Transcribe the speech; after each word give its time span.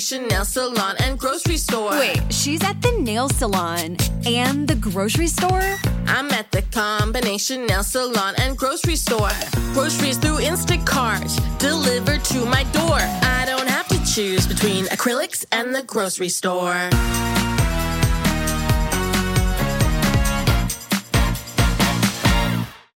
combination 0.00 0.28
nail 0.28 0.44
salon 0.46 0.96
and 1.00 1.18
grocery 1.18 1.58
store. 1.58 1.90
Wait, 1.90 2.22
she's 2.30 2.64
at 2.64 2.80
the 2.80 2.90
nail 3.02 3.28
salon 3.28 3.98
and 4.24 4.66
the 4.66 4.74
grocery 4.76 5.26
store? 5.26 5.76
I'm 6.06 6.30
at 6.30 6.50
the 6.52 6.62
combination 6.62 7.66
nail 7.66 7.82
salon 7.82 8.34
and 8.38 8.56
grocery 8.56 8.96
store. 8.96 9.28
Groceries 9.74 10.16
through 10.16 10.38
Instacart, 10.38 11.28
delivered 11.58 12.24
to 12.24 12.46
my 12.46 12.62
door. 12.72 12.96
I 12.96 13.44
don't 13.46 13.68
have 13.68 13.88
to 13.88 14.02
choose 14.10 14.46
between 14.46 14.86
acrylics 14.86 15.44
and 15.52 15.74
the 15.74 15.82
grocery 15.82 16.30
store. 16.30 16.88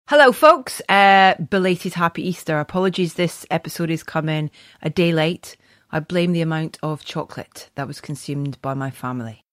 Hello, 0.07 0.33
folks. 0.33 0.81
Uh, 0.89 1.35
belated 1.51 1.93
happy 1.93 2.27
Easter. 2.27 2.59
Apologies, 2.59 3.15
this 3.15 3.45
episode 3.51 3.91
is 3.91 4.03
coming 4.03 4.51
a 4.81 4.89
day 4.89 5.13
late. 5.13 5.59
I 5.95 6.01
blame 6.01 6.33
the 6.33 6.41
amount 6.41 6.77
of 6.83 7.05
chocolate 7.05 7.71
that 7.77 7.87
was 7.87 8.01
consumed 8.01 8.61
by 8.61 8.75
my 8.75 8.91
family. 8.91 9.45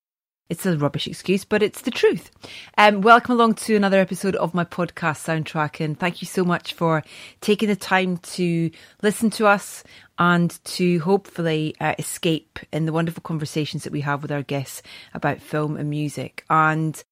It's 0.50 0.66
a 0.66 0.76
rubbish 0.76 1.06
excuse, 1.06 1.46
but 1.46 1.62
it's 1.62 1.82
the 1.82 1.92
truth. 1.92 2.32
Um, 2.80 3.02
welcome 3.02 3.36
along 3.36 3.54
to 3.56 3.76
another 3.76 4.00
episode 4.00 4.36
of 4.38 4.56
my 4.56 4.66
podcast 4.66 5.24
soundtrack, 5.24 5.86
and 5.86 6.00
thank 6.00 6.20
you 6.20 6.26
so 6.26 6.44
much 6.44 6.74
for 6.74 7.04
taking 7.42 7.70
the 7.70 7.76
time 7.76 8.18
to 8.18 8.72
listen 9.04 9.30
to 9.30 9.46
us 9.46 9.84
and 10.18 10.60
to 10.64 10.98
hopefully 11.02 11.76
uh, 11.80 11.94
escape 12.00 12.58
in 12.74 12.88
the 12.88 12.92
wonderful 12.92 13.22
conversations 13.22 13.84
that 13.84 13.94
we 13.94 14.02
have 14.02 14.24
with 14.24 14.32
our 14.32 14.42
guests 14.42 14.82
about 15.14 15.42
film 15.42 15.78
and 15.78 15.92
music. 15.92 16.44
And 16.50 17.04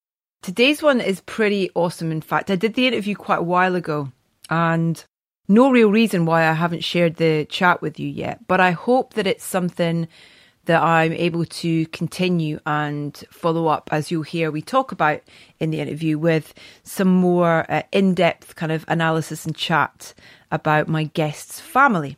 Today's 0.42 0.82
one 0.82 1.00
is 1.00 1.20
pretty 1.20 1.70
awesome. 1.74 2.10
In 2.10 2.22
fact, 2.22 2.50
I 2.50 2.56
did 2.56 2.74
the 2.74 2.88
interview 2.88 3.14
quite 3.14 3.40
a 3.40 3.44
while 3.44 3.76
ago 3.76 4.10
and 4.48 5.04
no 5.50 5.70
real 5.70 5.90
reason 5.90 6.26
why 6.26 6.48
I 6.48 6.52
haven't 6.52 6.84
shared 6.84 7.16
the 7.16 7.44
chat 7.44 7.82
with 7.82 7.98
you 7.98 8.08
yet, 8.08 8.46
but 8.46 8.60
I 8.60 8.70
hope 8.70 9.14
that 9.14 9.26
it's 9.26 9.44
something 9.44 10.06
that 10.66 10.80
I'm 10.80 11.12
able 11.12 11.44
to 11.44 11.86
continue 11.86 12.60
and 12.64 13.16
follow 13.32 13.66
up 13.66 13.88
as 13.90 14.12
you'll 14.12 14.22
hear 14.22 14.52
we 14.52 14.62
talk 14.62 14.92
about 14.92 15.22
in 15.58 15.70
the 15.70 15.80
interview 15.80 16.18
with 16.18 16.54
some 16.84 17.08
more 17.08 17.66
uh, 17.68 17.82
in-depth 17.90 18.54
kind 18.54 18.70
of 18.70 18.84
analysis 18.86 19.44
and 19.44 19.56
chat 19.56 20.14
about 20.52 20.86
my 20.86 21.04
guest's 21.04 21.58
family. 21.58 22.16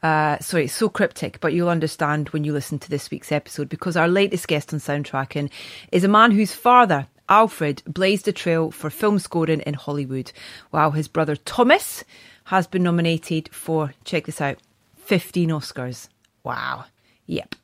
Uh, 0.00 0.38
sorry, 0.38 0.66
it's 0.66 0.72
so 0.72 0.88
cryptic, 0.88 1.40
but 1.40 1.52
you'll 1.52 1.68
understand 1.68 2.28
when 2.28 2.44
you 2.44 2.52
listen 2.52 2.78
to 2.78 2.88
this 2.88 3.10
week's 3.10 3.32
episode 3.32 3.68
because 3.68 3.96
our 3.96 4.08
latest 4.08 4.46
guest 4.46 4.72
on 4.72 4.78
Soundtracking 4.78 5.50
is 5.90 6.04
a 6.04 6.08
man 6.08 6.30
whose 6.30 6.54
father 6.54 7.08
Alfred 7.28 7.82
blazed 7.86 8.28
a 8.28 8.32
trail 8.32 8.70
for 8.70 8.90
film 8.90 9.18
scoring 9.18 9.60
in 9.60 9.74
Hollywood, 9.74 10.32
while 10.70 10.92
his 10.92 11.08
brother 11.08 11.36
Thomas 11.36 12.04
has 12.50 12.66
been 12.66 12.82
nominated 12.82 13.48
for, 13.52 13.94
check 14.04 14.26
this 14.26 14.40
out, 14.40 14.58
15 14.96 15.50
Oscars. 15.50 16.08
Wow. 16.42 16.86
Yep. 17.26 17.54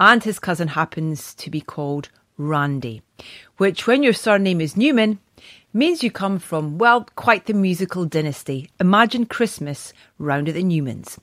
And 0.00 0.24
his 0.24 0.38
cousin 0.38 0.68
happens 0.68 1.34
to 1.34 1.50
be 1.50 1.60
called 1.60 2.08
Randy, 2.38 3.02
which, 3.58 3.86
when 3.86 4.02
your 4.02 4.14
surname 4.14 4.62
is 4.62 4.78
Newman, 4.78 5.18
means 5.74 6.02
you 6.02 6.10
come 6.10 6.38
from, 6.38 6.78
well, 6.78 7.06
quite 7.16 7.44
the 7.44 7.52
musical 7.52 8.06
dynasty. 8.06 8.70
Imagine 8.80 9.26
Christmas 9.26 9.92
round 10.18 10.48
at 10.48 10.54
the 10.54 10.64
Newmans. 10.64 11.18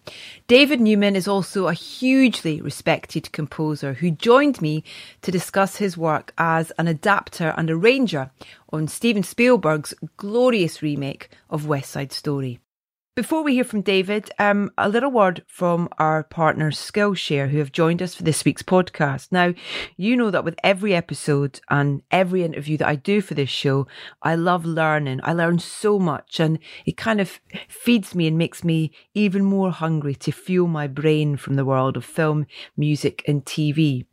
David 0.47 0.79
Newman 0.79 1.15
is 1.15 1.27
also 1.27 1.65
a 1.65 1.73
hugely 1.73 2.61
respected 2.61 3.31
composer 3.31 3.93
who 3.93 4.11
joined 4.11 4.61
me 4.61 4.83
to 5.23 5.31
discuss 5.31 5.77
his 5.77 5.97
work 5.97 6.35
as 6.37 6.71
an 6.77 6.87
adapter 6.87 7.55
and 7.57 7.71
arranger 7.71 8.29
on 8.71 8.87
Steven 8.87 9.23
Spielberg's 9.23 9.95
glorious 10.17 10.83
remake 10.83 11.31
of 11.49 11.65
West 11.65 11.89
Side 11.89 12.11
Story. 12.11 12.59
Before 13.17 13.41
we 13.41 13.55
hear 13.55 13.63
from 13.63 13.81
David, 13.81 14.29
um, 14.37 14.69
a 14.77 14.87
little 14.87 15.09
word 15.09 15.43
from 15.47 15.89
our 15.97 16.21
partners 16.21 16.77
Skillshare, 16.77 17.49
who 17.49 17.57
have 17.57 17.71
joined 17.71 17.99
us 17.99 18.13
for 18.13 18.21
this 18.21 18.45
week's 18.45 18.61
podcast. 18.61 19.31
Now, 19.31 19.55
you 19.95 20.15
know 20.15 20.29
that 20.29 20.45
with 20.45 20.53
every 20.63 20.93
episode 20.93 21.59
and 21.67 22.03
every 22.11 22.43
interview 22.43 22.77
that 22.77 22.87
I 22.87 22.93
do 22.93 23.21
for 23.21 23.33
this 23.33 23.49
show, 23.49 23.87
I 24.21 24.35
love 24.35 24.65
learning. 24.65 25.21
I 25.23 25.33
learn 25.33 25.57
so 25.57 25.97
much, 25.97 26.39
and 26.39 26.59
it 26.85 26.95
kind 26.95 27.19
of 27.19 27.39
feeds 27.67 28.13
me 28.13 28.27
and 28.27 28.37
makes 28.37 28.63
me 28.63 28.91
even 29.15 29.43
more 29.43 29.71
hungry 29.71 30.13
to 30.13 30.31
fuel 30.31 30.67
my 30.67 30.85
brain 30.85 31.37
from 31.37 31.55
the 31.55 31.65
world 31.65 31.97
of 31.97 32.05
film, 32.05 32.45
music, 32.77 33.23
and 33.27 33.43
TV. 33.43 34.05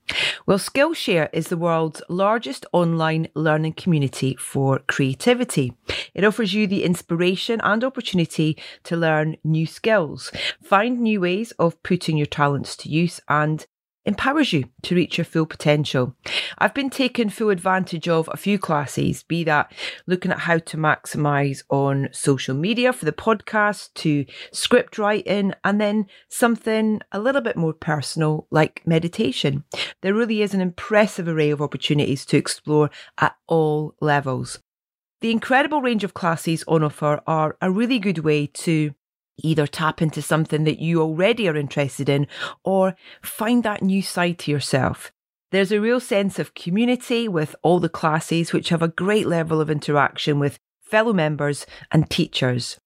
Well, 0.46 0.58
Skillshare 0.58 1.30
is 1.32 1.48
the 1.48 1.56
world's 1.56 2.02
largest 2.08 2.66
online 2.72 3.28
learning 3.34 3.72
community 3.74 4.36
for 4.36 4.80
creativity. 4.80 5.72
It 6.12 6.24
offers 6.24 6.52
you 6.52 6.66
the 6.66 6.84
inspiration 6.84 7.60
and 7.64 7.82
opportunity 7.82 8.58
to 8.84 8.93
learn 8.96 9.36
new 9.44 9.66
skills, 9.66 10.30
find 10.62 11.00
new 11.00 11.20
ways 11.20 11.52
of 11.52 11.82
putting 11.82 12.16
your 12.16 12.26
talents 12.26 12.76
to 12.78 12.88
use, 12.88 13.20
and 13.28 13.66
empowers 14.06 14.52
you 14.52 14.64
to 14.82 14.94
reach 14.94 15.18
your 15.18 15.24
full 15.24 15.46
potential. 15.46 16.14
I've 16.58 16.74
been 16.74 16.90
taking 16.90 17.30
full 17.30 17.50
advantage 17.50 18.08
of 18.08 18.28
a 18.32 18.36
few 18.36 18.58
classes, 18.58 19.22
be 19.22 19.44
that 19.44 19.72
looking 20.06 20.30
at 20.30 20.40
how 20.40 20.58
to 20.58 20.76
maximize 20.76 21.62
on 21.70 22.08
social 22.12 22.54
media 22.54 22.92
for 22.92 23.04
the 23.04 23.12
podcast 23.12 23.94
to 23.94 24.26
script 24.52 24.98
writing 24.98 25.54
and 25.64 25.80
then 25.80 26.06
something 26.28 27.00
a 27.12 27.20
little 27.20 27.40
bit 27.40 27.56
more 27.56 27.72
personal 27.72 28.46
like 28.50 28.82
meditation. 28.86 29.64
There 30.02 30.14
really 30.14 30.42
is 30.42 30.54
an 30.54 30.60
impressive 30.60 31.28
array 31.28 31.50
of 31.50 31.62
opportunities 31.62 32.26
to 32.26 32.36
explore 32.36 32.90
at 33.18 33.34
all 33.46 33.94
levels. 34.00 34.58
The 35.24 35.30
incredible 35.30 35.80
range 35.80 36.04
of 36.04 36.12
classes 36.12 36.64
on 36.68 36.82
offer 36.82 37.22
are 37.26 37.56
a 37.62 37.70
really 37.70 37.98
good 37.98 38.18
way 38.18 38.46
to 38.46 38.94
either 39.42 39.66
tap 39.66 40.02
into 40.02 40.20
something 40.20 40.64
that 40.64 40.80
you 40.80 41.00
already 41.00 41.48
are 41.48 41.56
interested 41.56 42.10
in 42.10 42.26
or 42.62 42.94
find 43.22 43.62
that 43.62 43.82
new 43.82 44.02
side 44.02 44.38
to 44.40 44.50
yourself. 44.50 45.12
There's 45.50 45.72
a 45.72 45.80
real 45.80 45.98
sense 45.98 46.38
of 46.38 46.52
community 46.52 47.26
with 47.26 47.56
all 47.62 47.80
the 47.80 47.88
classes, 47.88 48.52
which 48.52 48.68
have 48.68 48.82
a 48.82 48.88
great 48.88 49.26
level 49.26 49.62
of 49.62 49.70
interaction 49.70 50.38
with 50.38 50.58
fellow 50.82 51.14
members 51.14 51.64
and 51.90 52.10
teachers. 52.10 52.78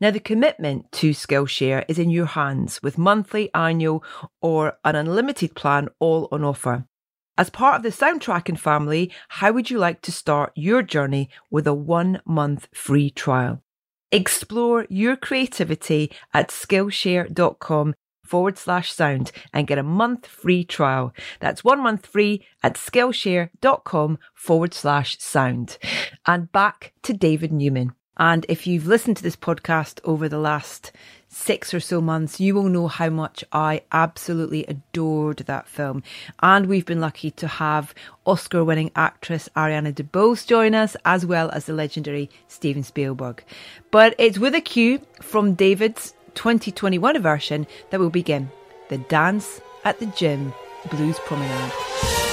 Now, 0.00 0.10
the 0.10 0.18
commitment 0.18 0.90
to 0.94 1.10
Skillshare 1.10 1.84
is 1.86 2.00
in 2.00 2.10
your 2.10 2.26
hands 2.26 2.82
with 2.82 2.98
monthly, 2.98 3.54
annual, 3.54 4.02
or 4.42 4.78
an 4.84 4.96
unlimited 4.96 5.54
plan 5.54 5.86
all 6.00 6.26
on 6.32 6.42
offer. 6.42 6.86
As 7.36 7.50
part 7.50 7.76
of 7.76 7.82
the 7.82 7.88
Soundtracking 7.88 8.58
family, 8.58 9.10
how 9.28 9.50
would 9.50 9.68
you 9.68 9.78
like 9.78 10.00
to 10.02 10.12
start 10.12 10.52
your 10.54 10.82
journey 10.82 11.28
with 11.50 11.66
a 11.66 11.74
one 11.74 12.20
month 12.24 12.68
free 12.72 13.10
trial? 13.10 13.60
Explore 14.12 14.86
your 14.88 15.16
creativity 15.16 16.12
at 16.32 16.50
Skillshare.com 16.50 17.94
forward 18.22 18.56
slash 18.56 18.92
sound 18.92 19.32
and 19.52 19.66
get 19.66 19.78
a 19.78 19.82
month 19.82 20.26
free 20.26 20.64
trial. 20.64 21.12
That's 21.40 21.64
one 21.64 21.80
month 21.82 22.06
free 22.06 22.46
at 22.62 22.74
Skillshare.com 22.74 24.18
forward 24.32 24.72
slash 24.72 25.18
sound. 25.18 25.78
And 26.26 26.52
back 26.52 26.92
to 27.02 27.12
David 27.12 27.52
Newman. 27.52 27.94
And 28.16 28.46
if 28.48 28.64
you've 28.64 28.86
listened 28.86 29.16
to 29.16 29.24
this 29.24 29.36
podcast 29.36 29.98
over 30.04 30.28
the 30.28 30.38
last 30.38 30.92
six 31.34 31.74
or 31.74 31.80
so 31.80 32.00
months, 32.00 32.38
you 32.40 32.54
will 32.54 32.68
know 32.68 32.88
how 32.88 33.10
much 33.10 33.44
I 33.52 33.82
absolutely 33.92 34.64
adored 34.66 35.38
that 35.38 35.68
film. 35.68 36.02
And 36.40 36.66
we've 36.66 36.86
been 36.86 37.00
lucky 37.00 37.30
to 37.32 37.48
have 37.48 37.94
Oscar 38.24 38.64
winning 38.64 38.90
actress 38.94 39.48
Ariana 39.56 39.92
DeBose 39.92 40.46
join 40.46 40.74
us, 40.74 40.96
as 41.04 41.26
well 41.26 41.50
as 41.50 41.66
the 41.66 41.72
legendary 41.72 42.30
Steven 42.48 42.82
Spielberg. 42.82 43.42
But 43.90 44.14
it's 44.18 44.38
with 44.38 44.54
a 44.54 44.60
cue 44.60 45.00
from 45.20 45.54
David's 45.54 46.14
2021 46.34 47.20
version 47.20 47.66
that 47.90 48.00
we'll 48.00 48.10
begin 48.10 48.50
the 48.88 48.98
Dance 48.98 49.60
at 49.84 49.98
the 49.98 50.06
Gym 50.06 50.52
Blues 50.90 51.18
Promenade. 51.20 52.23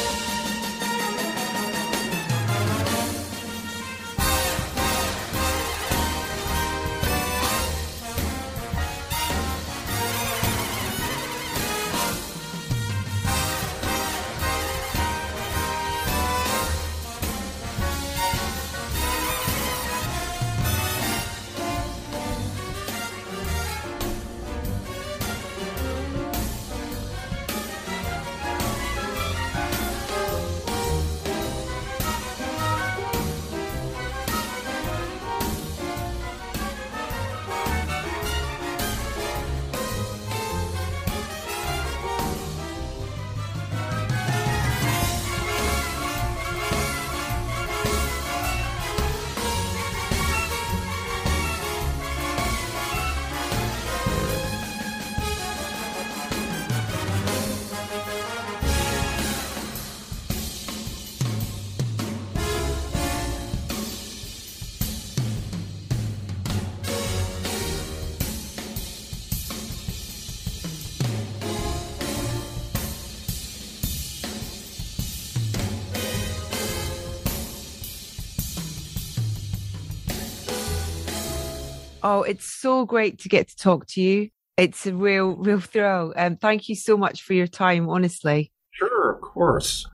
Oh, 82.14 82.24
it's 82.24 82.44
so 82.44 82.86
great 82.86 83.20
to 83.20 83.30
get 83.30 83.48
to 83.48 83.56
talk 83.56 83.88
to 83.92 84.02
you. 84.02 84.32
It's 84.58 84.86
a 84.86 84.94
real, 84.94 85.38
real 85.38 85.62
thrill. 85.62 86.12
And 86.18 86.34
um, 86.34 86.38
thank 86.40 86.68
you 86.68 86.76
so 86.76 86.98
much 86.98 87.22
for 87.22 87.34
your 87.34 87.48
time, 87.48 87.88
honestly. 87.88 88.52
Sure, 88.72 89.14
of 89.14 89.22
course. 89.22 89.88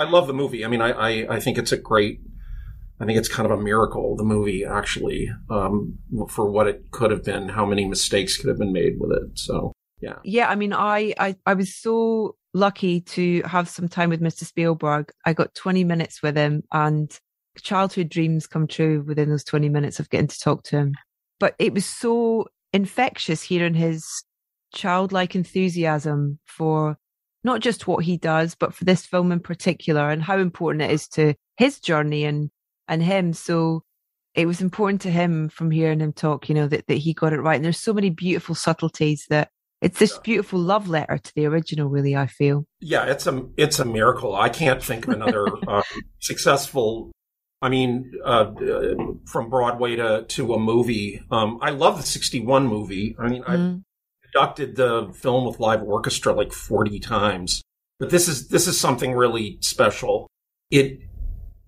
I 0.00 0.04
love 0.04 0.26
the 0.26 0.32
movie. 0.32 0.64
I 0.64 0.68
mean, 0.68 0.80
I, 0.80 0.92
I, 0.92 1.36
I 1.36 1.38
think 1.38 1.58
it's 1.58 1.70
a 1.70 1.76
great, 1.76 2.20
I 2.98 3.04
think 3.04 3.18
it's 3.18 3.28
kind 3.28 3.44
of 3.44 3.58
a 3.58 3.62
miracle, 3.62 4.16
the 4.16 4.24
movie, 4.24 4.64
actually, 4.64 5.30
um, 5.50 5.98
for 6.30 6.50
what 6.50 6.66
it 6.66 6.90
could 6.92 7.10
have 7.10 7.24
been, 7.24 7.50
how 7.50 7.66
many 7.66 7.84
mistakes 7.84 8.38
could 8.38 8.48
have 8.48 8.58
been 8.58 8.72
made 8.72 8.94
with 8.98 9.12
it. 9.12 9.38
So, 9.38 9.74
yeah. 10.00 10.16
Yeah. 10.24 10.48
I 10.48 10.54
mean, 10.54 10.72
I, 10.72 11.12
I, 11.18 11.36
I 11.44 11.52
was 11.52 11.76
so 11.76 12.36
lucky 12.54 13.02
to 13.02 13.42
have 13.42 13.68
some 13.68 13.86
time 13.86 14.08
with 14.08 14.22
Mr. 14.22 14.44
Spielberg. 14.44 15.12
I 15.26 15.34
got 15.34 15.54
20 15.54 15.84
minutes 15.84 16.22
with 16.22 16.38
him 16.38 16.62
and 16.72 17.14
childhood 17.60 18.08
dreams 18.08 18.46
come 18.46 18.66
true 18.66 19.04
within 19.06 19.28
those 19.28 19.44
20 19.44 19.68
minutes 19.68 20.00
of 20.00 20.08
getting 20.08 20.28
to 20.28 20.38
talk 20.38 20.62
to 20.64 20.78
him. 20.78 20.94
But 21.40 21.56
it 21.58 21.74
was 21.74 21.84
so 21.84 22.46
infectious 22.72 23.42
hearing 23.42 23.74
his 23.74 24.06
childlike 24.72 25.34
enthusiasm 25.34 26.38
for 26.44 26.96
not 27.42 27.60
just 27.60 27.86
what 27.86 28.04
he 28.04 28.16
does, 28.16 28.54
but 28.54 28.74
for 28.74 28.84
this 28.84 29.06
film 29.06 29.32
in 29.32 29.40
particular 29.40 30.10
and 30.10 30.22
how 30.22 30.38
important 30.38 30.82
it 30.82 30.90
is 30.90 31.08
to 31.08 31.34
his 31.56 31.80
journey 31.80 32.24
and, 32.24 32.50
and 32.86 33.02
him. 33.02 33.32
So 33.32 33.82
it 34.34 34.46
was 34.46 34.60
important 34.60 35.00
to 35.02 35.10
him 35.10 35.48
from 35.48 35.70
hearing 35.70 36.00
him 36.00 36.12
talk, 36.12 36.48
you 36.48 36.54
know, 36.54 36.68
that, 36.68 36.86
that 36.86 36.98
he 36.98 37.14
got 37.14 37.32
it 37.32 37.40
right. 37.40 37.56
And 37.56 37.64
there's 37.64 37.80
so 37.80 37.94
many 37.94 38.10
beautiful 38.10 38.54
subtleties 38.54 39.26
that 39.30 39.50
it's 39.80 39.98
this 39.98 40.18
beautiful 40.18 40.58
love 40.58 40.88
letter 40.88 41.16
to 41.16 41.32
the 41.34 41.46
original, 41.46 41.88
really, 41.88 42.14
I 42.14 42.26
feel. 42.26 42.66
Yeah, 42.80 43.06
it's 43.06 43.26
a, 43.26 43.46
it's 43.56 43.78
a 43.78 43.84
miracle. 43.86 44.36
I 44.36 44.50
can't 44.50 44.82
think 44.82 45.08
of 45.08 45.14
another 45.14 45.46
um, 45.68 45.82
successful 46.18 47.10
I 47.62 47.68
mean, 47.68 48.12
uh, 48.24 48.52
from 49.26 49.50
Broadway 49.50 49.96
to, 49.96 50.24
to 50.26 50.54
a 50.54 50.58
movie. 50.58 51.20
Um, 51.30 51.58
I 51.60 51.70
love 51.70 51.98
the 51.98 52.06
61 52.06 52.66
movie. 52.66 53.14
I 53.18 53.28
mean, 53.28 53.42
mm. 53.42 53.82
I 53.82 54.26
conducted 54.32 54.76
the 54.76 55.12
film 55.14 55.44
with 55.46 55.60
live 55.60 55.82
orchestra 55.82 56.32
like 56.32 56.52
40 56.52 56.98
times, 57.00 57.62
but 57.98 58.10
this 58.10 58.28
is, 58.28 58.48
this 58.48 58.66
is 58.66 58.80
something 58.80 59.12
really 59.12 59.58
special. 59.60 60.26
It 60.70 61.00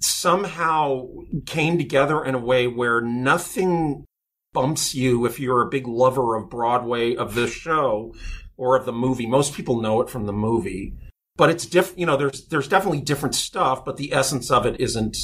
somehow 0.00 1.08
came 1.46 1.76
together 1.78 2.24
in 2.24 2.34
a 2.34 2.38
way 2.38 2.66
where 2.66 3.00
nothing 3.00 4.04
bumps 4.52 4.94
you 4.94 5.26
if 5.26 5.38
you're 5.38 5.62
a 5.62 5.70
big 5.70 5.86
lover 5.86 6.36
of 6.36 6.50
Broadway, 6.50 7.14
of 7.14 7.34
the 7.34 7.46
show, 7.46 8.14
or 8.56 8.76
of 8.76 8.86
the 8.86 8.92
movie. 8.92 9.26
Most 9.26 9.54
people 9.54 9.80
know 9.80 10.00
it 10.00 10.10
from 10.10 10.26
the 10.26 10.32
movie, 10.32 10.94
but 11.36 11.50
it's 11.50 11.66
different. 11.66 11.98
You 11.98 12.06
know, 12.06 12.16
there's, 12.16 12.46
there's 12.48 12.68
definitely 12.68 13.00
different 13.00 13.34
stuff, 13.34 13.84
but 13.84 13.96
the 13.96 14.12
essence 14.12 14.50
of 14.50 14.66
it 14.66 14.80
isn't, 14.80 15.16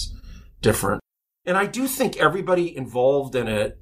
different. 0.61 1.01
And 1.45 1.57
I 1.57 1.67
do 1.67 1.87
think 1.87 2.17
everybody 2.17 2.77
involved 2.77 3.35
in 3.35 3.49
it, 3.49 3.79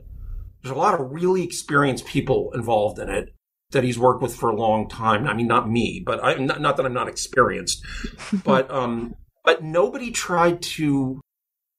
there's 0.63 0.75
a 0.75 0.79
lot 0.79 0.95
of 0.95 1.13
really 1.13 1.43
experienced 1.43 2.07
people 2.07 2.53
involved 2.55 2.99
in 2.99 3.09
it 3.09 3.35
that 3.71 3.85
he's 3.85 3.99
worked 3.99 4.23
with 4.23 4.35
for 4.35 4.51
a 4.51 4.57
long 4.57 4.89
time. 4.89 5.27
I 5.27 5.35
mean, 5.35 5.47
not 5.47 5.69
me, 5.69 6.03
but 6.05 6.23
I 6.25 6.35
not, 6.35 6.61
not 6.61 6.77
that 6.77 6.87
I'm 6.87 6.95
not 6.95 7.09
experienced, 7.09 7.85
but 8.45 8.71
um, 8.71 9.15
but 9.45 9.63
nobody 9.63 10.11
tried 10.11 10.63
to 10.63 11.21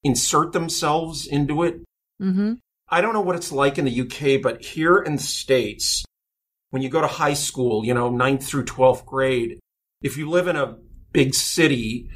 insert 0.03 0.53
themselves 0.53 1.27
into 1.27 1.63
it. 1.63 1.81
Mm-hmm. 2.21 2.53
I 2.89 3.01
don't 3.01 3.13
know 3.13 3.21
what 3.21 3.35
it's 3.35 3.51
like 3.51 3.77
in 3.77 3.85
the 3.85 4.01
UK, 4.01 4.41
but 4.41 4.63
here 4.63 4.97
in 4.97 5.17
the 5.17 5.21
states, 5.21 6.05
when 6.69 6.81
you 6.81 6.89
go 6.89 7.01
to 7.01 7.07
high 7.07 7.33
school, 7.33 7.85
you 7.85 7.93
know, 7.93 8.09
ninth 8.09 8.45
through 8.45 8.65
twelfth 8.65 9.05
grade, 9.05 9.59
if 10.01 10.17
you 10.17 10.29
live 10.29 10.47
in 10.47 10.55
a 10.55 10.77
big 11.11 11.33
city, 11.33 12.09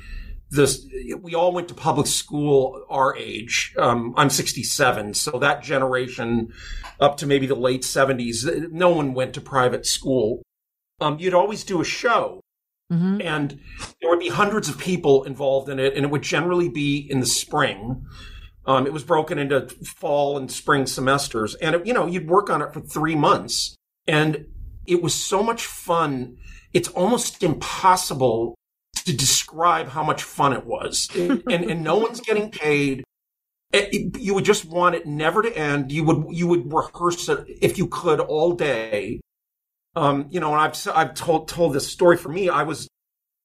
this 0.51 0.86
we 1.19 1.33
all 1.33 1.51
went 1.51 1.68
to 1.69 1.74
public 1.74 2.07
school 2.07 2.86
our 2.89 3.15
age. 3.15 3.74
Um, 3.77 4.13
i'm 4.18 4.30
67 4.30 5.13
so 5.13 5.39
that 5.39 5.63
generation 5.63 6.53
up 7.00 7.18
to 7.18 7.25
maybe 7.25 7.48
the 7.48 7.56
late 7.56 7.81
70s 7.81 8.69
no 8.71 8.89
one 8.89 9.13
went 9.13 9.33
to 9.36 9.42
private 9.42 9.86
school. 9.86 10.44
Um, 11.00 11.18
you'd 11.19 11.33
always 11.33 11.63
do 11.63 11.81
a 11.81 11.86
show. 11.86 12.42
Mm-hmm. 12.92 13.21
and 13.21 13.57
there 14.01 14.09
would 14.09 14.19
be 14.19 14.27
hundreds 14.27 14.68
of 14.68 14.77
people 14.77 15.24
involved 15.24 15.69
in 15.69 15.80
it 15.80 15.95
and 15.95 16.03
it 16.03 16.12
would 16.12 16.24
generally 16.24 16.68
be 16.68 16.97
in 16.97 17.21
the 17.21 17.25
spring. 17.25 18.06
Um, 18.65 18.86
it 18.86 18.92
was 18.92 19.06
broken 19.06 19.39
into 19.39 19.69
fall 19.69 20.38
and 20.38 20.51
spring 20.51 20.86
semesters. 20.86 21.56
And 21.56 21.75
it, 21.75 21.86
you 21.86 21.94
know 21.94 22.06
you'd 22.06 22.27
work 22.27 22.50
on 22.50 22.62
it 22.62 22.74
for 22.74 22.81
three 22.81 23.15
months. 23.15 23.77
And 24.07 24.47
it 24.86 25.01
was 25.01 25.13
so 25.13 25.42
much 25.42 25.65
fun. 25.65 26.36
It's 26.74 26.89
almost 26.89 27.42
impossible 27.44 28.56
to 29.03 29.15
describe 29.15 29.89
how 29.89 30.03
much 30.03 30.24
fun 30.24 30.53
it 30.53 30.65
was. 30.65 31.09
and, 31.15 31.44
and 31.48 31.83
no 31.83 31.98
one's 31.98 32.21
getting 32.21 32.51
paid. 32.51 33.03
It, 33.74 34.18
you 34.18 34.33
would 34.33 34.45
just 34.45 34.65
want 34.65 34.95
it 34.95 35.06
never 35.06 35.42
to 35.42 35.57
end. 35.57 35.92
You 35.92 36.03
would 36.03 36.25
you 36.30 36.48
would 36.48 36.74
rehearse 36.74 37.30
it 37.30 37.45
if 37.48 37.77
you 37.77 37.88
could 37.88 38.19
all 38.19 38.53
day. 38.53 39.21
Um, 39.95 40.27
you 40.30 40.39
know, 40.39 40.51
and 40.51 40.62
I've 40.62 40.88
I've 40.94 41.13
told 41.13 41.48
told 41.48 41.74
this 41.74 41.89
story 41.89 42.18
for 42.18 42.30
me. 42.30 42.50
I 42.50 42.63
was 42.63 42.89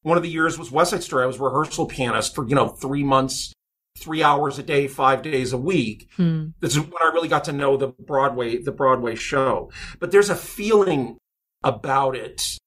one 0.03 0.17
of 0.17 0.25
the 0.25 0.31
years 0.31 0.59
was 0.59 0.71
West 0.71 0.91
Side 0.91 1.03
Story. 1.05 1.23
I 1.23 1.27
was 1.27 1.39
rehearsal 1.39 1.87
pianist 1.87 2.35
for 2.35 2.47
you 2.49 2.57
know 2.57 2.69
three 2.69 3.05
months, 3.05 3.53
three 3.99 4.23
hours 4.23 4.59
a 4.59 4.65
day, 4.65 4.89
five 4.89 5.23
days 5.23 5.53
a 5.53 5.59
week. 5.59 6.09
Hmm. 6.17 6.49
This 6.61 6.73
is 6.73 6.81
when 6.81 7.03
I 7.03 7.11
really 7.13 7.29
got 7.29 7.45
to 7.45 7.53
know 7.53 7.77
the 7.77 7.89
Broadway 7.89 8.61
the 8.61 8.73
Broadway 8.73 9.15
show. 9.15 9.71
But 10.01 10.11
there's 10.11 10.31
a 10.31 10.37
feeling 10.37 11.19
about 11.63 12.17
it 12.17 12.59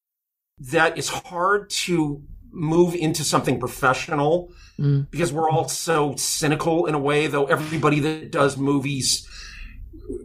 that 0.60 0.98
is 0.98 1.10
hard 1.10 1.70
to 1.70 2.24
move 2.52 2.96
into 2.96 3.24
something 3.24 3.60
professional 3.60 4.52
mm. 4.78 5.10
because 5.12 5.32
we're 5.32 5.50
all 5.50 5.68
so 5.68 6.16
cynical 6.16 6.86
in 6.86 6.96
a 6.96 7.00
way, 7.00 7.28
though 7.28 7.46
everybody 7.46 8.00
that 8.00 8.32
does 8.32 8.58
movies 8.58 9.28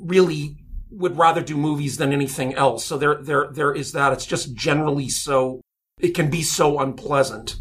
really 0.01 0.57
would 0.91 1.19
rather 1.19 1.43
do 1.43 1.57
movies 1.57 1.97
than 1.97 2.13
anything 2.13 2.55
else. 2.55 2.85
So 2.85 2.97
there, 2.97 3.17
there, 3.23 3.49
there 3.53 3.75
is 3.75 3.93
that. 3.93 4.13
It's 4.13 4.27
just 4.27 4.55
generally 4.55 5.09
so, 5.09 5.61
it 5.99 6.15
can 6.15 6.31
be 6.31 6.43
so 6.43 6.79
unpleasant. 6.79 7.57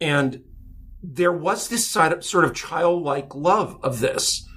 And 0.00 0.44
there 1.02 1.32
was 1.32 1.68
this 1.68 1.88
side 1.88 2.12
of, 2.12 2.24
sort 2.24 2.44
of 2.44 2.54
childlike 2.54 3.34
love 3.34 3.78
of 3.82 4.00
this. 4.00 4.46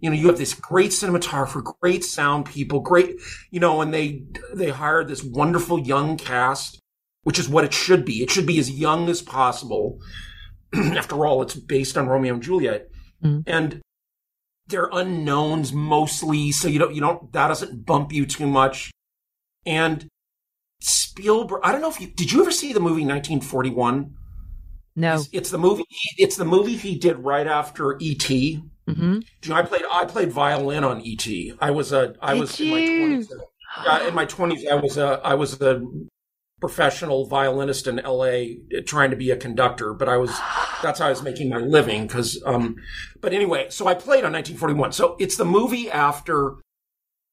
You 0.00 0.10
know, 0.10 0.16
you 0.16 0.28
have 0.28 0.38
this 0.38 0.54
great 0.54 0.92
cinematographer, 0.92 1.60
great 1.80 2.04
sound 2.04 2.46
people, 2.46 2.78
great, 2.78 3.16
you 3.50 3.58
know, 3.58 3.80
and 3.80 3.92
they, 3.92 4.22
they 4.54 4.70
hired 4.70 5.08
this 5.08 5.24
wonderful 5.24 5.80
young 5.80 6.16
cast 6.16 6.80
which 7.26 7.40
is 7.40 7.48
what 7.48 7.64
it 7.64 7.74
should 7.74 8.04
be. 8.04 8.22
It 8.22 8.30
should 8.30 8.46
be 8.46 8.60
as 8.60 8.70
young 8.70 9.08
as 9.08 9.20
possible. 9.20 9.98
After 10.72 11.26
all, 11.26 11.42
it's 11.42 11.56
based 11.56 11.98
on 11.98 12.06
Romeo 12.06 12.34
and 12.34 12.42
Juliet. 12.42 12.88
Mm. 13.20 13.42
And 13.48 13.80
they're 14.68 14.88
unknowns 14.92 15.72
mostly, 15.72 16.52
so 16.52 16.68
you 16.68 16.78
don't 16.78 16.94
you 16.94 17.00
don't 17.00 17.32
that 17.32 17.48
doesn't 17.48 17.84
bump 17.84 18.12
you 18.12 18.26
too 18.26 18.46
much. 18.46 18.92
And 19.66 20.06
Spielberg, 20.80 21.62
I 21.64 21.72
don't 21.72 21.80
know 21.80 21.90
if 21.90 22.00
you 22.00 22.06
did 22.06 22.30
you 22.30 22.42
ever 22.42 22.52
see 22.52 22.72
the 22.72 22.78
movie 22.78 23.04
1941? 23.04 24.14
No, 24.94 25.14
it's, 25.14 25.28
it's 25.32 25.50
the 25.50 25.58
movie. 25.58 25.84
It's 26.18 26.36
the 26.36 26.44
movie 26.44 26.76
he 26.76 26.96
did 26.96 27.18
right 27.18 27.48
after 27.48 27.96
E.T. 27.98 28.62
Mm-hmm. 28.88 29.14
You 29.42 29.48
know, 29.48 29.56
I 29.56 29.62
played 29.62 29.82
I 29.90 30.04
played 30.04 30.30
violin 30.30 30.84
on 30.84 31.00
E.T. 31.00 31.54
I 31.60 31.72
was 31.72 31.92
a 31.92 32.14
I 32.22 32.34
did 32.34 32.40
was 32.40 32.60
you? 32.60 32.66
in 32.66 32.70
my 32.70 32.86
twenties. 32.86 33.32
Uh, 33.78 34.04
in 34.06 34.14
my 34.14 34.24
twenties, 34.26 34.66
I 34.68 34.76
was 34.76 34.96
a 34.96 35.20
I 35.24 35.34
was 35.34 35.60
a 35.60 35.82
professional 36.60 37.26
violinist 37.26 37.86
in 37.86 37.96
LA 37.96 38.56
trying 38.86 39.10
to 39.10 39.16
be 39.16 39.30
a 39.30 39.36
conductor, 39.36 39.92
but 39.92 40.08
I 40.08 40.16
was, 40.16 40.30
that's 40.82 41.00
how 41.00 41.06
I 41.06 41.10
was 41.10 41.22
making 41.22 41.50
my 41.50 41.58
living. 41.58 42.08
Cause, 42.08 42.42
um, 42.46 42.76
but 43.20 43.32
anyway, 43.32 43.66
so 43.68 43.86
I 43.86 43.94
played 43.94 44.24
on 44.24 44.32
1941. 44.32 44.92
So 44.92 45.16
it's 45.18 45.36
the 45.36 45.44
movie 45.44 45.90
after 45.90 46.54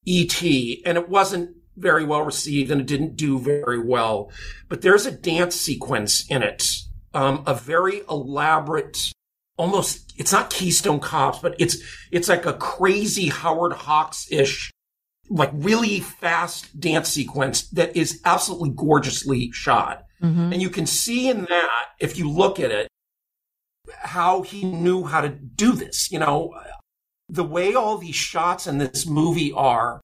E.T. 0.04 0.82
and 0.84 0.98
it 0.98 1.08
wasn't 1.08 1.56
very 1.76 2.04
well 2.04 2.22
received 2.22 2.70
and 2.70 2.80
it 2.80 2.86
didn't 2.86 3.16
do 3.16 3.38
very 3.38 3.78
well, 3.78 4.30
but 4.68 4.82
there's 4.82 5.06
a 5.06 5.10
dance 5.10 5.56
sequence 5.56 6.28
in 6.28 6.42
it. 6.42 6.72
Um, 7.14 7.44
a 7.46 7.54
very 7.54 8.02
elaborate, 8.10 9.12
almost, 9.56 10.12
it's 10.18 10.32
not 10.32 10.50
Keystone 10.50 11.00
Cops, 11.00 11.38
but 11.38 11.54
it's, 11.58 11.78
it's 12.10 12.28
like 12.28 12.44
a 12.44 12.52
crazy 12.52 13.28
Howard 13.28 13.72
Hawks-ish 13.72 14.70
like 15.30 15.50
really 15.54 16.00
fast 16.00 16.78
dance 16.78 17.08
sequence 17.08 17.68
that 17.70 17.96
is 17.96 18.20
absolutely 18.24 18.70
gorgeously 18.70 19.50
shot. 19.52 20.04
Mm-hmm. 20.22 20.52
And 20.52 20.62
you 20.62 20.70
can 20.70 20.86
see 20.86 21.28
in 21.28 21.44
that, 21.46 21.86
if 22.00 22.18
you 22.18 22.30
look 22.30 22.60
at 22.60 22.70
it, 22.70 22.88
how 24.00 24.42
he 24.42 24.64
knew 24.64 25.04
how 25.04 25.20
to 25.20 25.28
do 25.28 25.72
this. 25.72 26.10
You 26.10 26.18
know, 26.18 26.54
the 27.28 27.44
way 27.44 27.74
all 27.74 27.98
these 27.98 28.14
shots 28.14 28.66
in 28.66 28.78
this 28.78 29.06
movie 29.06 29.52
are. 29.52 30.00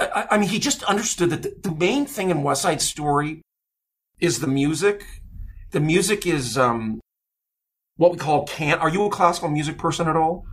I, 0.00 0.26
I 0.32 0.38
mean, 0.38 0.48
he 0.48 0.58
just 0.58 0.82
understood 0.84 1.30
that 1.30 1.42
the, 1.42 1.56
the, 1.62 1.74
main 1.74 2.06
thing 2.06 2.30
in 2.30 2.44
West 2.44 2.62
Side 2.62 2.80
Story 2.80 3.42
is 4.20 4.38
the 4.38 4.46
music. 4.46 5.04
The 5.72 5.80
music 5.80 6.26
is 6.26 6.56
um, 6.56 7.00
what 7.96 8.12
we 8.12 8.18
call 8.18 8.46
can. 8.46 8.78
Are 8.78 8.88
you 8.88 9.04
a 9.04 9.10
classical 9.10 9.48
music 9.48 9.78
person 9.78 10.08
at 10.08 10.16
all? 10.16 10.46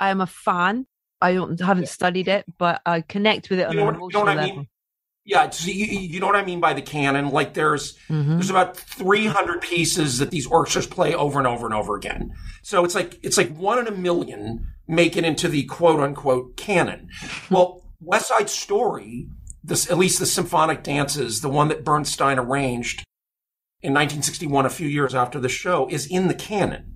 I 0.00 0.10
am 0.10 0.20
a 0.20 0.26
fan. 0.26 0.86
I 1.22 1.34
don't 1.34 1.60
haven't 1.60 1.88
studied 1.88 2.28
it, 2.28 2.44
but 2.58 2.82
I 2.84 3.00
connect 3.00 3.50
with 3.50 3.60
it 3.60 3.66
on 3.66 3.72
you 3.72 3.80
know, 3.80 3.88
an 3.88 3.94
emotional 3.94 4.22
you 4.22 4.26
know 4.26 4.32
level. 4.34 4.52
I 4.52 4.56
mean? 4.56 4.68
Yeah, 5.24 5.50
so 5.50 5.70
you, 5.70 5.86
you, 5.86 6.18
know 6.18 6.26
what 6.26 6.34
I 6.34 6.44
mean 6.44 6.58
by 6.58 6.72
the 6.74 6.82
canon. 6.82 7.28
Like 7.30 7.54
there's 7.54 7.96
mm-hmm. 8.08 8.32
there's 8.32 8.50
about 8.50 8.76
300 8.76 9.60
pieces 9.60 10.18
that 10.18 10.32
these 10.32 10.48
orchestras 10.48 10.88
play 10.88 11.14
over 11.14 11.38
and 11.38 11.46
over 11.46 11.64
and 11.64 11.74
over 11.74 11.94
again. 11.94 12.32
So 12.62 12.84
it's 12.84 12.96
like 12.96 13.20
it's 13.22 13.36
like 13.36 13.56
one 13.56 13.78
in 13.78 13.86
a 13.86 13.92
million 13.92 14.66
make 14.88 15.16
it 15.16 15.24
into 15.24 15.48
the 15.48 15.64
quote 15.64 16.00
unquote 16.00 16.56
canon. 16.56 17.08
Well, 17.50 17.82
West 18.00 18.28
Side 18.28 18.50
Story, 18.50 19.28
this, 19.62 19.90
at 19.90 19.98
least 19.98 20.18
the 20.18 20.26
symphonic 20.26 20.82
dances, 20.82 21.40
the 21.40 21.48
one 21.48 21.68
that 21.68 21.84
Bernstein 21.84 22.38
arranged 22.38 23.04
in 23.80 23.92
1961, 23.92 24.66
a 24.66 24.70
few 24.70 24.88
years 24.88 25.14
after 25.14 25.38
the 25.40 25.48
show, 25.48 25.88
is 25.88 26.06
in 26.06 26.28
the 26.28 26.34
canon. 26.34 26.91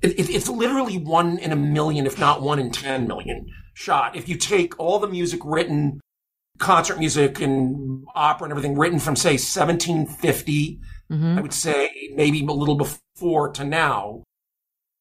It, 0.00 0.18
it, 0.18 0.30
it's 0.30 0.48
literally 0.48 0.98
one 0.98 1.38
in 1.38 1.52
a 1.52 1.56
million, 1.56 2.06
if 2.06 2.18
not 2.18 2.42
one 2.42 2.58
in 2.58 2.70
10 2.70 3.06
million 3.06 3.46
shot. 3.74 4.16
If 4.16 4.28
you 4.28 4.36
take 4.36 4.78
all 4.78 4.98
the 4.98 5.08
music 5.08 5.40
written, 5.44 6.00
concert 6.58 6.98
music 6.98 7.40
and 7.40 8.04
opera 8.14 8.46
and 8.46 8.52
everything 8.52 8.76
written 8.76 8.98
from, 8.98 9.16
say, 9.16 9.32
1750, 9.32 10.80
mm-hmm. 11.10 11.38
I 11.38 11.40
would 11.40 11.52
say 11.52 11.90
maybe 12.14 12.42
a 12.42 12.52
little 12.52 12.76
before 12.76 13.50
to 13.52 13.64
now, 13.64 14.24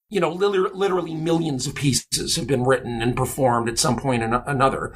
you 0.09 0.19
know, 0.19 0.31
literally, 0.31 0.71
literally 0.73 1.15
millions 1.15 1.67
of 1.67 1.75
pieces 1.75 2.35
have 2.35 2.47
been 2.47 2.63
written 2.63 3.01
and 3.01 3.15
performed 3.15 3.67
at 3.67 3.79
some 3.79 3.97
point 3.97 4.23
or 4.23 4.43
another. 4.47 4.93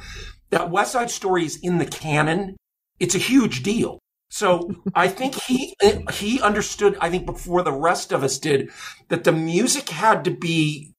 That 0.50 0.70
West 0.70 0.92
Side 0.92 1.10
Story 1.10 1.44
is 1.44 1.58
in 1.62 1.78
the 1.78 1.86
canon. 1.86 2.56
It's 2.98 3.14
a 3.14 3.18
huge 3.18 3.62
deal. 3.62 3.98
So 4.32 4.74
I 4.94 5.08
think 5.08 5.34
he 5.34 5.76
he 6.10 6.40
understood. 6.40 6.96
I 7.02 7.10
think 7.10 7.26
before 7.26 7.62
the 7.62 7.70
rest 7.72 8.12
of 8.12 8.24
us 8.24 8.38
did 8.38 8.70
that 9.08 9.24
the 9.24 9.32
music 9.32 9.90
had 9.90 10.24
to 10.24 10.30
be 10.30 10.94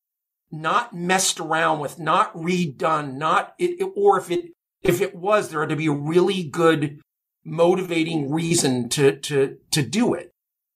not 0.51 0.93
messed 0.93 1.39
around 1.39 1.79
with, 1.79 1.97
not 1.97 2.31
redone, 2.35 3.15
not 3.15 3.55
it, 3.57 3.81
it- 3.81 3.91
or 3.95 4.19
if 4.19 4.29
it 4.29 4.51
if 4.83 5.01
it 5.01 5.15
was, 5.15 5.49
there 5.49 5.61
had 5.61 5.69
to 5.69 5.75
be 5.75 5.87
a 5.87 5.91
really 5.91 6.43
good 6.43 7.01
motivating 7.43 8.31
reason 8.31 8.87
to 8.89 9.17
to 9.21 9.57
to 9.71 9.81
do 9.81 10.13
it. 10.13 10.29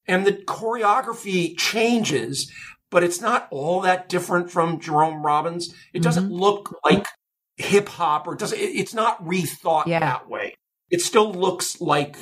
And 0.08 0.26
the 0.26 0.34
choreography 0.34 1.56
changes, 1.60 2.52
but 2.90 3.04
it's 3.04 3.22
not 3.22 3.48
all 3.52 3.82
that 3.82 4.10
different 4.10 4.50
from 4.50 4.80
Jerome 4.80 5.24
Robbins. 5.24 5.76
It 5.94 6.02
doesn't 6.02 6.24
mm-hmm. 6.32 6.42
look 6.42 6.76
like 6.84 7.06
hip 7.58 7.88
hop 7.88 8.26
or 8.26 8.34
doesn't. 8.34 8.58
it- 8.58 8.76
It's 8.82 8.96
not 8.96 9.24
rethought 9.24 9.86
Yeah. 9.86 10.00
that 10.00 10.28
way. 10.28 10.56
It 10.90 11.02
still 11.02 11.32
looks 11.32 11.80
like 11.80 12.18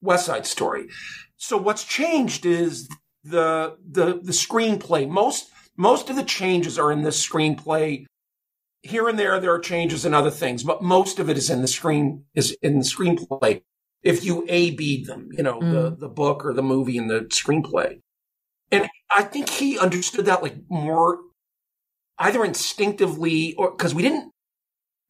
West 0.00 0.26
Side 0.26 0.46
Story. 0.46 0.88
So 1.36 1.56
what's 1.56 1.84
changed 1.84 2.46
is 2.46 2.88
the 3.24 3.76
the 3.88 4.20
the 4.22 4.32
screenplay. 4.32 5.08
Most 5.08 5.50
most 5.76 6.10
of 6.10 6.16
the 6.16 6.24
changes 6.24 6.78
are 6.78 6.92
in 6.92 7.02
the 7.02 7.10
screenplay. 7.10 8.04
Here 8.82 9.08
and 9.08 9.18
there, 9.18 9.38
there 9.40 9.52
are 9.52 9.58
changes 9.58 10.06
in 10.06 10.14
other 10.14 10.30
things, 10.30 10.62
but 10.62 10.82
most 10.82 11.18
of 11.18 11.28
it 11.28 11.36
is 11.36 11.50
in 11.50 11.60
the 11.60 11.68
screen 11.68 12.24
is 12.34 12.56
in 12.62 12.78
the 12.78 12.84
screenplay. 12.84 13.62
If 14.02 14.24
you 14.24 14.46
A 14.48 14.70
B 14.70 15.04
them, 15.04 15.28
you 15.32 15.42
know, 15.42 15.60
the 15.60 15.90
mm. 15.90 15.98
the 15.98 16.08
book 16.08 16.44
or 16.46 16.54
the 16.54 16.62
movie 16.62 16.96
and 16.96 17.10
the 17.10 17.20
screenplay, 17.26 18.00
and 18.70 18.88
I 19.14 19.22
think 19.22 19.50
he 19.50 19.78
understood 19.78 20.24
that 20.24 20.42
like 20.42 20.56
more, 20.70 21.18
either 22.18 22.42
instinctively 22.42 23.54
or 23.56 23.72
because 23.72 23.94
we 23.94 24.02
didn't 24.02 24.32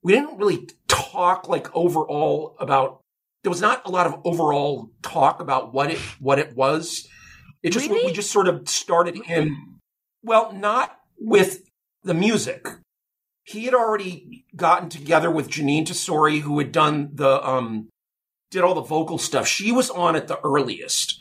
we 0.03 0.15
didn't 0.15 0.39
really 0.39 0.69
talk 0.89 1.49
like 1.49 1.75
overall 1.77 2.57
about 2.59 3.03
there 3.43 3.51
was 3.51 3.61
not 3.61 3.83
a 3.87 3.91
lot 3.91 4.07
of 4.07 4.21
overall 4.25 4.91
talk 5.03 5.41
about 5.41 5.73
what 5.73 5.91
it 5.91 5.99
what 6.19 6.39
it 6.39 6.55
was. 6.57 7.09
It 7.63 7.71
just 7.71 7.89
Really? 7.89 8.07
we 8.07 8.13
just 8.13 8.31
sort 8.31 8.49
of 8.49 8.69
started 8.69 9.17
him 9.25 9.81
well, 10.23 10.53
not 10.53 10.99
with 11.19 11.63
the 12.03 12.15
music. 12.15 12.67
He 13.45 13.65
had 13.65 13.75
already 13.75 14.45
gotten 14.55 14.89
together 14.89 15.31
with 15.31 15.49
Jeanine 15.49 15.87
Tesori, 15.87 16.41
who 16.41 16.59
had 16.59 16.73
done 16.73 17.11
the 17.15 17.47
um 17.47 17.89
did 18.51 18.63
all 18.63 18.75
the 18.75 18.81
vocal 18.83 19.19
stuff. 19.19 19.47
She 19.47 19.71
was 19.73 19.91
on 19.91 20.17
it 20.17 20.27
the 20.27 20.41
earliest. 20.45 21.19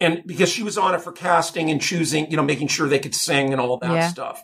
And 0.00 0.22
because 0.26 0.48
she 0.48 0.62
was 0.62 0.76
on 0.78 0.94
it 0.94 1.00
for 1.00 1.12
casting 1.12 1.70
and 1.70 1.80
choosing, 1.80 2.30
you 2.30 2.36
know, 2.36 2.42
making 2.42 2.68
sure 2.68 2.88
they 2.88 2.98
could 2.98 3.14
sing 3.14 3.52
and 3.52 3.60
all 3.60 3.78
that 3.78 3.90
Yeah. 3.92 4.08
stuff. 4.08 4.42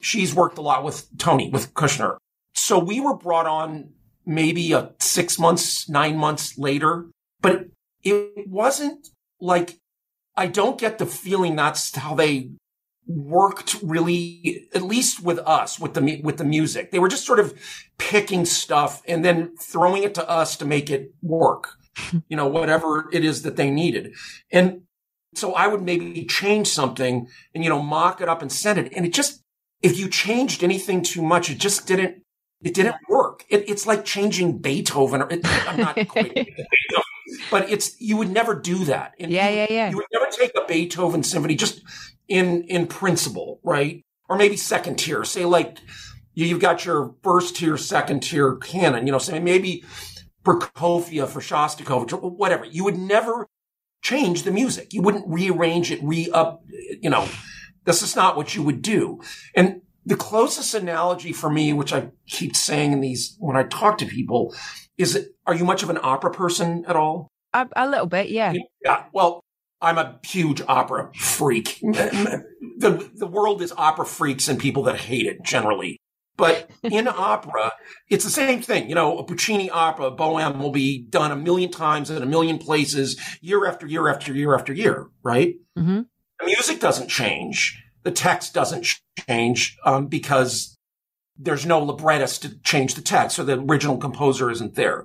She's 0.00 0.34
worked 0.34 0.58
a 0.58 0.62
lot 0.62 0.84
with 0.84 1.06
Tony, 1.18 1.50
with 1.50 1.74
Kushner. 1.74 2.16
So 2.54 2.78
we 2.78 3.00
were 3.00 3.16
brought 3.16 3.46
on 3.46 3.90
maybe 4.26 4.72
a 4.72 4.92
six 5.00 5.38
months, 5.38 5.88
nine 5.88 6.16
months 6.16 6.58
later, 6.58 7.06
but 7.40 7.66
it 8.02 8.48
wasn't 8.48 9.08
like, 9.40 9.78
I 10.36 10.46
don't 10.46 10.78
get 10.78 10.98
the 10.98 11.06
feeling 11.06 11.56
that's 11.56 11.94
how 11.94 12.14
they 12.14 12.50
worked 13.06 13.76
really, 13.82 14.66
at 14.74 14.82
least 14.82 15.22
with 15.22 15.38
us, 15.40 15.78
with 15.78 15.94
the, 15.94 16.20
with 16.22 16.38
the 16.38 16.44
music. 16.44 16.90
They 16.90 16.98
were 16.98 17.08
just 17.08 17.26
sort 17.26 17.38
of 17.38 17.54
picking 17.98 18.44
stuff 18.44 19.02
and 19.06 19.24
then 19.24 19.56
throwing 19.60 20.02
it 20.02 20.14
to 20.14 20.28
us 20.28 20.56
to 20.56 20.64
make 20.64 20.90
it 20.90 21.12
work, 21.22 21.74
you 22.28 22.36
know, 22.36 22.46
whatever 22.46 23.08
it 23.12 23.24
is 23.24 23.42
that 23.42 23.56
they 23.56 23.70
needed. 23.70 24.14
And 24.50 24.82
so 25.34 25.52
I 25.54 25.66
would 25.66 25.82
maybe 25.82 26.24
change 26.24 26.68
something 26.68 27.28
and, 27.54 27.64
you 27.64 27.70
know, 27.70 27.82
mock 27.82 28.20
it 28.20 28.28
up 28.28 28.40
and 28.40 28.50
send 28.50 28.78
it. 28.78 28.92
And 28.94 29.04
it 29.04 29.12
just, 29.12 29.42
if 29.82 29.98
you 29.98 30.08
changed 30.08 30.64
anything 30.64 31.02
too 31.02 31.22
much, 31.22 31.50
it 31.50 31.58
just 31.58 31.86
didn't, 31.86 32.23
it 32.64 32.74
didn't 32.74 32.96
work. 33.08 33.44
It, 33.48 33.68
it's 33.68 33.86
like 33.86 34.04
changing 34.04 34.58
Beethoven 34.58 35.22
or 35.22 35.30
it, 35.30 35.40
I'm 35.68 35.78
not 35.80 35.94
quite 36.08 36.34
Beethoven, 36.34 36.54
but 37.50 37.70
it's, 37.70 38.00
you 38.00 38.16
would 38.16 38.30
never 38.30 38.54
do 38.54 38.84
that. 38.86 39.12
And 39.20 39.30
Yeah, 39.30 39.48
you- 39.48 39.56
yeah, 39.56 39.66
yeah. 39.70 39.90
You 39.90 39.96
would 39.96 40.06
never 40.12 40.26
take 40.30 40.52
a 40.56 40.64
Beethoven 40.66 41.22
symphony 41.22 41.54
just 41.56 41.82
in, 42.28 42.62
in 42.64 42.86
principle, 42.86 43.60
right? 43.62 44.02
Or 44.28 44.36
maybe 44.36 44.56
second 44.56 44.96
tier, 44.96 45.24
say 45.24 45.44
like, 45.44 45.78
you- 46.34 46.46
you've 46.46 46.60
got 46.60 46.84
your 46.84 47.14
first 47.22 47.56
tier, 47.56 47.76
second 47.76 48.20
tier 48.20 48.56
canon, 48.56 49.06
you 49.06 49.12
know, 49.12 49.18
say 49.18 49.38
maybe 49.38 49.84
Prokofiev 50.44 51.28
for 51.28 51.40
Shostakovich 51.40 52.12
or 52.12 52.30
whatever. 52.30 52.64
You 52.64 52.84
would 52.84 52.98
never 52.98 53.46
change 54.02 54.42
the 54.42 54.50
music. 54.50 54.92
You 54.92 55.02
wouldn't 55.02 55.26
rearrange 55.28 55.90
it, 55.90 56.00
re 56.02 56.28
up, 56.32 56.62
you 57.00 57.08
know, 57.10 57.26
this 57.84 58.02
is 58.02 58.14
not 58.16 58.36
what 58.36 58.54
you 58.54 58.62
would 58.62 58.82
do. 58.82 59.20
And 59.54 59.80
the 60.06 60.16
closest 60.16 60.74
analogy 60.74 61.32
for 61.32 61.50
me, 61.50 61.72
which 61.72 61.92
I 61.92 62.10
keep 62.26 62.56
saying 62.56 62.92
in 62.92 63.00
these, 63.00 63.36
when 63.38 63.56
I 63.56 63.64
talk 63.64 63.98
to 63.98 64.06
people, 64.06 64.54
is 64.98 65.28
are 65.46 65.54
you 65.54 65.64
much 65.64 65.82
of 65.82 65.90
an 65.90 65.98
opera 66.02 66.30
person 66.30 66.84
at 66.86 66.96
all? 66.96 67.28
A, 67.52 67.68
a 67.76 67.88
little 67.88 68.06
bit, 68.06 68.28
yeah. 68.28 68.54
Yeah. 68.84 69.04
Well, 69.12 69.44
I'm 69.80 69.98
a 69.98 70.18
huge 70.24 70.62
opera 70.66 71.10
freak. 71.14 71.78
the, 71.82 73.10
the 73.14 73.26
world 73.26 73.62
is 73.62 73.72
opera 73.76 74.06
freaks 74.06 74.48
and 74.48 74.58
people 74.58 74.84
that 74.84 74.96
hate 74.96 75.26
it 75.26 75.42
generally. 75.42 75.98
But 76.36 76.70
in 76.82 77.06
opera, 77.08 77.72
it's 78.08 78.24
the 78.24 78.30
same 78.30 78.62
thing. 78.62 78.88
You 78.88 78.94
know, 78.94 79.18
a 79.18 79.24
Puccini 79.24 79.70
opera, 79.70 80.10
Bohème 80.10 80.58
will 80.58 80.72
be 80.72 81.02
done 81.02 81.30
a 81.30 81.36
million 81.36 81.70
times 81.70 82.10
in 82.10 82.22
a 82.22 82.26
million 82.26 82.58
places, 82.58 83.20
year 83.40 83.66
after 83.66 83.86
year 83.86 84.08
after 84.08 84.32
year 84.32 84.54
after 84.54 84.72
year, 84.72 85.08
right? 85.22 85.56
hmm 85.76 86.02
The 86.40 86.46
music 86.46 86.80
doesn't 86.80 87.08
change. 87.08 87.83
The 88.04 88.12
text 88.12 88.54
doesn't 88.54 88.86
change 89.28 89.76
um, 89.84 90.06
because 90.06 90.76
there's 91.36 91.66
no 91.66 91.80
librettist 91.80 92.42
to 92.42 92.58
change 92.60 92.94
the 92.94 93.02
text, 93.02 93.36
so 93.36 93.44
the 93.44 93.58
original 93.58 93.96
composer 93.96 94.50
isn't 94.50 94.74
there. 94.76 95.02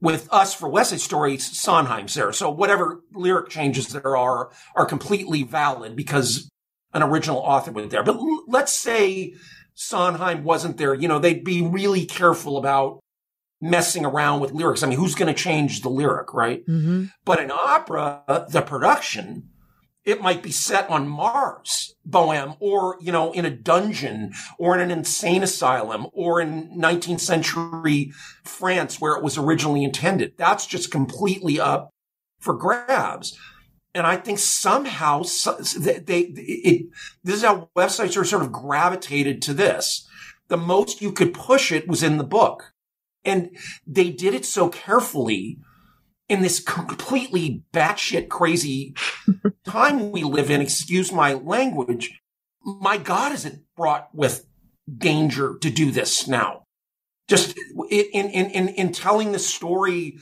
With 0.00 0.28
us 0.32 0.54
for 0.54 0.68
West 0.68 0.90
Side 0.90 1.00
Story, 1.00 1.38
Sondheim's 1.38 2.14
there, 2.14 2.32
so 2.32 2.50
whatever 2.50 3.00
lyric 3.12 3.48
changes 3.48 3.88
there 3.88 4.16
are 4.16 4.50
are 4.74 4.86
completely 4.86 5.42
valid 5.42 5.94
because 5.96 6.48
an 6.94 7.02
original 7.02 7.38
author 7.38 7.70
was 7.72 7.90
there. 7.90 8.02
But 8.02 8.16
l- 8.16 8.44
let's 8.48 8.72
say 8.72 9.34
Sondheim 9.74 10.42
wasn't 10.44 10.76
there, 10.78 10.94
you 10.94 11.06
know, 11.08 11.18
they'd 11.18 11.44
be 11.44 11.62
really 11.62 12.06
careful 12.06 12.56
about 12.58 13.00
messing 13.60 14.04
around 14.04 14.40
with 14.40 14.52
lyrics. 14.52 14.82
I 14.82 14.86
mean, 14.88 14.98
who's 14.98 15.16
going 15.16 15.32
to 15.32 15.40
change 15.40 15.82
the 15.82 15.88
lyric, 15.88 16.32
right? 16.32 16.62
hmm 16.64 17.06
But 17.24 17.40
in 17.40 17.50
opera, 17.50 18.22
the 18.48 18.62
production, 18.62 19.50
it 20.08 20.22
might 20.22 20.42
be 20.42 20.50
set 20.50 20.88
on 20.88 21.06
Mars, 21.06 21.94
Bohème, 22.08 22.56
or, 22.60 22.96
you 22.98 23.12
know, 23.12 23.30
in 23.32 23.44
a 23.44 23.50
dungeon, 23.50 24.32
or 24.58 24.74
in 24.74 24.80
an 24.80 24.90
insane 24.90 25.42
asylum, 25.42 26.06
or 26.14 26.40
in 26.40 26.70
19th 26.74 27.20
century 27.20 28.10
France 28.42 29.02
where 29.02 29.14
it 29.16 29.22
was 29.22 29.36
originally 29.36 29.84
intended. 29.84 30.32
That's 30.38 30.64
just 30.64 30.90
completely 30.90 31.60
up 31.60 31.90
for 32.40 32.54
grabs. 32.54 33.38
And 33.94 34.06
I 34.06 34.16
think 34.16 34.38
somehow 34.38 35.24
they, 35.78 35.98
they 35.98 36.20
it, 36.20 36.86
this 37.22 37.36
is 37.36 37.42
how 37.42 37.68
websites 37.76 38.16
are 38.18 38.24
sort 38.24 38.42
of 38.42 38.50
gravitated 38.50 39.42
to 39.42 39.52
this. 39.52 40.08
The 40.48 40.56
most 40.56 41.02
you 41.02 41.12
could 41.12 41.34
push 41.34 41.70
it 41.70 41.86
was 41.86 42.02
in 42.02 42.16
the 42.16 42.24
book. 42.24 42.72
And 43.26 43.54
they 43.86 44.08
did 44.08 44.32
it 44.32 44.46
so 44.46 44.70
carefully 44.70 45.58
in 46.28 46.42
this 46.42 46.60
completely 46.60 47.62
batshit 47.72 48.28
crazy 48.28 48.94
time 49.64 50.12
we 50.12 50.22
live 50.22 50.50
in, 50.50 50.60
excuse 50.60 51.12
my 51.12 51.34
language. 51.34 52.20
My 52.62 52.98
God, 52.98 53.32
is 53.32 53.44
it 53.44 53.60
brought 53.76 54.14
with 54.14 54.46
danger 54.96 55.56
to 55.60 55.70
do 55.70 55.90
this 55.90 56.28
now? 56.28 56.64
Just 57.28 57.58
in, 57.90 58.30
in, 58.30 58.50
in, 58.50 58.68
in 58.68 58.92
telling 58.92 59.32
the 59.32 59.38
story 59.38 60.18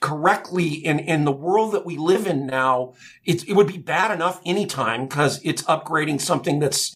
correctly 0.00 0.74
in, 0.74 0.98
in 0.98 1.24
the 1.24 1.32
world 1.32 1.72
that 1.72 1.86
we 1.86 1.96
live 1.96 2.26
in 2.26 2.46
now, 2.46 2.94
it, 3.24 3.48
it 3.48 3.54
would 3.54 3.66
be 3.66 3.78
bad 3.78 4.10
enough 4.10 4.40
anytime 4.44 5.06
because 5.06 5.40
it's 5.44 5.62
upgrading 5.62 6.20
something 6.20 6.58
that's 6.60 6.94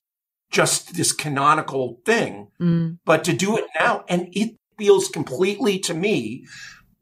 just 0.50 0.94
this 0.94 1.12
canonical 1.12 2.00
thing. 2.04 2.48
Mm. 2.60 2.98
But 3.04 3.24
to 3.24 3.32
do 3.32 3.56
it 3.56 3.64
now, 3.78 4.04
and 4.08 4.28
it 4.32 4.56
feels 4.78 5.08
completely 5.08 5.78
to 5.80 5.94
me 5.94 6.46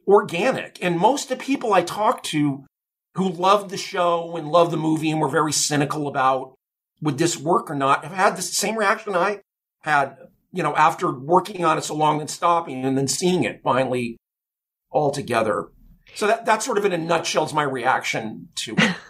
organic. 0.07 0.79
And 0.83 0.99
most 0.99 1.31
of 1.31 1.39
the 1.39 1.45
people 1.45 1.73
I 1.73 1.83
talk 1.83 2.23
to 2.25 2.65
who 3.15 3.29
love 3.29 3.71
the 3.71 3.77
show 3.77 4.37
and 4.37 4.49
love 4.49 4.71
the 4.71 4.77
movie 4.77 5.11
and 5.11 5.21
were 5.21 5.29
very 5.29 5.53
cynical 5.53 6.07
about 6.07 6.55
would 7.03 7.19
this 7.19 7.37
work 7.37 7.71
or 7.71 7.75
not 7.75 8.05
have 8.05 8.13
had 8.13 8.37
the 8.37 8.43
same 8.43 8.77
reaction 8.77 9.15
I 9.15 9.41
had, 9.81 10.17
you 10.53 10.63
know, 10.63 10.75
after 10.77 11.11
working 11.11 11.65
on 11.65 11.79
it 11.79 11.85
so 11.85 11.95
long 11.95 12.21
and 12.21 12.31
stopping 12.31 12.85
and 12.85 12.97
then 12.97 13.09
seeing 13.09 13.45
it 13.45 13.63
finally 13.63 14.19
all 14.91 15.11
together. 15.11 15.69
So 16.15 16.27
that, 16.27 16.45
that 16.47 16.63
sort 16.63 16.79
of 16.79 16.85
in 16.85 16.93
a 16.93 16.99
nutshell 16.99 17.45
is 17.45 17.55
my 17.55 17.63
reaction 17.63 18.49
to 18.57 18.75
it. 18.77 18.95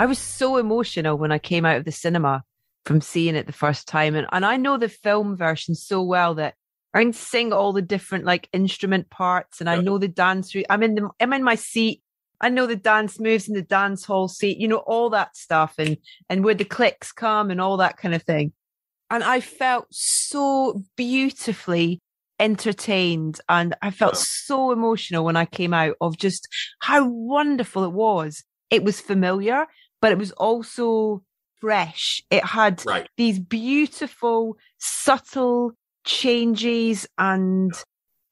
I 0.00 0.06
was 0.06 0.18
so 0.18 0.56
emotional 0.56 1.18
when 1.18 1.30
I 1.30 1.38
came 1.38 1.66
out 1.66 1.76
of 1.76 1.84
the 1.84 1.92
cinema 1.92 2.42
from 2.86 3.02
seeing 3.02 3.36
it 3.36 3.46
the 3.46 3.52
first 3.52 3.86
time. 3.86 4.14
And, 4.14 4.26
and 4.32 4.46
I 4.46 4.56
know 4.56 4.78
the 4.78 4.88
film 4.88 5.36
version 5.36 5.74
so 5.74 6.02
well 6.02 6.36
that 6.36 6.54
I 6.94 7.02
can 7.02 7.12
sing 7.12 7.52
all 7.52 7.74
the 7.74 7.82
different 7.82 8.24
like 8.24 8.48
instrument 8.54 9.10
parts 9.10 9.60
and 9.60 9.68
I 9.68 9.78
know 9.78 9.98
the 9.98 10.08
dance. 10.08 10.56
I'm 10.70 10.82
in 10.82 10.94
the, 10.94 11.10
I'm 11.20 11.34
in 11.34 11.44
my 11.44 11.54
seat. 11.54 12.00
I 12.40 12.48
know 12.48 12.66
the 12.66 12.76
dance 12.76 13.20
moves 13.20 13.46
in 13.46 13.54
the 13.54 13.60
dance 13.60 14.06
hall 14.06 14.26
seat, 14.26 14.56
you 14.56 14.68
know, 14.68 14.78
all 14.78 15.10
that 15.10 15.36
stuff 15.36 15.74
and, 15.76 15.98
and 16.30 16.44
where 16.44 16.54
the 16.54 16.64
clicks 16.64 17.12
come 17.12 17.50
and 17.50 17.60
all 17.60 17.76
that 17.76 17.98
kind 17.98 18.14
of 18.14 18.22
thing. 18.22 18.54
And 19.10 19.22
I 19.22 19.40
felt 19.40 19.86
so 19.90 20.82
beautifully 20.96 22.00
entertained 22.38 23.38
and 23.50 23.74
I 23.82 23.90
felt 23.90 24.16
so 24.16 24.72
emotional 24.72 25.26
when 25.26 25.36
I 25.36 25.44
came 25.44 25.74
out 25.74 25.96
of 26.00 26.16
just 26.16 26.48
how 26.80 27.06
wonderful 27.06 27.84
it 27.84 27.92
was. 27.92 28.42
It 28.70 28.82
was 28.84 29.00
familiar, 29.00 29.66
but 30.00 30.12
it 30.12 30.18
was 30.18 30.32
also 30.32 31.22
fresh. 31.60 32.22
It 32.30 32.44
had 32.44 32.82
right. 32.86 33.08
these 33.16 33.38
beautiful, 33.38 34.56
subtle 34.78 35.72
changes 36.04 37.06
and 37.18 37.72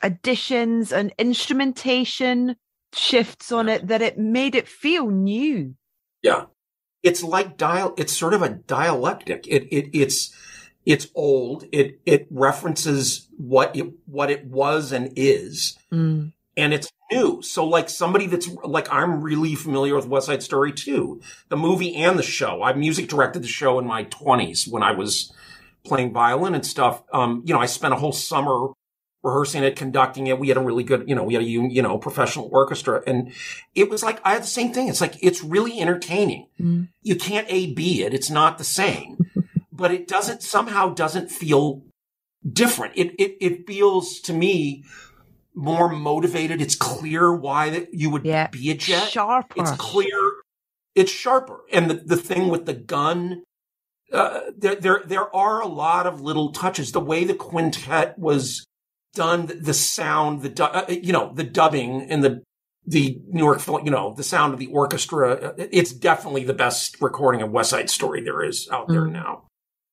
additions 0.03 0.93
and 0.93 1.13
instrumentation 1.19 2.57
shifts 2.95 3.53
on 3.53 3.69
it 3.69 3.89
that 3.89 4.03
it 4.03 4.19
made 4.19 4.55
it 4.55 4.69
feel 4.69 5.09
new. 5.09 5.75
Yeah. 6.23 6.47
It's 7.03 7.23
like 7.23 7.57
dial 7.57 7.95
it's 7.97 8.17
sort 8.17 8.35
of 8.35 8.43
a 8.43 8.49
dialectic. 8.49 9.47
It 9.47 9.69
it 9.73 9.91
it's 9.93 10.35
it's 10.85 11.09
old. 11.15 11.65
It 11.71 12.01
it 12.07 12.27
references 12.31 13.29
what 13.37 13.77
it 13.77 13.93
what 14.07 14.31
it 14.31 14.47
was 14.47 14.91
and 14.91 15.13
is. 15.15 15.79
Mm. 15.93 16.33
And 16.59 16.75
it's 16.75 16.91
new. 17.11 17.41
So 17.43 17.65
like 17.65 17.89
somebody 17.89 18.27
that's 18.27 18.49
like 18.65 18.93
I'm 18.93 19.23
really 19.23 19.55
familiar 19.55 19.95
with 19.95 20.07
West 20.07 20.27
Side 20.27 20.43
Story 20.43 20.73
too, 20.73 21.21
the 21.49 21.57
movie 21.57 21.95
and 21.95 22.19
the 22.19 22.23
show. 22.23 22.63
I 22.63 22.73
music 22.75 23.09
directed 23.09 23.43
the 23.43 23.49
show 23.49 23.79
in 23.79 23.87
my 23.87 24.05
20s 24.05 24.69
when 24.71 24.83
I 24.83 24.93
was 24.93 25.33
playing 25.85 26.13
violin 26.13 26.55
and 26.55 26.67
stuff. 26.67 27.03
Um, 27.13 27.43
you 27.47 27.55
know, 27.55 27.61
I 27.61 27.67
spent 27.67 27.95
a 27.95 27.97
whole 27.97 28.13
summer 28.13 28.69
rehearsing 29.23 29.65
it, 29.65 29.77
conducting 29.77 30.27
it. 30.27 30.39
We 30.39 30.49
had 30.49 30.57
a 30.57 30.61
really 30.61 30.85
good, 30.85 31.09
you 31.09 31.15
know, 31.15 31.25
we 31.25 31.35
had 31.35 31.43
a 31.43 31.47
you 31.47 31.83
know 31.83 31.99
professional 31.99 32.49
orchestra, 32.53 33.03
and 33.07 33.33
it 33.75 33.91
was 33.91 34.03
like 34.03 34.21
I 34.25 34.35
had 34.35 34.43
the 34.43 34.49
same 34.49 34.73
thing. 34.73 34.89
It's 34.89 35.01
like 35.01 35.17
it's 35.23 35.43
really 35.43 35.81
entertaining. 35.81 36.49
Mm. 36.61 36.89
You 37.03 37.17
can't 37.17 37.47
a 37.51 37.73
b 37.73 38.03
it. 38.03 38.15
It's 38.15 38.31
not 38.31 38.59
the 38.59 38.65
same, 38.65 39.19
but 39.73 39.91
it 39.93 40.07
doesn't 40.07 40.43
somehow 40.43 40.95
doesn't 40.95 41.31
feel 41.31 41.83
different. 42.51 42.95
It 42.97 43.15
it 43.19 43.37
it 43.41 43.67
feels 43.67 44.21
to 44.21 44.33
me 44.33 44.85
more 45.59 45.89
motivated. 45.89 46.63
It's 46.63 46.77
clear 46.77 47.35
why 47.35 47.71
that 47.71 47.93
you 47.93 48.11
would 48.11 48.25
yeah. 48.25 48.47
be 48.47 48.71
a 48.71 48.75
jet. 48.75 49.09
Sharper. 49.11 49.61
It's 49.61 49.73
clear. 49.73 50.33
It's 50.95 51.11
sharper. 51.11 51.61
And 51.73 51.91
the, 51.91 51.95
the 51.95 52.17
thing 52.17 52.49
with 52.49 52.65
the 52.65 52.75
gun, 52.75 53.43
uh, 54.13 54.41
there, 54.57 54.77
there, 54.77 55.03
there 55.05 55.35
are 55.35 55.61
a 55.61 55.67
lot 55.67 56.07
of 56.07 56.21
little 56.21 56.53
touches. 56.53 56.93
The 56.93 57.01
way 57.01 57.25
the 57.25 57.35
quintet 57.35 58.17
was 58.19 58.65
done, 59.15 59.47
the, 59.47 59.55
the 59.55 59.75
sound, 59.75 60.43
the, 60.43 60.65
uh, 60.65 60.89
you 60.89 61.13
know, 61.13 61.33
the 61.35 61.45
dubbing 61.45 62.03
and 62.09 62.23
the, 62.23 62.43
the 62.87 63.21
New 63.27 63.43
York, 63.45 63.67
you 63.85 63.91
know, 63.91 64.15
the 64.15 64.23
sound 64.23 64.55
of 64.55 64.61
the 64.61 64.69
orchestra. 64.69 65.33
Uh, 65.33 65.53
it's 65.59 65.93
definitely 65.93 66.45
the 66.45 66.55
best 66.55 67.01
recording 67.01 67.43
of 67.43 67.51
West 67.51 67.71
Side 67.71 67.91
Story 67.91 68.23
there 68.23 68.45
is 68.45 68.69
out 68.71 68.87
there 68.89 69.07
mm. 69.07 69.13
now. 69.13 69.43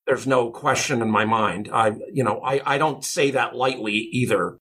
There's 0.06 0.28
no 0.28 0.52
question 0.52 1.02
in 1.02 1.10
my 1.10 1.26
mind. 1.26 1.70
I, 1.74 1.96
you 2.14 2.24
know, 2.24 2.40
I, 2.40 2.62
I 2.76 2.78
don't 2.78 3.04
say 3.04 3.32
that 3.32 3.56
lightly 3.56 3.94
either 3.94 4.60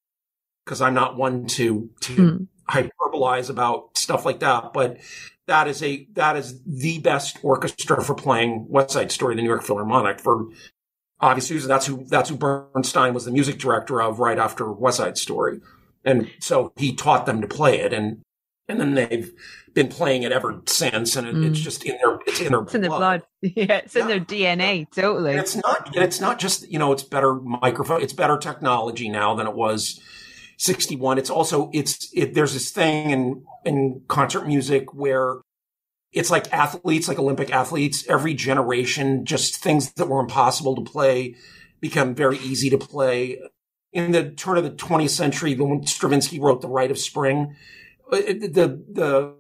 because 0.65 0.81
I'm 0.81 0.95
not 0.95 1.17
one 1.17 1.47
to 1.47 1.91
to 2.01 2.17
mm. 2.17 2.47
hyperbolize 2.69 3.51
about 3.51 3.97
stuff 3.97 4.25
like 4.25 4.41
that. 4.41 4.73
But 4.73 4.99
that 5.47 5.69
is 5.69 5.83
a 5.83 6.07
that 6.13 6.37
is 6.37 6.61
the 6.65 6.99
best 6.99 7.39
orchestra 7.43 8.03
for 8.03 8.15
playing 8.15 8.67
West 8.69 8.91
Side 8.91 9.13
Story, 9.13 9.35
the 9.35 9.43
New 9.43 9.49
York 9.49 9.63
Philharmonic. 9.63 10.21
For 10.21 10.47
obvious 11.21 11.51
reasons, 11.51 11.69
that's 11.69 11.87
who 11.87 12.05
that's 12.05 12.31
who 12.31 12.37
Bernstein 12.37 13.15
was 13.15 13.25
the 13.25 13.31
music 13.31 13.59
director 13.59 14.01
of 14.01 14.19
right 14.19 14.39
after 14.39 14.71
West 14.73 14.99
Side 14.99 15.19
Story, 15.19 15.61
and 16.05 16.31
so 16.41 16.73
he 16.77 16.95
taught 16.95 17.27
them 17.27 17.41
to 17.41 17.49
play 17.49 17.81
it, 17.81 17.93
and 17.93 18.23
and 18.69 18.81
then 18.81 18.95
they've 18.95 19.33
been 19.75 19.89
playing 19.89 20.23
it 20.23 20.33
ever 20.33 20.63
since, 20.67 21.17
and 21.17 21.27
it, 21.27 21.35
mm. 21.35 21.47
it's 21.49 21.59
hmm. 21.59 21.65
just 21.65 21.85
in 21.85 21.99
their 21.99 22.19
it's 22.27 22.41
in 22.41 22.53
their 22.53 22.63
it's 22.63 22.73
blood. 22.73 22.75
in 22.75 22.81
their 22.81 22.91
blood. 22.91 23.23
Yeah, 23.43 23.77
it's 23.77 23.95
yeah. 23.95 24.03
in 24.03 24.09
their 24.09 24.21
DNA. 24.21 24.91
Totally. 24.91 25.33
And 25.33 25.41
it's 25.41 25.57
not. 25.57 25.91
It's 25.95 26.21
not 26.21 26.39
just 26.39 26.71
you 26.71 26.79
know. 26.79 26.93
It's 26.93 27.03
better 27.03 27.35
microphone. 27.35 28.01
It's 28.01 28.15
better 28.15 28.39
technology 28.39 29.11
now 29.11 29.35
than 29.35 29.47
it 29.47 29.55
was 29.55 30.01
61. 30.57 31.19
It's 31.19 31.31
also, 31.31 31.71
it's, 31.73 32.09
it, 32.15 32.35
there's 32.35 32.53
this 32.53 32.71
thing 32.71 33.11
in, 33.11 33.45
in 33.65 34.03
concert 34.09 34.47
music 34.47 34.95
where 34.95 35.41
it's 36.13 36.31
like 36.31 36.53
athletes, 36.53 37.09
like 37.09 37.19
Olympic 37.19 37.51
athletes, 37.53 38.05
every 38.09 38.35
generation, 38.35 39.25
just 39.25 39.57
things 39.57 39.93
that 39.95 40.09
were 40.09 40.21
impossible 40.21 40.77
to 40.77 40.83
play 40.83 41.35
become 41.81 42.15
very 42.15 42.39
easy 42.39 42.71
to 42.71 42.79
play. 42.79 43.39
In 43.93 44.13
the 44.13 44.31
turn 44.31 44.57
of 44.57 44.65
the 44.65 44.71
20th 44.71 45.11
century, 45.11 45.55
when 45.55 45.87
Stravinsky 45.87 46.41
wrote 46.41 46.63
The 46.63 46.69
Rite 46.69 46.91
of 46.91 46.99
Spring, 46.99 47.57
uh, 48.13 48.17
the, 48.17 48.83
the, 48.91 49.35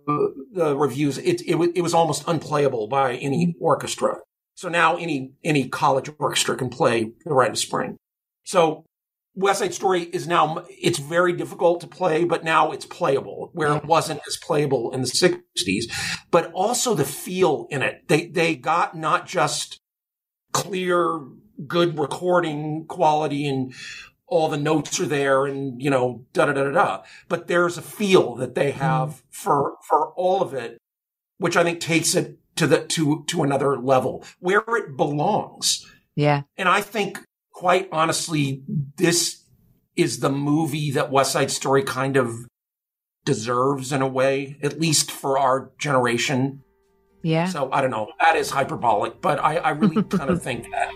the 0.52 0.76
reviews, 0.76 1.18
it, 1.18 1.42
it, 1.42 1.56
it 1.74 1.82
was 1.82 1.94
almost 1.94 2.24
unplayable 2.26 2.88
by 2.88 3.14
any 3.14 3.54
orchestra. 3.60 4.18
So 4.56 4.68
now 4.68 4.96
any, 4.96 5.32
any 5.42 5.68
college 5.68 6.10
orchestra 6.18 6.56
can 6.56 6.70
play 6.70 7.12
The 7.24 7.34
Rite 7.34 7.50
of 7.50 7.58
Spring. 7.58 7.96
So 8.44 8.84
West 9.36 9.58
Side 9.58 9.74
Story 9.74 10.02
is 10.02 10.28
now, 10.28 10.64
it's 10.68 10.98
very 10.98 11.32
difficult 11.32 11.80
to 11.80 11.88
play, 11.88 12.24
but 12.24 12.44
now 12.44 12.70
it's 12.70 12.86
playable 12.86 13.50
where 13.52 13.76
it 13.76 13.84
wasn't 13.84 14.20
as 14.28 14.36
playable 14.36 14.92
in 14.92 15.00
the 15.00 15.08
60s, 15.08 15.84
but 16.30 16.52
also 16.52 16.94
the 16.94 17.04
feel 17.04 17.66
in 17.70 17.82
it. 17.82 18.06
They, 18.06 18.26
they 18.26 18.54
got 18.54 18.96
not 18.96 19.26
just 19.26 19.80
clear, 20.52 21.20
good 21.66 21.98
recording 21.98 22.86
quality 22.86 23.48
and 23.48 23.74
all 24.26 24.48
the 24.48 24.56
notes 24.56 25.00
are 25.00 25.06
there 25.06 25.46
and, 25.46 25.82
you 25.82 25.90
know, 25.90 26.24
da 26.32 26.46
da 26.46 26.52
da 26.52 26.64
da 26.64 26.70
da, 26.70 27.02
but 27.28 27.48
there's 27.48 27.76
a 27.76 27.82
feel 27.82 28.36
that 28.36 28.54
they 28.54 28.70
have 28.70 29.08
mm. 29.08 29.22
for, 29.30 29.76
for 29.88 30.12
all 30.12 30.42
of 30.42 30.54
it, 30.54 30.78
which 31.38 31.56
I 31.56 31.64
think 31.64 31.80
takes 31.80 32.14
it 32.14 32.38
to 32.56 32.68
the, 32.68 32.84
to, 32.86 33.24
to 33.28 33.42
another 33.42 33.76
level 33.76 34.24
where 34.38 34.62
it 34.76 34.96
belongs. 34.96 35.84
Yeah. 36.14 36.42
And 36.56 36.68
I 36.68 36.80
think 36.80 37.18
quite 37.54 37.88
honestly, 37.90 38.62
this 38.96 39.44
is 39.96 40.18
the 40.18 40.28
movie 40.28 40.90
that 40.90 41.10
West 41.10 41.32
Side 41.32 41.50
Story 41.50 41.82
kind 41.82 42.16
of 42.18 42.34
deserves 43.24 43.92
in 43.92 44.02
a 44.02 44.08
way, 44.08 44.58
at 44.62 44.78
least 44.78 45.10
for 45.10 45.38
our 45.38 45.70
generation. 45.78 46.62
Yeah. 47.22 47.46
So 47.46 47.70
I 47.72 47.80
don't 47.80 47.90
know. 47.90 48.08
That 48.20 48.36
is 48.36 48.50
hyperbolic, 48.50 49.22
but 49.22 49.38
I, 49.38 49.56
I 49.56 49.70
really 49.70 50.02
kind 50.02 50.28
of 50.28 50.42
think 50.48 50.70
that. 50.72 50.90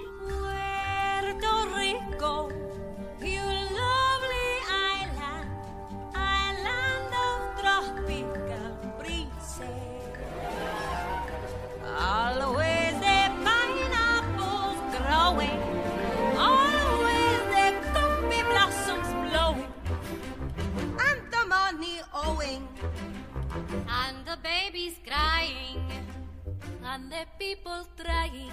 And 26.99 27.13
the 27.13 27.25
people 27.39 27.87
trying. 27.97 28.53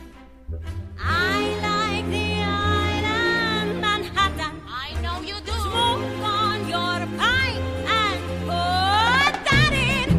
I 1.00 1.42
like 1.68 2.08
the 2.16 2.30
island 2.44 3.82
Manhattan. 3.82 4.62
I 4.68 4.90
know 5.02 5.22
you 5.22 5.38
do. 5.50 5.56
Smoke 5.68 6.06
on 6.24 6.60
your 6.70 7.00
pint 7.20 7.64
and 8.02 8.20
put 8.50 9.34
that 9.50 9.74
in. 9.92 10.10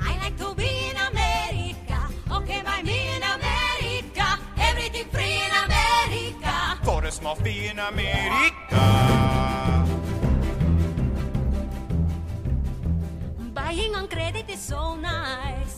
I 0.00 0.12
like 0.22 0.36
to 0.38 0.54
be 0.54 0.70
in 0.90 0.96
America. 1.10 1.98
Okay, 2.38 2.60
by 2.62 2.82
me 2.82 2.98
in 3.16 3.22
America. 3.36 4.26
Everything 4.68 5.06
free 5.14 5.38
in 5.46 5.52
America. 5.66 6.54
For 6.84 7.04
a 7.04 7.10
small 7.10 7.34
fee 7.34 7.66
in 7.66 7.78
America. 7.78 8.57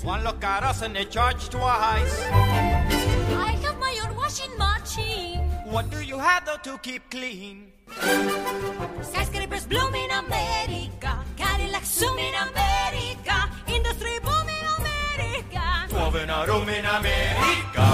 One 0.02 0.24
look 0.24 0.42
at 0.42 0.62
us 0.62 0.80
and 0.80 0.96
they 0.96 1.04
charge 1.04 1.50
twice. 1.50 2.24
I 2.30 3.52
have 3.62 3.78
my 3.78 3.94
own 4.02 4.16
washing 4.16 4.56
machine. 4.56 5.40
What 5.66 5.90
do 5.90 6.00
you 6.00 6.18
have 6.18 6.46
though 6.46 6.56
to 6.62 6.78
keep 6.78 7.10
clean? 7.10 7.72
Skyscrapers 9.02 9.66
bloom 9.66 9.94
in 9.94 10.10
America. 10.10 11.22
Cadillac 11.36 11.84
zoom 11.84 12.18
in 12.18 12.34
America. 12.34 13.50
Industry 13.66 14.18
boom 14.24 14.48
in 14.48 14.66
America. 14.78 15.86
Twelve 15.90 16.16
in 16.16 16.30
a 16.30 16.46
room 16.46 16.68
in 16.70 16.84
America. 16.86 17.86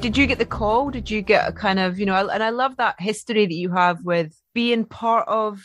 Did 0.00 0.16
you 0.16 0.26
get 0.26 0.38
the 0.38 0.46
call? 0.46 0.90
Did 0.90 1.10
you 1.10 1.20
get 1.20 1.46
a 1.46 1.52
kind 1.52 1.78
of, 1.78 1.98
you 1.98 2.06
know, 2.06 2.14
and 2.28 2.42
I 2.42 2.50
love 2.50 2.76
that 2.78 2.94
history 2.98 3.44
that 3.44 3.54
you 3.54 3.70
have 3.72 4.02
with 4.02 4.32
being 4.54 4.86
part 4.86 5.28
of 5.28 5.60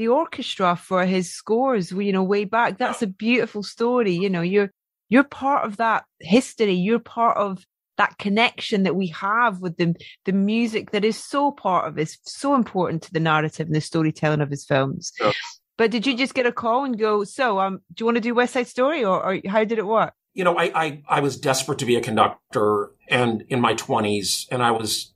the 0.00 0.08
orchestra 0.08 0.76
for 0.76 1.04
his 1.04 1.30
scores, 1.30 1.92
you 1.92 2.10
know, 2.10 2.22
way 2.22 2.44
back. 2.44 2.78
That's 2.78 3.02
a 3.02 3.06
beautiful 3.06 3.62
story. 3.62 4.12
You 4.12 4.30
know, 4.30 4.40
you're 4.40 4.70
you're 5.10 5.24
part 5.24 5.66
of 5.66 5.76
that 5.76 6.04
history. 6.20 6.72
You're 6.72 7.00
part 7.00 7.36
of 7.36 7.66
that 7.98 8.16
connection 8.16 8.84
that 8.84 8.96
we 8.96 9.08
have 9.08 9.60
with 9.60 9.76
the 9.76 9.94
the 10.24 10.32
music 10.32 10.92
that 10.92 11.04
is 11.04 11.22
so 11.22 11.52
part 11.52 11.86
of 11.86 11.98
is 11.98 12.16
so 12.22 12.54
important 12.54 13.02
to 13.02 13.12
the 13.12 13.20
narrative 13.20 13.66
and 13.66 13.76
the 13.76 13.82
storytelling 13.82 14.40
of 14.40 14.48
his 14.48 14.64
films. 14.64 15.12
Yeah. 15.20 15.32
But 15.76 15.90
did 15.90 16.06
you 16.06 16.16
just 16.16 16.32
get 16.32 16.46
a 16.46 16.52
call 16.52 16.84
and 16.84 16.98
go, 16.98 17.24
so 17.24 17.60
um, 17.60 17.80
do 17.92 18.00
you 18.00 18.06
want 18.06 18.16
to 18.16 18.22
do 18.22 18.34
West 18.34 18.54
Side 18.54 18.68
Story 18.68 19.04
or, 19.04 19.22
or 19.22 19.38
how 19.48 19.64
did 19.64 19.78
it 19.78 19.86
work? 19.86 20.14
you 20.32 20.44
know, 20.44 20.56
I, 20.56 20.70
I, 20.74 21.02
I 21.08 21.20
was 21.20 21.36
desperate 21.36 21.78
to 21.80 21.84
be 21.84 21.96
a 21.96 22.00
conductor 22.00 22.92
and 23.08 23.42
in 23.48 23.60
my 23.60 23.74
twenties 23.74 24.46
and 24.50 24.62
I 24.62 24.70
was, 24.70 25.12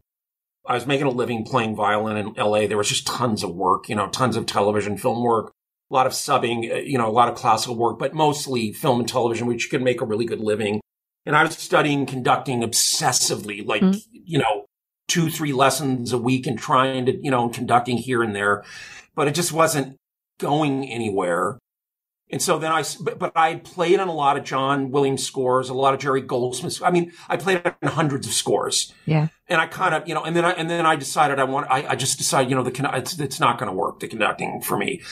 I 0.67 0.75
was 0.75 0.87
making 0.87 1.07
a 1.07 1.11
living 1.11 1.45
playing 1.45 1.77
violin 1.77 2.17
in 2.17 2.35
LA. 2.35 2.67
There 2.67 2.79
was 2.79 2.89
just 2.89 3.07
tons 3.07 3.43
of 3.43 3.55
work, 3.55 3.89
you 3.89 3.95
know, 3.95 4.09
tons 4.09 4.37
of 4.37 4.47
television, 4.47 4.97
film 4.97 5.23
work, 5.23 5.53
a 5.91 5.95
lot 5.95 6.07
of 6.07 6.13
subbing, 6.13 6.73
uh, 6.73 6.77
you 6.77 6.97
know, 6.97 7.09
a 7.09 7.13
lot 7.13 7.29
of 7.29 7.35
classical 7.35 7.77
work, 7.77 7.99
but 7.99 8.15
mostly 8.15 8.73
film 8.73 9.01
and 9.01 9.09
television, 9.09 9.47
which 9.47 9.65
you 9.65 9.71
could 9.71 9.83
make 9.83 10.01
a 10.01 10.07
really 10.07 10.25
good 10.25 10.41
living. 10.41 10.81
And 11.27 11.37
I 11.37 11.43
was 11.43 11.57
studying 11.57 12.07
conducting 12.07 12.63
obsessively, 12.63 13.67
like, 13.67 13.83
Mhm. 13.83 14.03
you 14.13 14.39
know, 14.39 14.65
two, 15.09 15.29
three 15.31 15.53
lessons 15.53 16.13
a 16.13 16.19
week 16.19 16.47
and 16.47 16.59
trying 16.59 17.07
to, 17.07 17.17
you 17.23 17.31
know, 17.31 17.49
conducting 17.49 17.99
here 17.99 18.23
and 18.23 18.35
there, 18.35 18.65
but 19.15 19.29
it 19.29 19.35
just 19.35 19.53
wasn't 19.53 19.97
going 20.39 20.85
anywhere. 20.89 21.59
And 22.31 22.41
so 22.41 22.59
then 22.59 22.73
I, 22.73 22.83
but, 23.01 23.19
but 23.19 23.33
I 23.37 23.57
played 23.57 24.01
on 24.01 24.09
a 24.09 24.13
lot 24.15 24.37
of 24.37 24.45
John 24.45 24.91
Williams 24.91 25.25
scores, 25.25 25.69
a 25.69 25.75
lot 25.75 25.95
of 25.95 26.01
Jerry 26.01 26.23
Goldsmith. 26.23 26.83
I 26.83 26.91
mean, 26.91 27.13
I 27.29 27.37
played 27.37 27.63
on 27.65 27.89
hundreds 27.91 28.27
of 28.27 28.33
scores 28.33 28.93
Yeah. 29.07 29.29
and 29.47 29.61
I 29.61 29.67
kind 29.67 29.95
of, 29.95 30.09
you 30.09 30.15
know, 30.15 30.25
and 30.25 30.35
then 30.35 30.45
I, 30.45 30.53
and 30.53 30.69
then 30.69 30.87
I 30.87 30.97
decided 30.97 31.39
I 31.39 31.45
want, 31.45 31.71
I, 31.71 31.87
I 31.89 31.97
just 31.97 32.19
decided, 32.19 32.51
you 32.51 32.57
know, 32.57 32.63
the, 32.63 32.91
it's, 32.95 33.19
it's 33.21 33.41
not 33.41 33.59
going 33.59 33.71
to 33.71 33.77
work, 33.77 34.01
the 34.01 34.09
conducting 34.09 34.63
for 34.63 34.77
me. 34.77 35.03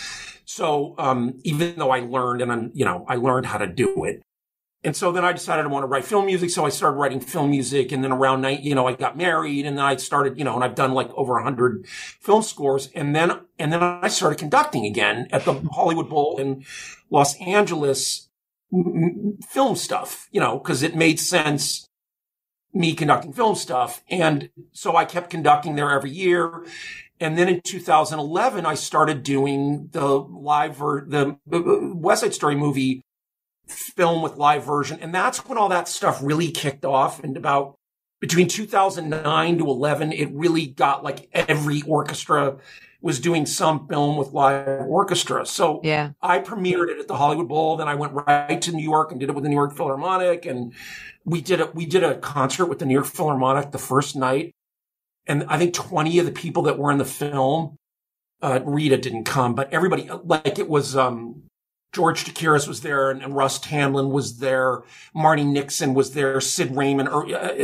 So, 0.44 0.94
um, 0.98 1.38
even 1.44 1.76
though 1.76 1.90
I 1.90 2.00
learned 2.00 2.42
and 2.42 2.50
I'm, 2.50 2.70
you 2.74 2.84
know, 2.84 3.04
I 3.08 3.16
learned 3.16 3.46
how 3.46 3.58
to 3.58 3.66
do 3.66 4.04
it. 4.04 4.22
And 4.84 4.96
so 4.96 5.12
then 5.12 5.24
I 5.24 5.32
decided 5.32 5.64
I 5.64 5.68
want 5.68 5.84
to 5.84 5.86
write 5.86 6.04
film 6.04 6.26
music. 6.26 6.50
So 6.50 6.64
I 6.66 6.68
started 6.68 6.96
writing 6.96 7.20
film 7.20 7.50
music. 7.50 7.92
And 7.92 8.02
then 8.02 8.10
around 8.10 8.40
night, 8.40 8.62
you 8.62 8.74
know, 8.74 8.88
I 8.88 8.94
got 8.94 9.16
married 9.16 9.64
and 9.64 9.78
then 9.78 9.84
I 9.84 9.94
started, 9.94 10.36
you 10.36 10.44
know, 10.44 10.56
and 10.56 10.64
I've 10.64 10.74
done 10.74 10.92
like 10.92 11.08
over 11.14 11.38
a 11.38 11.42
hundred 11.44 11.86
film 11.86 12.42
scores. 12.42 12.88
And 12.94 13.14
then, 13.14 13.42
and 13.60 13.72
then 13.72 13.80
I 13.80 14.08
started 14.08 14.40
conducting 14.40 14.84
again 14.84 15.28
at 15.30 15.44
the 15.44 15.54
Hollywood 15.72 16.10
Bowl 16.10 16.36
in 16.38 16.64
Los 17.12 17.38
Angeles 17.40 18.28
film 19.46 19.76
stuff, 19.76 20.28
you 20.32 20.40
know, 20.40 20.58
cause 20.58 20.82
it 20.82 20.96
made 20.96 21.20
sense 21.20 21.86
me 22.72 22.94
conducting 22.94 23.32
film 23.32 23.54
stuff. 23.54 24.02
And 24.08 24.48
so 24.72 24.96
I 24.96 25.04
kept 25.04 25.28
conducting 25.30 25.76
there 25.76 25.90
every 25.90 26.10
year. 26.10 26.64
And 27.20 27.36
then 27.36 27.48
in 27.48 27.60
2011, 27.60 28.64
I 28.64 28.74
started 28.74 29.22
doing 29.22 29.88
the 29.92 30.06
live, 30.06 30.78
ver- 30.78 31.04
the 31.06 31.36
uh, 31.52 31.94
West 31.94 32.22
Side 32.22 32.34
Story 32.34 32.56
movie 32.56 33.02
film 33.66 34.22
with 34.22 34.36
live 34.36 34.64
version. 34.64 34.98
And 35.00 35.14
that's 35.14 35.46
when 35.46 35.58
all 35.58 35.68
that 35.68 35.86
stuff 35.86 36.18
really 36.22 36.50
kicked 36.50 36.84
off. 36.84 37.22
And 37.22 37.36
about 37.36 37.76
between 38.20 38.48
2009 38.48 39.58
to 39.58 39.66
11, 39.66 40.12
it 40.12 40.30
really 40.32 40.66
got 40.66 41.04
like 41.04 41.28
every 41.32 41.82
orchestra 41.82 42.56
was 43.02 43.18
doing 43.18 43.44
some 43.44 43.86
film 43.88 44.16
with 44.16 44.32
live 44.32 44.86
orchestra. 44.86 45.44
So 45.44 45.80
Yeah. 45.82 46.12
I 46.22 46.38
premiered 46.38 46.88
it 46.88 46.98
at 46.98 47.08
the 47.08 47.16
Hollywood 47.16 47.48
Bowl. 47.48 47.76
Then 47.76 47.88
I 47.88 47.96
went 47.96 48.12
right 48.12 48.62
to 48.62 48.72
New 48.72 48.82
York 48.82 49.10
and 49.10 49.20
did 49.20 49.28
it 49.28 49.34
with 49.34 49.42
the 49.42 49.50
New 49.50 49.56
York 49.56 49.76
Philharmonic. 49.76 50.46
And 50.46 50.72
we 51.24 51.40
did 51.40 51.60
a, 51.60 51.66
we 51.74 51.84
did 51.84 52.04
a 52.04 52.16
concert 52.16 52.66
with 52.66 52.78
the 52.78 52.86
New 52.86 52.94
York 52.94 53.06
Philharmonic 53.06 53.72
the 53.72 53.78
first 53.78 54.14
night. 54.14 54.54
And 55.26 55.44
I 55.48 55.58
think 55.58 55.74
20 55.74 56.20
of 56.20 56.26
the 56.26 56.32
people 56.32 56.62
that 56.64 56.78
were 56.78 56.90
in 56.92 56.98
the 56.98 57.04
film, 57.04 57.76
uh, 58.40 58.60
Rita 58.64 58.96
didn't 58.96 59.24
come, 59.24 59.54
but 59.54 59.72
everybody, 59.72 60.08
like 60.24 60.58
it 60.58 60.68
was, 60.68 60.96
um, 60.96 61.42
George 61.92 62.24
Chakiris 62.24 62.66
was 62.66 62.80
there 62.80 63.10
and, 63.10 63.22
and 63.22 63.36
Russ 63.36 63.58
Tamblyn 63.58 64.10
was 64.10 64.38
there. 64.38 64.82
Marni 65.14 65.46
Nixon 65.46 65.92
was 65.92 66.14
there. 66.14 66.40
Sid 66.40 66.74
Raymond, 66.74 67.08
or, 67.08 67.26
uh, 67.26 67.54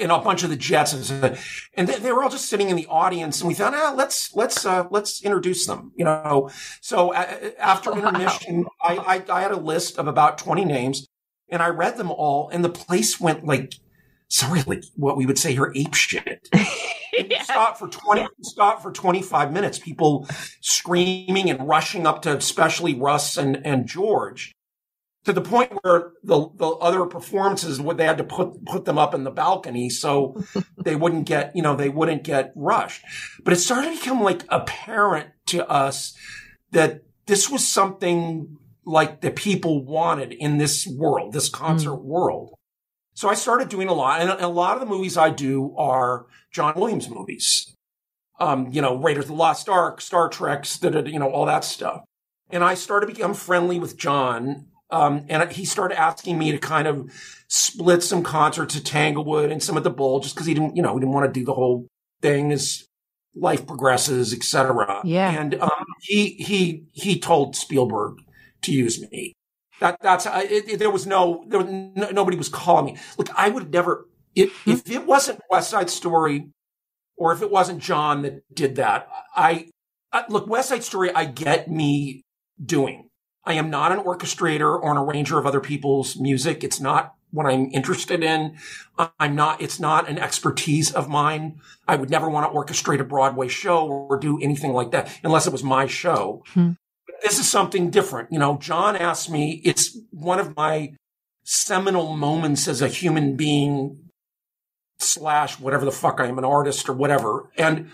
and 0.00 0.12
a 0.12 0.18
bunch 0.18 0.42
of 0.42 0.50
the 0.50 0.56
Jets. 0.56 1.10
And, 1.10 1.88
they, 1.88 1.98
they 1.98 2.12
were 2.12 2.22
all 2.22 2.28
just 2.28 2.50
sitting 2.50 2.68
in 2.68 2.76
the 2.76 2.86
audience 2.86 3.40
and 3.40 3.48
we 3.48 3.54
thought, 3.54 3.74
ah, 3.74 3.94
let's, 3.96 4.34
let's, 4.34 4.66
uh, 4.66 4.86
let's 4.90 5.22
introduce 5.22 5.66
them, 5.66 5.92
you 5.96 6.04
know. 6.04 6.50
So 6.82 7.14
uh, 7.14 7.50
after 7.58 7.92
intermission, 7.92 8.66
I, 8.82 8.96
I, 8.96 9.38
I 9.38 9.40
had 9.40 9.52
a 9.52 9.56
list 9.56 9.98
of 9.98 10.06
about 10.06 10.36
20 10.36 10.64
names 10.66 11.08
and 11.48 11.62
I 11.62 11.68
read 11.68 11.96
them 11.96 12.10
all 12.10 12.50
and 12.50 12.62
the 12.62 12.70
place 12.70 13.18
went 13.18 13.46
like, 13.46 13.74
sorry, 14.28 14.62
like 14.66 14.84
what 14.94 15.16
we 15.16 15.24
would 15.24 15.38
say 15.38 15.52
here, 15.54 15.72
ape 15.74 15.94
shit. 15.94 16.48
Stopped 17.42 17.78
for 17.78 17.88
20, 17.88 18.26
stopped 18.42 18.82
for 18.82 18.92
25 18.92 19.52
minutes, 19.52 19.78
people 19.78 20.28
screaming 20.60 21.50
and 21.50 21.66
rushing 21.66 22.06
up 22.06 22.22
to 22.22 22.36
especially 22.36 22.94
Russ 22.94 23.36
and, 23.36 23.64
and 23.66 23.86
George 23.86 24.54
to 25.24 25.32
the 25.32 25.40
point 25.40 25.72
where 25.82 26.12
the, 26.22 26.48
the 26.56 26.66
other 26.66 27.04
performances 27.06 27.80
would, 27.80 27.98
they 27.98 28.06
had 28.06 28.18
to 28.18 28.24
put, 28.24 28.64
put 28.64 28.84
them 28.84 28.98
up 28.98 29.14
in 29.14 29.24
the 29.24 29.30
balcony 29.30 29.90
so 29.90 30.42
they 30.84 30.96
wouldn't 30.96 31.26
get, 31.26 31.54
you 31.54 31.62
know, 31.62 31.76
they 31.76 31.88
wouldn't 31.88 32.24
get 32.24 32.52
rushed. 32.56 33.04
But 33.44 33.52
it 33.52 33.56
started 33.56 33.94
to 33.94 33.98
become 33.98 34.22
like 34.22 34.44
apparent 34.48 35.28
to 35.46 35.68
us 35.68 36.16
that 36.70 37.02
this 37.26 37.50
was 37.50 37.66
something 37.66 38.56
like 38.84 39.20
the 39.20 39.30
people 39.30 39.84
wanted 39.84 40.32
in 40.32 40.58
this 40.58 40.86
world, 40.86 41.32
this 41.32 41.48
concert 41.48 41.96
mm. 41.96 42.04
world. 42.04 42.54
So 43.20 43.28
I 43.28 43.34
started 43.34 43.68
doing 43.68 43.88
a 43.88 43.92
lot, 43.92 44.22
and 44.22 44.30
a 44.30 44.48
lot 44.48 44.72
of 44.72 44.80
the 44.80 44.86
movies 44.86 45.18
I 45.18 45.28
do 45.28 45.74
are 45.76 46.24
John 46.54 46.72
Williams 46.74 47.10
movies. 47.10 47.70
Um, 48.38 48.68
you 48.72 48.80
know, 48.80 48.96
Raiders 48.96 49.24
of 49.24 49.28
the 49.28 49.34
Lost 49.34 49.68
Ark, 49.68 50.00
Star 50.00 50.30
Trek, 50.30 50.64
you 50.82 51.18
know, 51.18 51.28
all 51.30 51.44
that 51.44 51.62
stuff. 51.62 52.00
And 52.48 52.64
I 52.64 52.72
started 52.72 53.08
to 53.08 53.12
become 53.12 53.34
friendly 53.34 53.78
with 53.78 53.98
John. 53.98 54.68
Um, 54.90 55.26
and 55.28 55.52
he 55.52 55.66
started 55.66 56.00
asking 56.00 56.38
me 56.38 56.50
to 56.52 56.58
kind 56.58 56.88
of 56.88 57.12
split 57.46 58.02
some 58.02 58.22
concerts 58.22 58.74
at 58.74 58.86
Tanglewood 58.86 59.52
and 59.52 59.62
some 59.62 59.76
at 59.76 59.84
the 59.84 59.90
Bowl 59.90 60.20
just 60.20 60.34
because 60.34 60.46
he 60.46 60.54
didn't, 60.54 60.74
you 60.74 60.82
know, 60.82 60.94
he 60.94 61.00
didn't 61.00 61.12
want 61.12 61.26
to 61.26 61.40
do 61.40 61.44
the 61.44 61.52
whole 61.52 61.88
thing 62.22 62.52
as 62.52 62.86
life 63.34 63.66
progresses, 63.66 64.32
etc. 64.32 65.02
Yeah. 65.04 65.30
And 65.30 65.56
um, 65.56 65.84
he 66.00 66.30
he 66.30 66.84
he 66.94 67.20
told 67.20 67.54
Spielberg 67.54 68.16
to 68.62 68.72
use 68.72 68.98
me. 69.10 69.34
That 69.80 69.98
that's 70.00 70.26
I, 70.26 70.42
it, 70.42 70.68
it- 70.68 70.78
there 70.78 70.90
was 70.90 71.06
no 71.06 71.44
there 71.48 71.60
was 71.60 71.68
no, 71.70 72.10
nobody 72.10 72.36
was 72.36 72.48
calling 72.48 72.84
me. 72.94 73.00
Look, 73.18 73.28
I 73.34 73.48
would 73.48 73.72
never 73.72 74.06
if 74.34 74.66
if 74.66 74.88
it 74.90 75.06
wasn't 75.06 75.40
West 75.50 75.70
Side 75.70 75.90
Story 75.90 76.48
or 77.16 77.32
if 77.32 77.42
it 77.42 77.50
wasn't 77.50 77.82
John 77.82 78.22
that 78.22 78.42
did 78.54 78.76
that. 78.76 79.08
I, 79.36 79.68
I 80.12 80.24
look 80.28 80.46
West 80.46 80.70
Side 80.70 80.84
Story. 80.84 81.10
I 81.14 81.24
get 81.26 81.70
me 81.70 82.22
doing. 82.64 83.08
I 83.44 83.54
am 83.54 83.68
not 83.70 83.92
an 83.92 83.98
orchestrator 83.98 84.80
or 84.80 84.90
an 84.90 84.96
arranger 84.98 85.38
of 85.38 85.46
other 85.46 85.60
people's 85.60 86.18
music. 86.18 86.64
It's 86.64 86.80
not 86.80 87.14
what 87.30 87.46
I'm 87.46 87.70
interested 87.72 88.22
in. 88.24 88.56
I'm 89.18 89.34
not, 89.34 89.60
it's 89.62 89.78
not 89.78 90.08
an 90.08 90.18
expertise 90.18 90.92
of 90.92 91.08
mine. 91.08 91.60
I 91.86 91.96
would 91.96 92.10
never 92.10 92.28
want 92.28 92.50
to 92.50 92.56
orchestrate 92.58 93.00
a 93.00 93.04
Broadway 93.04 93.48
show 93.48 93.86
or 93.86 94.18
do 94.18 94.40
anything 94.40 94.72
like 94.72 94.90
that 94.92 95.10
unless 95.22 95.46
it 95.46 95.52
was 95.52 95.62
my 95.62 95.86
show. 95.86 96.42
Hmm. 96.48 96.72
This 97.22 97.38
is 97.38 97.48
something 97.48 97.90
different. 97.90 98.32
You 98.32 98.38
know, 98.38 98.58
John 98.58 98.96
asked 98.96 99.30
me, 99.30 99.60
it's 99.64 99.98
one 100.10 100.38
of 100.38 100.56
my 100.56 100.94
seminal 101.44 102.16
moments 102.16 102.68
as 102.68 102.80
a 102.80 102.88
human 102.88 103.36
being 103.36 104.10
slash 104.98 105.58
whatever 105.58 105.84
the 105.84 105.92
fuck 105.92 106.20
I 106.20 106.26
am, 106.26 106.38
an 106.38 106.44
artist 106.44 106.88
or 106.88 106.92
whatever. 106.92 107.50
And, 107.56 107.90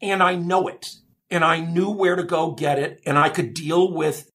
and 0.00 0.22
I 0.22 0.34
know 0.34 0.68
it 0.68 0.90
and 1.30 1.44
I 1.44 1.60
knew 1.60 1.90
where 1.90 2.16
to 2.16 2.22
go 2.22 2.52
get 2.52 2.78
it 2.78 3.00
and 3.06 3.18
I 3.18 3.28
could 3.28 3.54
deal 3.54 3.92
with 3.92 4.30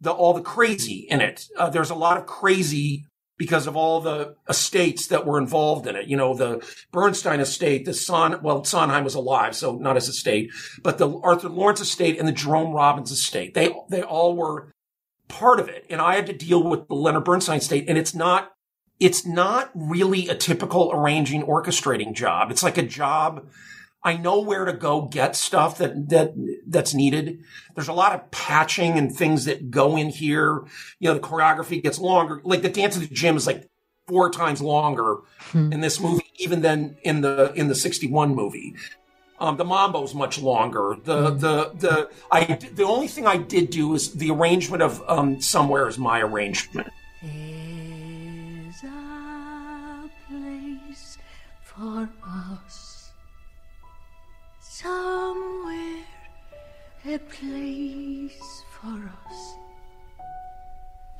the, 0.00 0.10
all 0.10 0.34
the 0.34 0.42
crazy 0.42 1.06
in 1.08 1.20
it. 1.20 1.46
Uh, 1.56 1.70
there's 1.70 1.90
a 1.90 1.94
lot 1.94 2.16
of 2.16 2.26
crazy 2.26 3.06
because 3.40 3.66
of 3.66 3.74
all 3.74 4.02
the 4.02 4.36
estates 4.50 5.06
that 5.06 5.24
were 5.24 5.38
involved 5.38 5.86
in 5.86 5.96
it. 5.96 6.06
You 6.06 6.18
know, 6.18 6.34
the 6.34 6.62
Bernstein 6.92 7.40
estate, 7.40 7.86
the 7.86 7.94
Son, 7.94 8.38
well, 8.42 8.64
Sondheim 8.64 9.02
was 9.02 9.14
alive, 9.14 9.56
so 9.56 9.76
not 9.76 9.96
his 9.96 10.08
estate, 10.08 10.50
but 10.82 10.98
the 10.98 11.08
Arthur 11.20 11.48
Laurents 11.48 11.80
estate 11.80 12.18
and 12.18 12.28
the 12.28 12.32
Jerome 12.32 12.74
Robbins 12.74 13.10
estate. 13.10 13.54
They, 13.54 13.74
they 13.88 14.02
all 14.02 14.36
were 14.36 14.70
part 15.28 15.58
of 15.58 15.70
it. 15.70 15.86
And 15.88 16.02
I 16.02 16.16
had 16.16 16.26
to 16.26 16.34
deal 16.34 16.62
with 16.62 16.86
the 16.88 16.94
Leonard 16.94 17.24
Bernstein 17.24 17.56
estate 17.56 17.86
and 17.88 17.96
it's 17.96 18.14
not, 18.14 18.52
it's 18.98 19.24
not 19.24 19.70
really 19.74 20.28
a 20.28 20.34
typical 20.34 20.92
arranging 20.92 21.42
orchestrating 21.42 22.12
job. 22.12 22.50
It's 22.50 22.62
like 22.62 22.76
a 22.76 22.82
job 22.82 23.46
I 24.02 24.16
know 24.16 24.40
where 24.40 24.64
to 24.64 24.72
go 24.72 25.02
get 25.02 25.36
stuff 25.36 25.78
that, 25.78 26.08
that, 26.08 26.32
that's 26.66 26.94
needed. 26.94 27.44
There's 27.74 27.88
a 27.88 27.92
lot 27.92 28.14
of 28.14 28.30
patching 28.30 28.96
and 28.96 29.14
things 29.14 29.44
that 29.44 29.70
go 29.70 29.96
in 29.96 30.08
here. 30.08 30.64
You 30.98 31.08
know, 31.08 31.14
the 31.14 31.20
choreography 31.20 31.82
gets 31.82 31.98
longer. 31.98 32.40
Like 32.42 32.62
the 32.62 32.70
dance 32.70 32.96
at 32.96 33.02
the 33.02 33.14
gym 33.14 33.36
is 33.36 33.46
like 33.46 33.68
four 34.06 34.30
times 34.30 34.62
longer 34.62 35.18
in 35.54 35.80
this 35.80 36.00
movie, 36.00 36.32
even 36.36 36.62
than 36.62 36.96
in 37.02 37.20
the, 37.20 37.52
in 37.54 37.68
the 37.68 37.74
61 37.74 38.34
movie. 38.34 38.74
Um, 39.38 39.56
the 39.56 39.64
mambo's 39.64 40.14
much 40.14 40.38
longer. 40.38 40.96
The, 41.02 41.30
the, 41.30 41.70
the, 41.74 42.10
I, 42.30 42.58
the 42.74 42.84
only 42.84 43.08
thing 43.08 43.26
I 43.26 43.36
did 43.38 43.70
do 43.70 43.94
is 43.94 44.12
the 44.12 44.30
arrangement 44.30 44.82
of, 44.82 45.02
um, 45.08 45.40
somewhere 45.40 45.88
is 45.88 45.98
my 45.98 46.20
arrangement. 46.20 46.88
There's 47.22 48.82
a 48.84 50.10
place 50.28 51.18
for 51.62 52.08
us 52.22 52.69
somewhere, 54.82 56.04
a 57.04 57.18
place 57.18 58.64
for 58.74 58.98
us. 59.26 59.40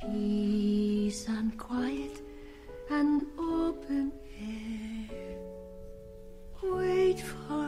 Peace 0.01 1.27
and 1.27 1.55
quiet 1.57 2.21
and 2.89 3.21
open 3.37 4.11
air. 4.39 5.37
Wait 6.63 7.19
for 7.19 7.60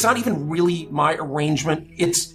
it's 0.00 0.06
not 0.06 0.16
even 0.16 0.48
really 0.48 0.88
my 0.90 1.14
arrangement. 1.16 1.90
It's 1.98 2.34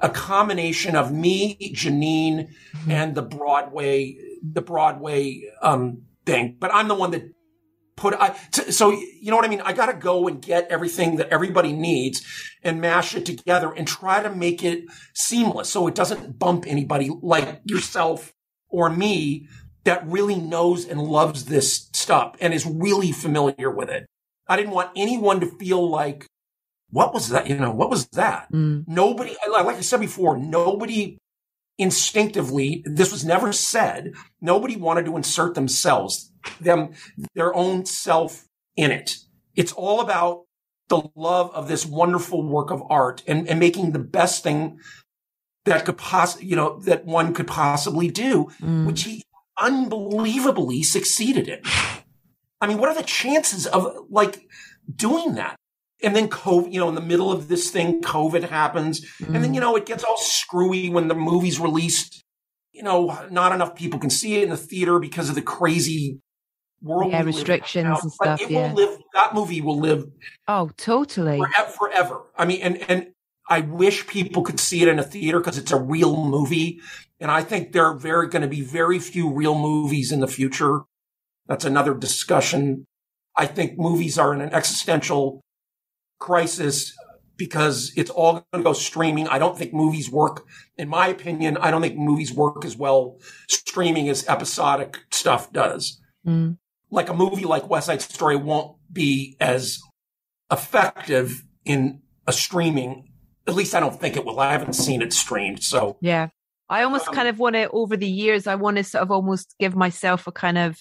a 0.00 0.10
combination 0.10 0.96
of 0.96 1.10
me, 1.10 1.56
Janine, 1.74 2.50
and 2.90 3.14
the 3.14 3.22
Broadway, 3.22 4.18
the 4.42 4.60
Broadway 4.60 5.44
um, 5.62 6.02
thing. 6.26 6.58
But 6.60 6.74
I'm 6.74 6.88
the 6.88 6.94
one 6.94 7.12
that 7.12 7.22
put. 7.96 8.12
I, 8.12 8.36
t- 8.52 8.70
so 8.70 8.90
you 8.90 9.30
know 9.30 9.36
what 9.36 9.46
I 9.46 9.48
mean. 9.48 9.62
I 9.62 9.72
got 9.72 9.86
to 9.86 9.94
go 9.94 10.28
and 10.28 10.42
get 10.42 10.68
everything 10.68 11.16
that 11.16 11.30
everybody 11.30 11.72
needs 11.72 12.20
and 12.62 12.82
mash 12.82 13.14
it 13.14 13.24
together 13.24 13.72
and 13.72 13.88
try 13.88 14.22
to 14.22 14.28
make 14.28 14.62
it 14.62 14.84
seamless, 15.14 15.70
so 15.70 15.86
it 15.86 15.94
doesn't 15.94 16.38
bump 16.38 16.66
anybody 16.66 17.10
like 17.22 17.62
yourself 17.64 18.34
or 18.68 18.90
me 18.90 19.48
that 19.84 20.06
really 20.06 20.36
knows 20.36 20.86
and 20.86 21.00
loves 21.00 21.46
this 21.46 21.88
stuff 21.94 22.36
and 22.42 22.52
is 22.52 22.66
really 22.66 23.10
familiar 23.10 23.70
with 23.70 23.88
it. 23.88 24.04
I 24.46 24.56
didn't 24.56 24.72
want 24.72 24.90
anyone 24.94 25.40
to 25.40 25.46
feel 25.46 25.88
like 25.88 26.26
what 26.96 27.12
was 27.12 27.28
that? 27.28 27.46
You 27.46 27.58
know, 27.58 27.72
what 27.72 27.90
was 27.90 28.06
that? 28.12 28.50
Mm. 28.50 28.84
Nobody, 28.88 29.36
like 29.50 29.76
I 29.76 29.82
said 29.82 30.00
before, 30.00 30.38
nobody 30.38 31.18
instinctively, 31.76 32.82
this 32.86 33.12
was 33.12 33.22
never 33.22 33.52
said. 33.52 34.14
Nobody 34.40 34.76
wanted 34.76 35.04
to 35.04 35.16
insert 35.18 35.54
themselves, 35.54 36.32
them, 36.58 36.94
their 37.34 37.54
own 37.54 37.84
self 37.84 38.46
in 38.76 38.90
it. 38.92 39.18
It's 39.54 39.72
all 39.72 40.00
about 40.00 40.44
the 40.88 41.02
love 41.14 41.50
of 41.50 41.68
this 41.68 41.84
wonderful 41.84 42.42
work 42.42 42.70
of 42.70 42.82
art 42.88 43.22
and, 43.26 43.46
and 43.46 43.60
making 43.60 43.92
the 43.92 43.98
best 43.98 44.42
thing 44.42 44.78
that 45.66 45.84
could 45.84 45.98
possibly, 45.98 46.46
you 46.46 46.56
know, 46.56 46.80
that 46.80 47.04
one 47.04 47.34
could 47.34 47.46
possibly 47.46 48.08
do, 48.08 48.48
mm. 48.62 48.86
which 48.86 49.02
he 49.02 49.22
unbelievably 49.60 50.82
succeeded 50.82 51.46
in. 51.46 51.60
I 52.62 52.66
mean, 52.66 52.78
what 52.78 52.88
are 52.88 52.94
the 52.94 53.02
chances 53.02 53.66
of 53.66 54.06
like 54.08 54.48
doing 54.94 55.34
that? 55.34 55.58
And 56.02 56.14
then 56.14 56.28
COVID, 56.28 56.72
you 56.72 56.78
know, 56.78 56.88
in 56.88 56.94
the 56.94 57.00
middle 57.00 57.32
of 57.32 57.48
this 57.48 57.70
thing, 57.70 58.02
COVID 58.02 58.48
happens. 58.48 59.04
And 59.26 59.42
then, 59.42 59.54
you 59.54 59.60
know, 59.60 59.76
it 59.76 59.86
gets 59.86 60.04
all 60.04 60.18
screwy 60.18 60.90
when 60.90 61.08
the 61.08 61.14
movie's 61.14 61.58
released. 61.58 62.22
You 62.72 62.82
know, 62.82 63.18
not 63.30 63.52
enough 63.52 63.74
people 63.74 63.98
can 63.98 64.10
see 64.10 64.36
it 64.36 64.42
in 64.44 64.50
the 64.50 64.56
theater 64.58 64.98
because 64.98 65.30
of 65.30 65.34
the 65.34 65.42
crazy 65.42 66.20
world. 66.82 67.10
Yeah, 67.12 67.20
we 67.20 67.26
live 67.26 67.28
in 67.28 67.34
restrictions 67.34 67.86
and 68.02 68.12
But 68.18 68.24
stuff, 68.36 68.42
It 68.42 68.50
yeah. 68.50 68.68
will 68.68 68.74
live, 68.76 68.98
that 69.14 69.34
movie 69.34 69.62
will 69.62 69.78
live 69.80 70.04
Oh, 70.46 70.70
totally. 70.76 71.38
forever, 71.38 71.70
forever. 71.70 72.20
I 72.36 72.44
mean, 72.44 72.60
and, 72.60 72.90
and 72.90 73.06
I 73.48 73.60
wish 73.60 74.06
people 74.06 74.42
could 74.42 74.60
see 74.60 74.82
it 74.82 74.88
in 74.88 74.98
a 74.98 75.02
theater 75.02 75.40
because 75.40 75.56
it's 75.56 75.72
a 75.72 75.80
real 75.80 76.26
movie. 76.26 76.80
And 77.18 77.30
I 77.30 77.42
think 77.42 77.72
there 77.72 77.86
are 77.86 77.96
very 77.96 78.28
going 78.28 78.42
to 78.42 78.48
be 78.48 78.60
very 78.60 78.98
few 78.98 79.32
real 79.32 79.58
movies 79.58 80.12
in 80.12 80.20
the 80.20 80.28
future. 80.28 80.80
That's 81.46 81.64
another 81.64 81.94
discussion. 81.94 82.84
I 83.36 83.46
think 83.46 83.78
movies 83.78 84.18
are 84.18 84.34
in 84.34 84.42
an 84.42 84.52
existential 84.52 85.40
crisis 86.18 86.96
because 87.36 87.92
it's 87.96 88.10
all 88.10 88.32
going 88.32 88.44
to 88.54 88.62
go 88.62 88.72
streaming. 88.72 89.28
I 89.28 89.38
don't 89.38 89.58
think 89.58 89.74
movies 89.74 90.10
work, 90.10 90.46
in 90.78 90.88
my 90.88 91.08
opinion, 91.08 91.58
I 91.58 91.70
don't 91.70 91.82
think 91.82 91.96
movies 91.96 92.32
work 92.32 92.64
as 92.64 92.76
well 92.76 93.18
streaming 93.48 94.08
as 94.08 94.26
episodic 94.26 94.98
stuff 95.10 95.52
does. 95.52 96.00
Mm. 96.26 96.56
Like 96.90 97.10
a 97.10 97.14
movie 97.14 97.44
like 97.44 97.68
West 97.68 97.86
Side 97.86 98.00
Story 98.00 98.36
won't 98.36 98.76
be 98.90 99.36
as 99.38 99.80
effective 100.50 101.44
in 101.64 102.00
a 102.26 102.32
streaming. 102.32 103.10
At 103.46 103.54
least 103.54 103.74
I 103.74 103.80
don't 103.80 103.98
think 104.00 104.16
it 104.16 104.24
will. 104.24 104.40
I 104.40 104.52
haven't 104.52 104.72
seen 104.74 105.02
it 105.02 105.12
streamed. 105.12 105.62
So 105.62 105.98
Yeah. 106.00 106.28
I 106.68 106.82
almost 106.82 107.08
Um, 107.08 107.14
kind 107.14 107.28
of 107.28 107.38
want 107.38 107.54
to, 107.54 107.68
over 107.70 107.96
the 107.96 108.08
years, 108.08 108.46
I 108.48 108.56
want 108.56 108.76
to 108.78 108.84
sort 108.84 109.02
of 109.02 109.10
almost 109.12 109.54
give 109.60 109.76
myself 109.76 110.26
a 110.26 110.32
kind 110.32 110.58
of 110.58 110.78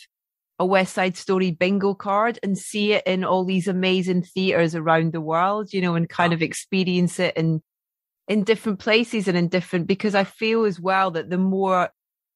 a 0.59 0.65
West 0.65 0.93
Side 0.93 1.17
Story 1.17 1.51
bingo 1.51 1.93
card 1.93 2.39
and 2.41 2.57
see 2.57 2.93
it 2.93 3.05
in 3.05 3.23
all 3.23 3.43
these 3.43 3.67
amazing 3.67 4.23
theaters 4.23 4.73
around 4.75 5.11
the 5.11 5.21
world, 5.21 5.73
you 5.73 5.81
know, 5.81 5.95
and 5.95 6.07
kind 6.09 6.33
of 6.33 6.41
experience 6.41 7.19
it 7.19 7.35
in 7.35 7.61
in 8.27 8.43
different 8.43 8.79
places 8.79 9.27
and 9.27 9.37
in 9.37 9.47
different 9.49 9.85
because 9.85 10.15
I 10.15 10.23
feel 10.23 10.65
as 10.65 10.79
well 10.79 11.11
that 11.11 11.29
the 11.29 11.37
more 11.37 11.89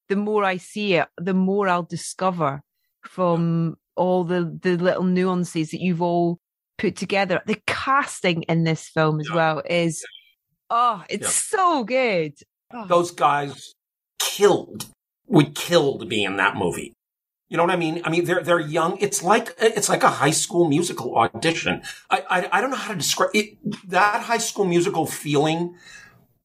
the 0.10 0.15
more 0.15 0.43
I 0.43 0.58
see 0.58 0.95
it, 0.95 1.08
the 1.17 1.34
more 1.34 1.67
I'll 1.67 1.84
discover 1.84 2.62
from 3.03 3.77
all 3.95 4.23
the 4.23 4.58
the 4.62 4.77
little 4.77 5.03
nuances 5.03 5.71
that 5.71 5.82
you've 5.82 6.01
all 6.01 6.39
put 6.77 6.95
together. 6.95 7.41
The 7.45 7.62
casting 7.67 8.43
in 8.43 8.63
this 8.65 8.88
film 8.89 9.19
as 9.19 9.29
Yeah. 9.29 9.36
well 9.36 9.62
is 9.69 10.03
oh, 10.69 11.03
it's 11.10 11.23
Yeah. 11.51 11.58
so 11.58 11.84
good. 11.84 12.34
Oh. 12.71 12.86
those 12.86 13.12
guys 13.12 13.73
killed, 14.19 14.86
would 15.27 15.55
killed 15.55 16.08
me 16.08 16.23
in 16.25 16.38
that 16.38 16.55
movie. 16.55 16.93
You 17.50 17.58
know 17.58 17.64
what 17.64 17.74
I 17.74 17.78
mean? 17.78 18.02
I 18.06 18.10
mean, 18.12 18.26
they're, 18.26 18.44
they're 18.44 18.60
young. 18.60 18.98
It's 19.00 19.24
like, 19.24 19.56
it's 19.60 19.90
like 19.90 20.04
a 20.04 20.10
high 20.10 20.30
school 20.32 20.70
musical 20.70 21.18
audition. 21.18 21.82
I, 22.10 22.24
I, 22.30 22.50
I 22.54 22.62
don't 22.62 22.70
know 22.70 22.78
how 22.78 22.92
to 22.92 22.98
describe 22.98 23.32
it. 23.34 23.58
That 23.90 24.22
high 24.22 24.38
school 24.38 24.66
musical 24.66 25.08
feeling 25.08 25.76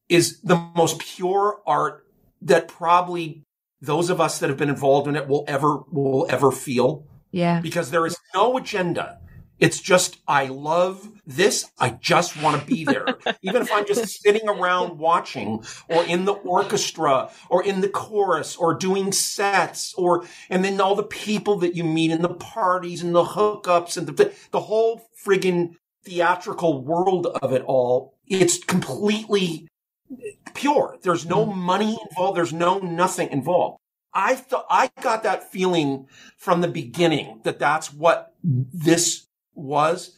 is 0.09 0.41
the 0.41 0.55
most 0.75 0.97
pure 0.99 1.61
art 1.65 2.07
that 2.41 2.67
probably 2.67 3.43
those 3.81 4.09
of 4.09 4.19
us 4.19 4.39
that 4.39 4.49
have 4.49 4.57
been 4.57 4.69
involved 4.69 5.07
in 5.07 5.15
it 5.15 5.27
will 5.27 5.45
ever, 5.47 5.81
will 5.91 6.25
ever 6.29 6.51
feel 6.51 7.05
Yeah. 7.31 7.59
because 7.61 7.91
there 7.91 8.05
is 8.07 8.17
no 8.33 8.57
agenda. 8.57 9.19
It's 9.59 9.79
just, 9.79 10.17
I 10.27 10.47
love 10.47 11.09
this. 11.25 11.71
I 11.79 11.91
just 11.91 12.41
want 12.41 12.59
to 12.59 12.67
be 12.67 12.83
there. 12.83 13.05
Even 13.41 13.61
if 13.61 13.71
I'm 13.71 13.85
just 13.85 14.21
sitting 14.21 14.47
around 14.49 14.97
watching 14.97 15.63
or 15.89 16.03
in 16.03 16.25
the 16.25 16.33
orchestra 16.33 17.29
or 17.49 17.63
in 17.63 17.81
the 17.81 17.89
chorus 17.89 18.55
or 18.57 18.73
doing 18.73 19.11
sets 19.11 19.93
or, 19.97 20.25
and 20.49 20.63
then 20.63 20.81
all 20.81 20.95
the 20.95 21.03
people 21.03 21.57
that 21.59 21.75
you 21.75 21.83
meet 21.83 22.11
in 22.11 22.21
the 22.21 22.33
parties 22.33 23.01
and 23.01 23.15
the 23.15 23.23
hookups 23.23 23.97
and 23.97 24.07
the, 24.07 24.33
the 24.51 24.61
whole 24.61 25.09
friggin' 25.25 25.75
theatrical 26.03 26.83
world 26.83 27.27
of 27.41 27.53
it 27.53 27.63
all. 27.63 28.13
It's 28.27 28.63
completely 28.63 29.67
pure. 30.53 30.97
There's 31.01 31.25
no 31.25 31.45
mm-hmm. 31.45 31.59
money 31.59 31.97
involved. 32.09 32.37
There's 32.37 32.53
no 32.53 32.79
nothing 32.79 33.29
involved. 33.29 33.79
I 34.13 34.35
thought 34.35 34.65
I 34.69 34.89
got 35.01 35.23
that 35.23 35.51
feeling 35.51 36.07
from 36.37 36.61
the 36.61 36.69
beginning 36.69 37.41
that 37.43 37.59
that's 37.59 37.93
what 37.93 38.33
this 38.43 39.27
was. 39.55 40.15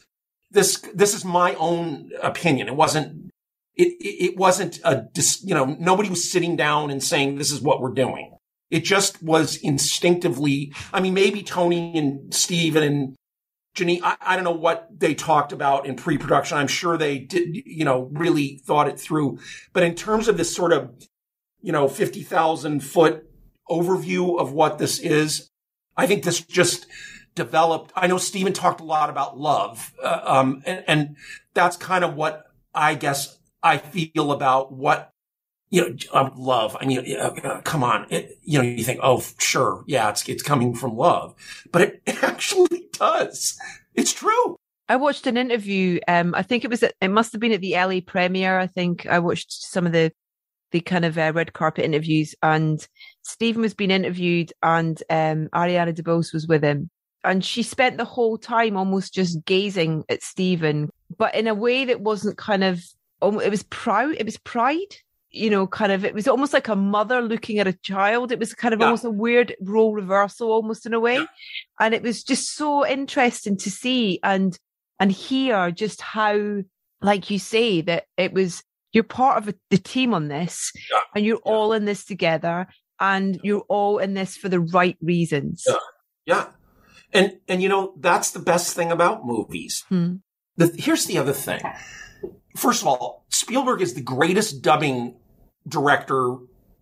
this 0.50 0.78
this 0.94 1.14
is 1.14 1.24
my 1.24 1.54
own 1.54 2.10
opinion. 2.22 2.68
It 2.68 2.76
wasn't 2.76 3.30
it 3.76 3.94
it, 4.00 4.36
wasn't 4.36 4.80
a 4.84 5.06
dis, 5.12 5.42
you 5.44 5.54
know 5.54 5.76
nobody 5.78 6.08
was 6.08 6.30
sitting 6.30 6.56
down 6.56 6.90
and 6.90 7.02
saying 7.02 7.36
this 7.36 7.52
is 7.52 7.60
what 7.60 7.80
we're 7.80 7.92
doing. 7.92 8.36
It 8.70 8.84
just 8.84 9.22
was 9.22 9.56
instinctively. 9.56 10.72
I 10.92 11.00
mean, 11.00 11.14
maybe 11.14 11.42
Tony 11.42 11.96
and 11.96 12.34
Steve 12.34 12.76
and 12.76 13.16
Jeanine. 13.74 14.00
I, 14.02 14.16
I 14.20 14.34
don't 14.34 14.44
know 14.44 14.50
what 14.50 14.88
they 14.94 15.14
talked 15.14 15.52
about 15.52 15.86
in 15.86 15.96
pre-production. 15.96 16.58
I'm 16.58 16.66
sure 16.68 16.96
they 16.98 17.18
did, 17.18 17.48
you 17.64 17.84
know, 17.84 18.10
really 18.12 18.60
thought 18.66 18.88
it 18.88 19.00
through. 19.00 19.38
But 19.72 19.84
in 19.84 19.94
terms 19.94 20.28
of 20.28 20.36
this 20.36 20.54
sort 20.54 20.72
of, 20.72 20.90
you 21.62 21.72
know, 21.72 21.88
fifty 21.88 22.22
thousand 22.22 22.80
foot 22.84 23.24
overview 23.70 24.38
of 24.38 24.52
what 24.52 24.78
this 24.78 24.98
is, 24.98 25.48
I 25.96 26.06
think 26.06 26.24
this 26.24 26.40
just 26.40 26.86
developed. 27.38 27.92
I 27.94 28.08
know 28.08 28.18
Steven 28.18 28.52
talked 28.52 28.80
a 28.80 28.84
lot 28.84 29.08
about 29.08 29.38
love, 29.38 29.94
uh, 30.02 30.20
um, 30.24 30.62
and, 30.66 30.84
and 30.86 31.16
that's 31.54 31.76
kind 31.76 32.04
of 32.04 32.14
what 32.14 32.46
I 32.74 32.94
guess 32.94 33.38
I 33.62 33.78
feel 33.78 34.32
about 34.32 34.72
what 34.72 35.12
you 35.70 35.82
know, 35.82 35.96
um, 36.12 36.32
love. 36.36 36.76
I 36.80 36.86
mean, 36.86 37.16
uh, 37.16 37.60
come 37.62 37.84
on. 37.84 38.06
It, 38.10 38.38
you 38.42 38.58
know, 38.58 38.64
you 38.64 38.82
think, 38.82 39.00
oh, 39.02 39.22
sure. 39.38 39.84
Yeah, 39.86 40.10
it's, 40.10 40.28
it's 40.28 40.42
coming 40.42 40.74
from 40.74 40.96
love, 40.96 41.34
but 41.70 41.82
it, 41.82 42.02
it 42.06 42.22
actually 42.24 42.88
does. 42.92 43.58
It's 43.94 44.12
true. 44.12 44.56
I 44.88 44.96
watched 44.96 45.26
an 45.26 45.36
interview. 45.36 46.00
Um, 46.08 46.34
I 46.34 46.42
think 46.42 46.64
it 46.64 46.70
was, 46.70 46.82
at, 46.82 46.94
it 47.00 47.08
must 47.08 47.32
have 47.32 47.40
been 47.40 47.52
at 47.52 47.60
the 47.60 47.74
LA 47.74 48.00
premiere. 48.04 48.58
I 48.58 48.66
think 48.66 49.06
I 49.06 49.18
watched 49.18 49.52
some 49.52 49.86
of 49.86 49.92
the, 49.92 50.10
the 50.72 50.80
kind 50.80 51.04
of 51.04 51.18
uh, 51.18 51.32
red 51.34 51.52
carpet 51.52 51.84
interviews 51.84 52.34
and 52.42 52.86
Steven 53.22 53.60
was 53.60 53.74
being 53.74 53.90
interviewed 53.90 54.52
and, 54.62 55.02
um, 55.10 55.48
Ariana 55.54 55.94
DeBose 55.94 56.32
was 56.32 56.46
with 56.48 56.62
him 56.62 56.90
and 57.24 57.44
she 57.44 57.62
spent 57.62 57.96
the 57.96 58.04
whole 58.04 58.38
time 58.38 58.76
almost 58.76 59.12
just 59.14 59.44
gazing 59.44 60.04
at 60.08 60.22
Steven, 60.22 60.90
but 61.16 61.34
in 61.34 61.46
a 61.46 61.54
way 61.54 61.84
that 61.84 62.00
wasn't 62.00 62.36
kind 62.38 62.64
of, 62.64 62.82
um, 63.22 63.40
it 63.40 63.50
was 63.50 63.64
proud, 63.64 64.14
it 64.18 64.24
was 64.24 64.36
pride 64.38 64.76
you 65.30 65.50
know, 65.50 65.66
kind 65.66 65.92
of, 65.92 66.06
it 66.06 66.14
was 66.14 66.26
almost 66.26 66.54
like 66.54 66.68
a 66.68 66.74
mother 66.74 67.20
looking 67.20 67.58
at 67.58 67.66
a 67.66 67.74
child. 67.74 68.32
It 68.32 68.38
was 68.38 68.54
kind 68.54 68.72
of 68.72 68.80
Yeah. 68.80 68.86
almost 68.86 69.04
a 69.04 69.10
weird 69.10 69.54
role 69.60 69.92
reversal, 69.92 70.50
almost 70.50 70.86
in 70.86 70.94
a 70.94 71.00
way. 71.00 71.16
Yeah. 71.18 71.26
And 71.78 71.92
it 71.92 72.02
was 72.02 72.24
just 72.24 72.54
so 72.56 72.86
interesting 72.86 73.58
to 73.58 73.70
see 73.70 74.20
and, 74.22 74.58
and 74.98 75.12
hear 75.12 75.70
just 75.70 76.00
how, 76.00 76.62
like 77.02 77.28
you 77.28 77.38
say, 77.38 77.82
that 77.82 78.04
it 78.16 78.32
was, 78.32 78.64
you're 78.94 79.04
part 79.04 79.36
of 79.36 79.48
a, 79.48 79.54
the 79.68 79.76
team 79.76 80.14
on 80.14 80.28
this 80.28 80.72
Yeah. 80.90 81.00
and 81.14 81.26
you're 81.26 81.42
all 81.44 81.74
in 81.74 81.84
this 81.84 82.06
together 82.06 82.66
and 82.98 83.38
you're 83.44 83.66
all 83.68 83.98
in 83.98 84.14
this 84.14 84.34
for 84.34 84.48
the 84.48 84.60
right 84.60 84.96
reasons. 85.02 85.66
Yeah. 86.24 86.46
And, 87.12 87.38
and 87.48 87.62
you 87.62 87.68
know, 87.68 87.94
that's 87.98 88.30
the 88.32 88.38
best 88.38 88.74
thing 88.74 88.90
about 88.92 89.24
movies. 89.26 89.84
Hmm. 89.88 90.16
The, 90.56 90.74
here's 90.76 91.06
the 91.06 91.18
other 91.18 91.32
thing. 91.32 91.60
First 92.56 92.82
of 92.82 92.88
all, 92.88 93.24
Spielberg 93.30 93.80
is 93.80 93.94
the 93.94 94.00
greatest 94.02 94.62
dubbing 94.62 95.16
director 95.66 96.36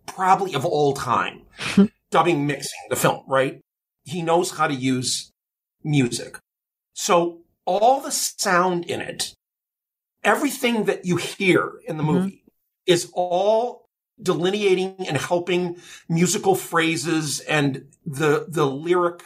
probably 0.05 0.53
of 0.55 0.65
all 0.65 0.93
time. 0.93 1.41
dubbing 2.11 2.47
mixing 2.47 2.79
the 2.89 2.95
film, 2.95 3.23
right? 3.27 3.61
He 4.05 4.21
knows 4.21 4.51
how 4.51 4.67
to 4.67 4.73
use 4.73 5.31
music. 5.83 6.37
So 6.93 7.41
all 7.65 7.99
the 7.99 8.11
sound 8.11 8.85
in 8.85 9.01
it, 9.01 9.33
everything 10.23 10.85
that 10.85 11.05
you 11.05 11.17
hear 11.17 11.73
in 11.87 11.97
the 11.97 12.03
Mhm. 12.03 12.13
movie 12.13 12.43
is 12.85 13.11
all 13.13 13.85
delineating 14.21 14.95
and 15.07 15.17
helping 15.17 15.77
musical 16.09 16.55
phrases 16.55 17.39
and 17.41 17.85
the, 18.05 18.45
the 18.47 18.65
lyric, 18.65 19.21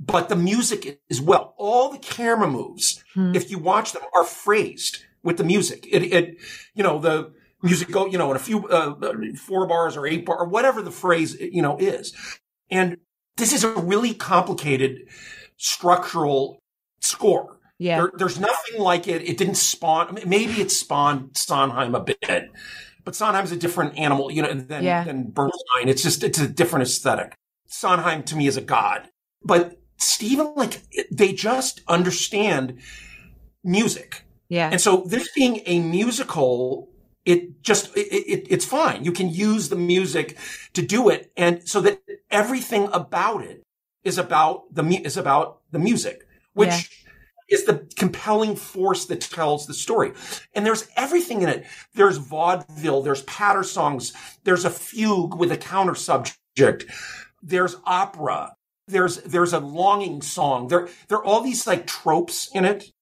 but 0.00 0.28
the 0.30 0.36
music 0.36 0.98
as 1.10 1.20
well. 1.20 1.54
All 1.58 1.90
the 1.92 1.98
camera 1.98 2.48
moves, 2.48 3.04
Hmm. 3.14 3.34
if 3.36 3.50
you 3.50 3.58
watch 3.58 3.92
them, 3.92 4.02
are 4.14 4.24
phrased 4.24 5.04
with 5.22 5.36
the 5.36 5.44
music. 5.44 5.86
It, 5.90 6.02
it, 6.04 6.36
you 6.74 6.82
know, 6.82 6.98
the 6.98 7.32
music 7.62 7.90
go, 7.90 8.06
you 8.06 8.16
know, 8.16 8.30
in 8.30 8.36
a 8.36 8.40
few, 8.40 8.66
uh, 8.68 8.94
four 9.36 9.66
bars 9.66 9.96
or 9.98 10.06
eight 10.06 10.24
bar 10.24 10.38
or 10.38 10.48
whatever 10.48 10.80
the 10.80 10.90
phrase, 10.90 11.38
you 11.38 11.60
know, 11.60 11.76
is. 11.78 12.14
And 12.70 12.96
this 13.36 13.52
is 13.52 13.62
a 13.62 13.68
really 13.74 14.14
complicated 14.14 15.06
structural 15.58 16.62
score. 17.00 17.58
Yeah. 17.78 17.98
There, 18.00 18.12
there's 18.16 18.38
nothing 18.40 18.80
like 18.80 19.08
it. 19.08 19.22
It 19.28 19.36
didn't 19.38 19.56
spawn. 19.56 20.18
Maybe 20.26 20.60
it 20.60 20.70
spawned 20.70 21.36
Sondheim 21.36 21.94
a 21.94 22.00
bit, 22.00 22.50
but 23.04 23.14
Sondheim's 23.14 23.52
a 23.52 23.56
different 23.56 23.98
animal, 23.98 24.30
you 24.30 24.42
know, 24.42 24.52
than, 24.54 24.84
Yeah. 24.84 25.04
than 25.04 25.30
Bernstein. 25.30 25.88
It's 25.88 26.02
just, 26.02 26.22
it's 26.22 26.38
a 26.38 26.48
different 26.48 26.84
aesthetic. 26.84 27.34
Sondheim 27.66 28.22
to 28.24 28.36
me 28.36 28.46
is 28.46 28.56
a 28.56 28.60
god, 28.62 29.08
but 29.44 29.79
Stephen, 30.00 30.54
like, 30.56 30.82
they 31.10 31.32
just 31.32 31.82
understand 31.86 32.78
music. 33.62 34.24
Yeah. 34.48 34.70
And 34.70 34.80
so 34.80 35.04
this 35.06 35.28
being 35.34 35.60
a 35.66 35.80
musical, 35.80 36.88
it 37.24 37.62
just, 37.62 37.96
it, 37.96 38.08
it, 38.12 38.46
it's 38.50 38.64
fine. 38.64 39.04
You 39.04 39.12
can 39.12 39.28
use 39.28 39.68
the 39.68 39.76
music 39.76 40.36
to 40.72 40.82
do 40.82 41.08
it. 41.08 41.30
And 41.36 41.68
so 41.68 41.80
that 41.82 42.02
everything 42.30 42.88
about 42.92 43.42
it 43.44 43.62
is 44.02 44.18
about 44.18 44.74
the, 44.74 44.82
is 45.04 45.16
about 45.16 45.60
the 45.70 45.78
music, 45.78 46.26
which 46.54 46.70
Yeah. 46.70 47.56
is 47.58 47.64
the 47.66 47.86
compelling 47.96 48.56
force 48.56 49.04
that 49.06 49.20
tells 49.20 49.66
the 49.66 49.74
story. 49.74 50.12
And 50.54 50.64
there's 50.64 50.88
everything 50.96 51.42
in 51.42 51.48
it. 51.48 51.66
There's 51.94 52.16
vaudeville, 52.16 53.02
there's 53.02 53.22
patter 53.24 53.62
songs, 53.62 54.12
there's 54.44 54.64
a 54.64 54.70
fugue 54.70 55.34
with 55.34 55.52
a 55.52 55.56
counter 55.58 55.94
subject, 55.94 56.86
there's 57.42 57.76
opera, 57.84 58.54
there's, 58.90 59.18
there's 59.22 59.52
a 59.52 59.58
longing 59.60 60.22
song. 60.22 60.68
There, 60.68 60.88
there 61.08 61.18
are 61.18 61.24
all 61.24 61.40
these 61.42 61.66
like 61.66 61.86
tropes 61.86 62.48
in 62.54 62.64
it 62.64 62.92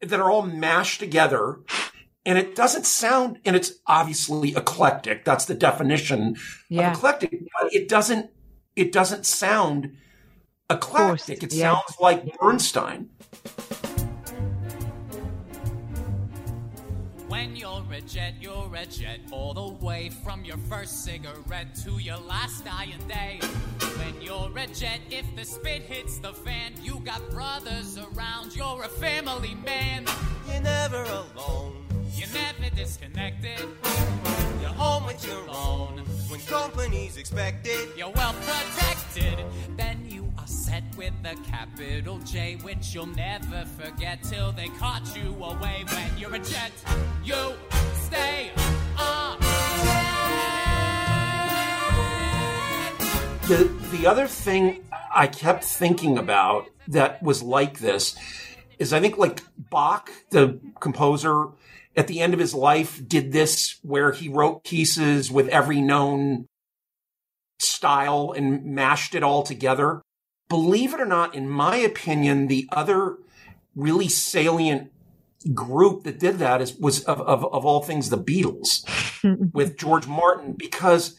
that 0.00 0.20
are 0.20 0.30
all 0.30 0.42
mashed 0.42 1.00
together. 1.00 1.60
And 2.24 2.38
it 2.38 2.54
doesn't 2.54 2.86
sound, 2.86 3.40
and 3.44 3.56
it's 3.56 3.72
obviously 3.86 4.54
eclectic. 4.54 5.24
That's 5.24 5.44
the 5.44 5.54
definition 5.54 6.36
Yeah. 6.68 6.92
of 6.92 6.96
eclectic. 6.98 7.30
But 7.60 7.74
it 7.74 7.88
doesn't, 7.88 8.30
it 8.76 8.92
doesn't 8.92 9.26
sound 9.26 9.96
eclectic. 10.70 11.42
It 11.42 11.52
yeah. 11.52 11.74
sounds 11.74 11.96
like 12.00 12.38
Bernstein. 12.38 13.10
When 17.32 17.56
you're 17.56 17.82
a 17.90 18.00
jet, 18.02 18.34
you're 18.42 18.70
a 18.76 18.84
jet 18.84 19.20
all 19.30 19.54
the 19.54 19.82
way 19.82 20.10
from 20.22 20.44
your 20.44 20.58
first 20.68 21.02
cigarette 21.02 21.74
to 21.82 21.92
your 21.92 22.18
last 22.18 22.62
dying 22.62 23.02
day. 23.08 23.40
When 23.96 24.20
you're 24.20 24.52
a 24.54 24.66
jet, 24.66 25.00
if 25.10 25.24
the 25.34 25.42
spit 25.42 25.80
hits 25.80 26.18
the 26.18 26.34
fan, 26.34 26.74
you 26.82 27.00
got 27.00 27.30
brothers 27.30 27.96
around, 27.96 28.54
you're 28.54 28.84
a 28.84 28.88
family 28.88 29.54
man. 29.64 30.04
You're 30.46 30.60
never 30.60 31.04
alone. 31.04 31.82
You're 32.14 32.28
never 32.34 32.76
disconnected, 32.76 33.66
You're 34.60 34.76
home 34.76 35.06
with 35.06 35.26
your 35.26 35.48
own. 35.48 36.02
When 36.28 36.40
company's 36.40 37.16
expected. 37.16 37.88
you're 37.96 38.10
well 38.10 38.34
protected. 38.34 39.42
Then 39.78 40.04
you 40.06 40.21
set 40.72 40.96
with 40.96 41.12
a 41.24 41.34
capital 41.50 42.18
J, 42.20 42.56
which 42.62 42.94
you'll 42.94 43.04
never 43.04 43.66
forget 43.78 44.22
till 44.22 44.52
they 44.52 44.68
caught 44.68 45.04
you 45.14 45.28
away. 45.44 45.84
When 45.86 46.18
you're 46.18 46.34
a 46.34 46.38
jet, 46.38 46.72
you 47.22 47.52
stay 48.06 48.50
jet. 48.56 49.38
The 53.48 53.70
the 53.90 54.06
other 54.06 54.26
thing 54.26 54.82
I 55.14 55.26
kept 55.26 55.62
thinking 55.64 56.16
about 56.16 56.68
that 56.88 57.22
was 57.22 57.42
like 57.42 57.80
this 57.80 58.16
is 58.78 58.94
I 58.94 59.00
think 59.00 59.18
like 59.18 59.42
Bach, 59.58 60.10
the 60.30 60.58
composer, 60.80 61.48
at 61.94 62.06
the 62.06 62.20
end 62.20 62.32
of 62.32 62.40
his 62.40 62.54
life 62.54 63.06
did 63.06 63.32
this 63.32 63.78
where 63.82 64.12
he 64.12 64.30
wrote 64.30 64.64
pieces 64.64 65.30
with 65.30 65.48
every 65.48 65.82
known 65.82 66.46
style 67.58 68.32
and 68.34 68.64
mashed 68.64 69.14
it 69.14 69.22
all 69.22 69.42
together. 69.42 70.00
Believe 70.48 70.92
it 70.94 71.00
or 71.00 71.06
not, 71.06 71.34
in 71.34 71.48
my 71.48 71.76
opinion, 71.76 72.46
the 72.46 72.68
other 72.70 73.16
really 73.74 74.08
salient 74.08 74.90
group 75.54 76.04
that 76.04 76.18
did 76.18 76.38
that 76.38 76.60
is 76.60 76.74
was 76.76 77.02
of, 77.04 77.20
of, 77.22 77.44
of 77.52 77.64
all 77.64 77.82
things 77.82 78.10
the 78.10 78.18
Beatles 78.18 78.84
with 79.52 79.76
George 79.76 80.06
Martin 80.06 80.52
because 80.52 81.16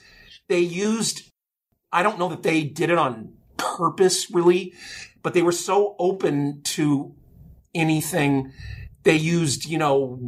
they 0.47 0.59
used 0.59 1.29
I 1.91 2.01
don't 2.01 2.17
know 2.17 2.29
that 2.29 2.43
they 2.43 2.63
did 2.63 2.89
it 2.89 2.97
on 2.97 3.33
purpose 3.57 4.31
really, 4.31 4.73
but 5.21 5.33
they 5.33 5.43
were 5.43 5.51
so 5.51 5.95
open 5.99 6.61
to 6.63 7.15
anything. 7.75 8.51
They 9.03 9.15
used, 9.15 9.65
you 9.65 9.77
know, 9.77 10.19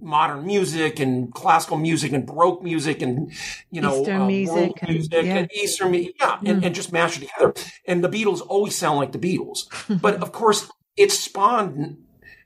modern 0.00 0.46
music 0.46 0.98
and 0.98 1.32
classical 1.32 1.76
music 1.76 2.12
and 2.12 2.26
baroque 2.26 2.62
music 2.62 3.02
and, 3.02 3.32
you 3.70 3.80
know, 3.80 4.00
Eastern 4.00 4.22
uh, 4.22 4.26
music 4.26 4.56
world 4.56 4.78
and- 4.80 4.90
music 4.90 5.24
yeah. 5.24 5.36
and 5.36 5.52
Eastern 5.52 5.90
music. 5.90 6.16
Yeah. 6.18 6.38
And, 6.44 6.64
and 6.64 6.74
just 6.74 6.92
mash 6.92 7.16
it 7.16 7.28
together. 7.28 7.54
And 7.86 8.02
the 8.02 8.08
Beatles 8.08 8.40
always 8.46 8.76
sound 8.76 8.98
like 8.98 9.12
the 9.12 9.18
Beatles. 9.18 9.66
but 10.00 10.22
of 10.22 10.32
course 10.32 10.70
it 10.96 11.12
spawned, 11.12 11.98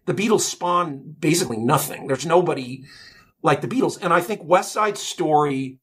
the 0.06 0.14
Beatles 0.14 0.40
spawned 0.40 1.20
basically 1.20 1.56
nothing. 1.56 2.08
There's 2.08 2.26
nobody 2.26 2.84
like 3.42 3.60
the 3.60 3.68
Beatles. 3.68 3.98
And 4.02 4.12
I 4.12 4.20
think 4.20 4.42
West 4.44 4.72
Side 4.72 4.98
Story 4.98 5.78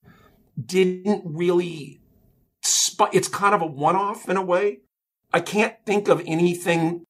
didn't 0.63 1.23
really 1.25 2.01
sp- 2.61 3.13
it's 3.13 3.27
kind 3.27 3.55
of 3.55 3.61
a 3.61 3.65
one-off 3.65 4.29
in 4.29 4.37
a 4.37 4.41
way. 4.41 4.79
I 5.33 5.39
can't 5.39 5.75
think 5.85 6.07
of 6.07 6.21
anything 6.25 7.05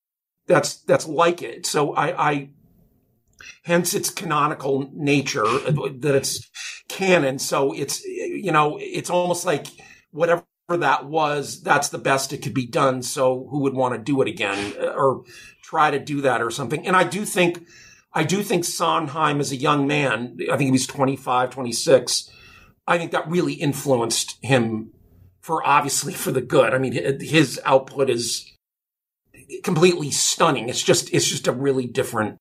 that's 0.52 0.76
that's 0.84 1.08
like 1.08 1.41
it. 1.41 1.66
So 1.66 1.93
I, 1.93 2.30
I 2.32 2.49
hence 3.64 3.93
its 3.93 4.10
canonical 4.10 4.89
nature 4.93 5.43
that 5.43 6.16
it's 6.16 6.49
canon. 6.88 7.39
So 7.39 7.74
it's 7.74 8.04
you 8.06 8.52
know 8.52 8.78
it's 8.80 9.10
almost 9.10 9.45
like 9.45 9.68
whatever 10.12 10.43
that 10.70 11.06
was, 11.06 11.62
that's 11.62 11.89
the 11.89 11.97
best 11.97 12.34
it 12.34 12.41
could 12.41 12.54
be 12.54 12.66
done. 12.66 13.02
So 13.04 13.47
who 13.49 13.60
would 13.60 13.74
want 13.74 13.93
to 13.95 13.99
do 13.99 14.22
it 14.22 14.28
again 14.28 14.74
or 14.80 15.24
try 15.64 15.91
to 15.91 15.99
do 15.99 16.22
that 16.22 16.41
or 16.41 16.52
something? 16.52 16.86
And 16.86 16.95
I 16.95 17.04
do 17.04 17.26
think 17.26 17.66
I 18.14 18.24
do 18.24 18.43
think 18.43 18.66
Sondheim 18.66 19.39
as 19.39 19.52
a 19.52 19.58
young 19.58 19.88
man, 19.88 20.38
I 20.52 20.58
think 20.58 20.68
he 20.68 20.72
was 20.72 20.88
25, 20.88 21.49
26. 21.49 22.30
I 22.88 22.97
think 22.97 23.12
that 23.12 23.30
really 23.30 23.54
influenced 23.54 24.38
him 24.41 24.91
for 25.39 25.66
obviously 25.66 26.14
for 26.14 26.32
the 26.32 26.41
good. 26.41 26.74
I 26.74 26.78
mean, 26.78 27.20
his 27.22 27.60
output 27.64 28.10
is 28.10 28.52
completely 29.64 30.12
stunning. 30.12 30.70
It's 30.70 30.84
just, 30.84 31.14
it's 31.14 31.28
just 31.28 31.47
a 31.47 31.52
really 31.52 31.88
different, 31.88 32.38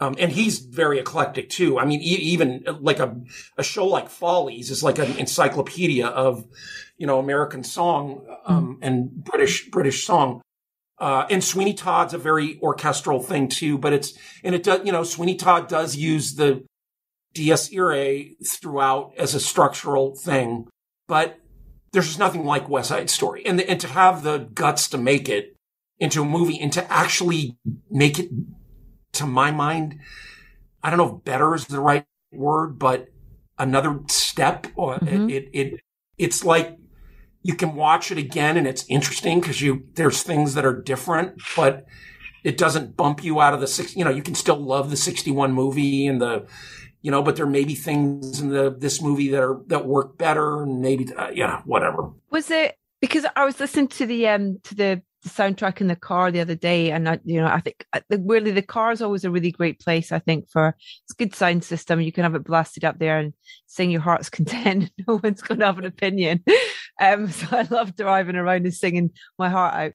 um, 0.00 0.14
and 0.18 0.32
he's 0.32 0.58
very 0.58 0.98
eclectic 0.98 1.50
too. 1.50 1.78
I 1.78 1.84
mean, 1.84 2.00
e- 2.00 2.32
even 2.32 2.64
like 2.80 2.98
a, 2.98 3.16
a 3.58 3.62
show 3.62 3.86
like 3.86 4.08
Follies 4.08 4.70
is 4.70 4.82
like 4.82 4.98
an 4.98 5.16
encyclopedia 5.18 6.06
of, 6.06 6.44
you 6.96 7.06
know, 7.06 7.18
American 7.18 7.64
song, 7.64 8.26
um, 8.46 8.78
and 8.82 9.24
British, 9.24 9.70
British 9.70 10.04
song. 10.04 10.40
Uh, 10.98 11.26
and 11.30 11.42
Sweeney 11.42 11.72
Todd's 11.72 12.12
a 12.12 12.18
very 12.18 12.60
orchestral 12.60 13.22
thing 13.22 13.48
too, 13.48 13.78
but 13.78 13.92
it's, 13.94 14.12
and 14.44 14.54
it 14.54 14.62
does, 14.62 14.80
you 14.84 14.92
know, 14.92 15.02
Sweeney 15.02 15.34
Todd 15.34 15.66
does 15.66 15.96
use 15.96 16.34
the 16.34 16.62
dies 17.32 17.72
irae 17.72 18.34
throughout 18.46 19.12
as 19.16 19.34
a 19.34 19.40
structural 19.40 20.14
thing, 20.14 20.68
but 21.08 21.38
there's 21.92 22.06
just 22.06 22.18
nothing 22.18 22.44
like 22.44 22.68
West 22.68 22.90
Side 22.90 23.08
Story. 23.08 23.46
And, 23.46 23.60
and 23.60 23.80
to 23.80 23.88
have 23.88 24.22
the 24.22 24.38
guts 24.38 24.88
to 24.88 24.98
make 24.98 25.28
it 25.28 25.56
into 26.00 26.22
a 26.22 26.24
movie 26.24 26.58
and 26.58 26.72
to 26.72 26.92
actually 26.92 27.56
make 27.90 28.18
it, 28.18 28.30
to 29.12 29.26
my 29.26 29.50
mind, 29.50 30.00
I 30.82 30.90
don't 30.90 30.98
know 30.98 31.16
if 31.18 31.24
better 31.24 31.54
is 31.54 31.66
the 31.66 31.80
right 31.80 32.06
word, 32.32 32.78
but 32.78 33.08
another 33.58 34.00
step 34.08 34.66
or 34.74 34.98
Mhm. 34.98 35.30
it, 35.30 35.34
it, 35.34 35.50
it, 35.74 35.80
it's 36.16 36.44
like 36.44 36.78
you 37.42 37.54
can 37.54 37.74
watch 37.74 38.10
it 38.10 38.18
again 38.18 38.56
and 38.56 38.66
it's 38.66 38.84
interesting 38.88 39.40
because 39.40 39.60
you, 39.60 39.84
there's 39.94 40.22
things 40.22 40.54
that 40.54 40.64
are 40.64 40.80
different, 40.80 41.40
but 41.56 41.86
it 42.44 42.56
doesn't 42.56 42.96
bump 42.96 43.22
you 43.22 43.40
out 43.40 43.52
of 43.52 43.60
the 43.60 43.66
six, 43.66 43.94
you 43.94 44.04
know, 44.04 44.10
you 44.10 44.22
can 44.22 44.34
still 44.34 44.56
love 44.56 44.90
the 44.90 44.96
61 44.96 45.52
movie 45.52 46.06
and 46.06 46.20
the, 46.20 46.46
you 47.02 47.10
know, 47.10 47.22
but 47.22 47.36
there 47.36 47.46
may 47.46 47.64
be 47.64 47.74
things 47.74 48.40
in 48.40 48.48
the, 48.48 48.74
this 48.78 49.02
movie 49.02 49.28
that 49.28 49.42
are, 49.42 49.60
that 49.66 49.86
work 49.86 50.16
better 50.16 50.62
and 50.62 50.80
maybe, 50.80 51.12
uh, 51.14 51.30
yeah, 51.30 51.60
whatever. 51.64 52.10
Was 52.30 52.50
it 52.50 52.76
because 53.00 53.26
I 53.36 53.44
was 53.44 53.60
listening 53.60 53.88
to 53.88 54.06
the 54.06 54.28
um 54.28 54.58
to 54.64 54.74
the 54.74 55.02
soundtrack 55.28 55.80
in 55.80 55.86
the 55.86 55.96
car 55.96 56.30
the 56.30 56.40
other 56.40 56.54
day, 56.54 56.90
and 56.90 57.08
I, 57.08 57.20
you 57.24 57.40
know, 57.40 57.46
I 57.46 57.60
think 57.60 57.84
uh, 57.92 58.00
the- 58.08 58.22
really 58.24 58.50
the 58.50 58.62
car 58.62 58.90
is 58.92 59.02
always 59.02 59.24
a 59.24 59.30
really 59.30 59.52
great 59.52 59.80
place. 59.80 60.12
I 60.12 60.18
think 60.18 60.48
for 60.50 60.68
it's 60.68 61.12
a 61.12 61.22
good 61.22 61.34
sound 61.34 61.64
system. 61.64 62.00
You 62.00 62.12
can 62.12 62.24
have 62.24 62.34
it 62.34 62.44
blasted 62.44 62.84
up 62.84 62.98
there 62.98 63.18
and 63.18 63.34
sing 63.66 63.90
your 63.90 64.00
heart's 64.00 64.30
content. 64.38 64.90
no 65.06 65.20
one's 65.22 65.42
going 65.42 65.60
to 65.60 65.66
have 65.66 65.78
an 65.78 65.84
opinion. 65.84 66.44
Um, 67.00 67.30
so 67.30 67.46
I 67.52 67.62
love 67.70 67.96
driving 67.96 68.36
around 68.36 68.66
and 68.66 68.74
singing 68.74 69.12
my 69.38 69.48
heart 69.48 69.72
out. 69.72 69.92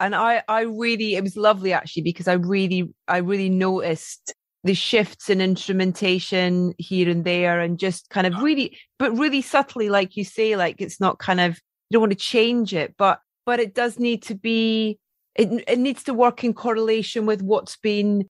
And 0.00 0.14
I, 0.14 0.42
I 0.48 0.62
really, 0.62 1.14
it 1.14 1.22
was 1.22 1.36
lovely 1.36 1.74
actually 1.74 2.04
because 2.04 2.26
I 2.26 2.34
really, 2.34 2.90
I 3.06 3.18
really 3.18 3.50
noticed 3.50 4.32
the 4.64 4.74
shifts 4.74 5.30
in 5.30 5.40
instrumentation 5.40 6.74
here 6.78 7.08
and 7.08 7.24
there 7.24 7.60
and 7.60 7.78
just 7.78 8.10
kind 8.10 8.26
of 8.26 8.42
really 8.42 8.76
but 8.98 9.16
really 9.16 9.40
subtly 9.40 9.88
like 9.88 10.16
you 10.16 10.24
say 10.24 10.56
like 10.56 10.80
it's 10.80 11.00
not 11.00 11.18
kind 11.18 11.40
of 11.40 11.52
you 11.88 11.94
don't 11.94 12.02
want 12.02 12.12
to 12.12 12.18
change 12.18 12.74
it 12.74 12.94
but 12.98 13.20
but 13.48 13.60
it 13.60 13.74
does 13.74 13.98
need 13.98 14.22
to 14.24 14.34
be 14.34 14.98
it, 15.34 15.64
it 15.66 15.78
needs 15.78 16.02
to 16.02 16.12
work 16.12 16.44
in 16.44 16.52
correlation 16.52 17.24
with 17.24 17.40
what's 17.40 17.78
been 17.78 18.28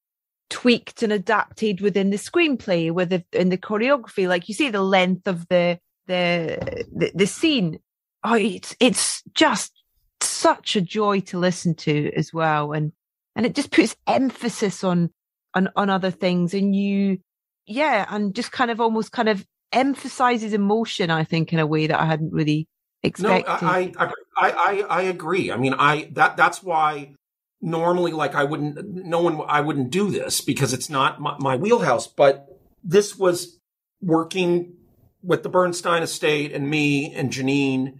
tweaked 0.48 1.02
and 1.02 1.12
adapted 1.12 1.80
within 1.80 2.10
the 2.10 2.16
screenplay 2.16 2.92
with 2.92 3.08
the 3.08 3.24
in 3.32 3.48
the 3.48 3.58
choreography. 3.58 4.28
Like 4.28 4.48
you 4.48 4.54
say 4.54 4.70
the 4.70 4.80
length 4.80 5.26
of 5.26 5.48
the 5.48 5.80
the 6.06 6.86
the, 6.94 7.10
the 7.16 7.26
scene. 7.26 7.80
Oh 8.22 8.34
it's 8.34 8.76
it's 8.78 9.24
just 9.34 9.72
such 10.20 10.76
a 10.76 10.80
joy 10.80 11.18
to 11.22 11.36
listen 11.36 11.74
to 11.74 12.12
as 12.14 12.32
well. 12.32 12.70
And 12.70 12.92
and 13.34 13.44
it 13.44 13.56
just 13.56 13.72
puts 13.72 13.96
emphasis 14.06 14.84
on 14.84 15.10
on 15.52 15.68
on 15.74 15.90
other 15.90 16.12
things. 16.12 16.54
And 16.54 16.76
you 16.76 17.18
yeah 17.66 18.06
and 18.08 18.36
just 18.36 18.52
kind 18.52 18.70
of 18.70 18.80
almost 18.80 19.10
kind 19.10 19.28
of 19.28 19.44
emphasizes 19.72 20.54
emotion 20.54 21.10
i 21.10 21.22
think 21.22 21.52
in 21.52 21.58
a 21.58 21.66
way 21.66 21.86
that 21.86 22.00
i 22.00 22.06
hadn't 22.06 22.32
really 22.32 22.66
expected 23.02 23.48
I, 23.48 23.92
I, 23.98 24.12
I, 24.36 24.50
I, 24.50 24.84
I 24.88 25.02
agree. 25.02 25.50
I 25.50 25.56
mean, 25.56 25.74
I, 25.74 26.10
that, 26.12 26.36
that's 26.36 26.62
why 26.62 27.14
normally, 27.60 28.12
like, 28.12 28.34
I 28.34 28.44
wouldn't, 28.44 28.78
no 28.86 29.20
one, 29.20 29.40
I 29.48 29.60
wouldn't 29.60 29.90
do 29.90 30.10
this 30.10 30.40
because 30.40 30.72
it's 30.72 30.90
not 30.90 31.20
my, 31.20 31.36
my 31.38 31.56
wheelhouse, 31.56 32.06
but 32.06 32.48
this 32.82 33.16
was 33.16 33.58
working 34.00 34.74
with 35.22 35.42
the 35.42 35.48
Bernstein 35.48 36.02
estate 36.02 36.52
and 36.52 36.70
me 36.70 37.12
and 37.12 37.30
Jeanine 37.30 37.98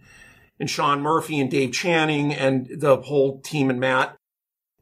and 0.59 0.69
Sean 0.69 1.01
Murphy 1.01 1.39
and 1.39 1.49
Dave 1.49 1.71
Channing 1.71 2.33
and 2.33 2.67
the 2.79 2.97
whole 2.97 3.41
team 3.41 3.69
and 3.69 3.79
Matt. 3.79 4.15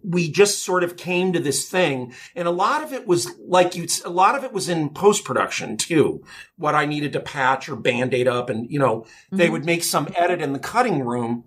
We 0.03 0.31
just 0.31 0.63
sort 0.63 0.83
of 0.83 0.95
came 0.95 1.33
to 1.33 1.39
this 1.39 1.69
thing 1.69 2.13
and 2.35 2.47
a 2.47 2.51
lot 2.51 2.83
of 2.83 2.93
it 2.93 3.07
was 3.07 3.37
like 3.39 3.75
you, 3.75 3.87
a 4.05 4.09
lot 4.09 4.35
of 4.35 4.43
it 4.43 4.53
was 4.53 4.69
in 4.69 4.89
post 4.89 5.25
production 5.25 5.77
too. 5.77 6.23
What 6.57 6.75
I 6.75 6.85
needed 6.85 7.13
to 7.13 7.19
patch 7.19 7.67
or 7.67 7.75
band-aid 7.75 8.27
up 8.27 8.49
and, 8.49 8.69
you 8.71 8.79
know, 8.79 9.05
they 9.31 9.49
would 9.49 9.65
make 9.65 9.83
some 9.83 10.07
edit 10.15 10.41
in 10.41 10.53
the 10.53 10.59
cutting 10.59 11.03
room 11.03 11.43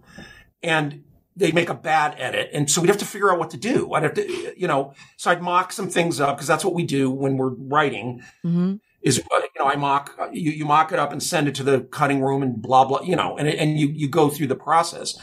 and 0.62 1.04
they'd 1.36 1.54
make 1.54 1.70
a 1.70 1.74
bad 1.74 2.16
edit. 2.18 2.50
And 2.52 2.70
so 2.70 2.80
we'd 2.80 2.88
have 2.88 2.98
to 2.98 3.06
figure 3.06 3.32
out 3.32 3.38
what 3.38 3.50
to 3.50 3.56
do. 3.56 3.92
I'd 3.92 4.02
have 4.02 4.14
to, 4.14 4.54
you 4.56 4.66
know, 4.66 4.94
so 5.16 5.30
I'd 5.30 5.42
mock 5.42 5.72
some 5.72 5.88
things 5.88 6.20
up 6.20 6.36
because 6.36 6.48
that's 6.48 6.64
what 6.64 6.74
we 6.74 6.84
do 6.84 7.10
when 7.10 7.36
we're 7.36 7.54
writing 7.54 8.22
hmm 8.42 8.76
is, 9.02 9.18
uh, 9.18 9.38
you 9.38 9.48
know, 9.58 9.66
I 9.66 9.76
mock, 9.76 10.18
you, 10.32 10.50
you 10.50 10.64
mock 10.64 10.92
it 10.92 10.98
up 10.98 11.12
and 11.12 11.22
send 11.22 11.48
it 11.48 11.54
to 11.56 11.62
the 11.62 11.80
cutting 11.80 12.20
room 12.20 12.42
and 12.42 12.60
blah, 12.60 12.84
blah, 12.84 13.02
you 13.02 13.16
know, 13.16 13.36
and, 13.36 13.48
and 13.48 13.78
you, 13.78 13.88
you 13.88 14.08
go 14.08 14.28
through 14.28 14.48
the 14.48 14.54
process. 14.56 15.18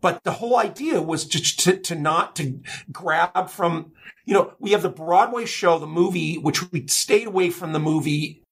But 0.00 0.22
the 0.24 0.32
whole 0.32 0.58
idea 0.58 1.00
was 1.00 1.24
just 1.24 1.60
to, 1.60 1.76
to 1.78 1.94
not 1.94 2.36
to 2.36 2.60
grab 2.92 3.48
from, 3.48 3.92
you 4.24 4.34
know, 4.34 4.52
we 4.58 4.72
have 4.72 4.82
the 4.82 4.88
Broadway 4.88 5.46
show, 5.46 5.78
the 5.78 5.86
movie, 5.86 6.36
which 6.36 6.70
we 6.70 6.86
stayed 6.86 7.26
away 7.26 7.50
from 7.50 7.72
the 7.72 7.78
movie 7.78 8.42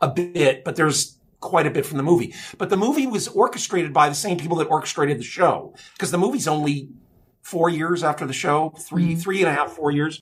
a 0.00 0.08
bit, 0.08 0.64
but 0.64 0.76
there's 0.76 1.18
quite 1.40 1.66
a 1.66 1.70
bit 1.70 1.86
from 1.86 1.98
the 1.98 2.02
movie. 2.02 2.34
But 2.58 2.70
the 2.70 2.76
movie 2.76 3.06
was 3.06 3.28
orchestrated 3.28 3.92
by 3.92 4.08
the 4.08 4.14
same 4.14 4.38
people 4.38 4.56
that 4.58 4.68
orchestrated 4.68 5.18
the 5.18 5.24
show 5.24 5.74
because 5.94 6.10
the 6.10 6.18
movie's 6.18 6.48
only 6.48 6.90
four 7.42 7.68
years 7.68 8.02
after 8.02 8.26
the 8.26 8.32
show, 8.32 8.74
3 8.78 9.02
mm-hmm. 9.02 9.20
three 9.20 9.40
and 9.40 9.48
a 9.48 9.52
half, 9.52 9.72
four 9.72 9.90
years. 9.90 10.20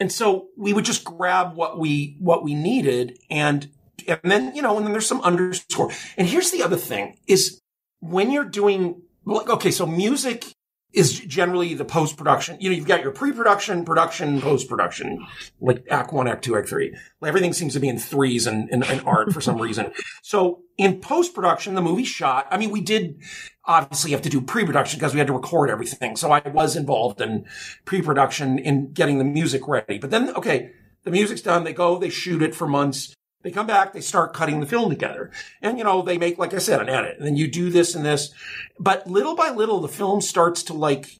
And 0.00 0.12
so 0.12 0.48
we 0.56 0.72
would 0.72 0.84
just 0.84 1.04
grab 1.04 1.54
what 1.54 1.78
we, 1.78 2.16
what 2.20 2.42
we 2.42 2.54
needed 2.54 3.18
and, 3.30 3.70
and 4.06 4.20
then, 4.24 4.54
you 4.54 4.62
know, 4.62 4.76
and 4.76 4.84
then 4.84 4.92
there's 4.92 5.06
some 5.06 5.22
underscore. 5.22 5.90
And 6.16 6.28
here's 6.28 6.50
the 6.50 6.62
other 6.62 6.76
thing 6.76 7.18
is 7.26 7.60
when 8.00 8.30
you're 8.30 8.44
doing, 8.44 9.02
okay, 9.26 9.70
so 9.70 9.86
music 9.86 10.46
is 10.92 11.20
generally 11.20 11.74
the 11.74 11.84
post 11.84 12.16
production. 12.16 12.56
You 12.58 12.70
know, 12.70 12.76
you've 12.76 12.86
got 12.86 13.02
your 13.02 13.12
pre 13.12 13.30
production, 13.32 13.84
production, 13.84 14.40
post 14.40 14.68
production, 14.68 15.26
like 15.60 15.84
act 15.90 16.12
one, 16.12 16.26
act 16.26 16.44
two, 16.44 16.56
act 16.56 16.68
three. 16.68 16.96
Everything 17.24 17.52
seems 17.52 17.74
to 17.74 17.80
be 17.80 17.88
in 17.88 17.98
threes 17.98 18.46
in, 18.46 18.68
in, 18.70 18.82
in 18.82 19.00
art 19.00 19.32
for 19.32 19.40
some 19.40 19.60
reason. 19.60 19.92
So 20.22 20.62
in 20.78 21.00
post 21.00 21.34
production, 21.34 21.74
the 21.74 21.82
movie 21.82 22.04
shot, 22.04 22.46
I 22.50 22.56
mean, 22.56 22.70
we 22.70 22.80
did 22.80 23.20
obviously 23.66 24.12
have 24.12 24.22
to 24.22 24.30
do 24.30 24.40
pre 24.40 24.64
production 24.64 24.98
because 24.98 25.12
we 25.12 25.18
had 25.18 25.26
to 25.26 25.34
record 25.34 25.70
everything. 25.70 26.16
So 26.16 26.32
I 26.32 26.40
was 26.48 26.76
involved 26.76 27.20
in 27.20 27.44
pre 27.84 28.00
production 28.00 28.58
in 28.58 28.92
getting 28.92 29.18
the 29.18 29.24
music 29.24 29.68
ready. 29.68 29.98
But 29.98 30.10
then, 30.10 30.30
okay, 30.30 30.70
the 31.04 31.10
music's 31.10 31.42
done. 31.42 31.64
They 31.64 31.72
go, 31.72 31.98
they 31.98 32.10
shoot 32.10 32.42
it 32.42 32.54
for 32.54 32.66
months. 32.66 33.15
They 33.42 33.50
come 33.50 33.66
back, 33.66 33.92
they 33.92 34.00
start 34.00 34.34
cutting 34.34 34.60
the 34.60 34.66
film 34.66 34.90
together. 34.90 35.30
And, 35.62 35.78
you 35.78 35.84
know, 35.84 36.02
they 36.02 36.18
make, 36.18 36.38
like 36.38 36.52
I 36.52 36.58
said, 36.58 36.80
an 36.80 36.88
edit. 36.88 37.18
And 37.18 37.26
then 37.26 37.36
you 37.36 37.48
do 37.48 37.70
this 37.70 37.94
and 37.94 38.04
this. 38.04 38.32
But 38.78 39.06
little 39.06 39.36
by 39.36 39.50
little, 39.50 39.80
the 39.80 39.88
film 39.88 40.20
starts 40.20 40.64
to 40.64 40.74
like 40.74 41.16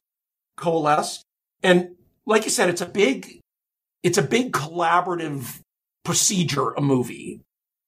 coalesce. 0.57 1.23
And 1.63 1.95
like 2.25 2.43
you 2.43 2.51
said, 2.51 2.69
it's 2.69 2.81
a 2.81 2.85
big, 2.85 3.39
it's 4.03 4.17
a 4.17 4.23
big 4.23 4.51
collaborative 4.51 5.61
procedure, 6.03 6.71
a 6.71 6.81
movie. 6.81 7.41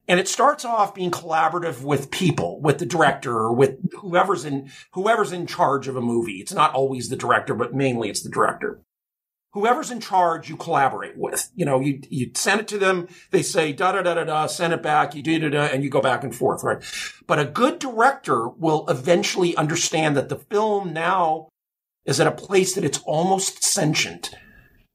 And 0.07 0.19
it 0.19 0.27
starts 0.27 0.65
off 0.65 0.95
being 0.95 1.11
collaborative 1.11 1.83
with 1.83 2.09
people, 2.09 2.61
with 2.61 2.79
the 2.79 2.85
director 2.85 3.31
or 3.31 3.53
with 3.53 3.77
whoever's 3.93 4.45
in, 4.45 4.71
whoever's 4.93 5.31
in 5.31 5.47
charge 5.47 5.87
of 5.87 5.95
a 5.95 6.01
movie. 6.01 6.37
It's 6.37 6.53
not 6.53 6.73
always 6.73 7.09
the 7.09 7.15
director, 7.15 7.53
but 7.53 7.75
mainly 7.75 8.09
it's 8.09 8.23
the 8.23 8.29
director 8.29 8.81
whoever's 9.51 9.91
in 9.91 9.99
charge 9.99 10.49
you 10.49 10.55
collaborate 10.55 11.17
with. 11.17 11.49
You 11.55 11.65
know, 11.65 11.79
you, 11.79 12.01
you 12.09 12.31
send 12.35 12.59
it 12.59 12.67
to 12.69 12.77
them. 12.77 13.07
They 13.31 13.41
say 13.41 13.73
da 13.73 13.91
da 13.91 14.01
da 14.01 14.13
da 14.13 14.23
da, 14.23 14.47
send 14.47 14.73
it 14.73 14.83
back. 14.83 15.15
You 15.15 15.23
do 15.23 15.39
da 15.39 15.49
da, 15.49 15.63
and 15.73 15.83
you 15.83 15.89
go 15.89 16.01
back 16.01 16.23
and 16.23 16.35
forth, 16.35 16.63
right? 16.63 16.83
But 17.27 17.39
a 17.39 17.45
good 17.45 17.79
director 17.79 18.47
will 18.47 18.85
eventually 18.87 19.55
understand 19.55 20.15
that 20.17 20.29
the 20.29 20.37
film 20.37 20.93
now 20.93 21.49
is 22.05 22.19
at 22.19 22.27
a 22.27 22.31
place 22.31 22.75
that 22.75 22.83
it's 22.83 22.99
almost 23.05 23.63
sentient. 23.63 24.31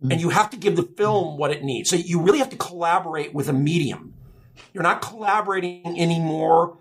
Mm-hmm. 0.02 0.12
And 0.12 0.20
you 0.20 0.30
have 0.30 0.50
to 0.50 0.56
give 0.56 0.76
the 0.76 0.82
film 0.82 1.38
what 1.38 1.50
it 1.50 1.62
needs. 1.62 1.90
So 1.90 1.96
you 1.96 2.20
really 2.20 2.38
have 2.38 2.50
to 2.50 2.56
collaborate 2.56 3.34
with 3.34 3.48
a 3.48 3.52
medium. 3.52 4.14
You're 4.72 4.82
not 4.82 5.02
collaborating 5.02 6.00
anymore 6.00 6.78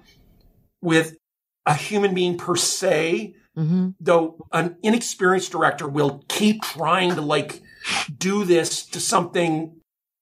with 0.81 1.17
a 1.65 1.73
human 1.73 2.13
being 2.13 2.37
per 2.37 2.55
se, 2.55 3.35
mm-hmm. 3.57 3.89
though 3.99 4.45
an 4.51 4.75
inexperienced 4.83 5.51
director 5.51 5.87
will 5.87 6.23
keep 6.27 6.61
trying 6.61 7.15
to 7.15 7.21
like 7.21 7.62
do 8.17 8.45
this 8.45 8.85
to 8.87 8.99
something 8.99 9.79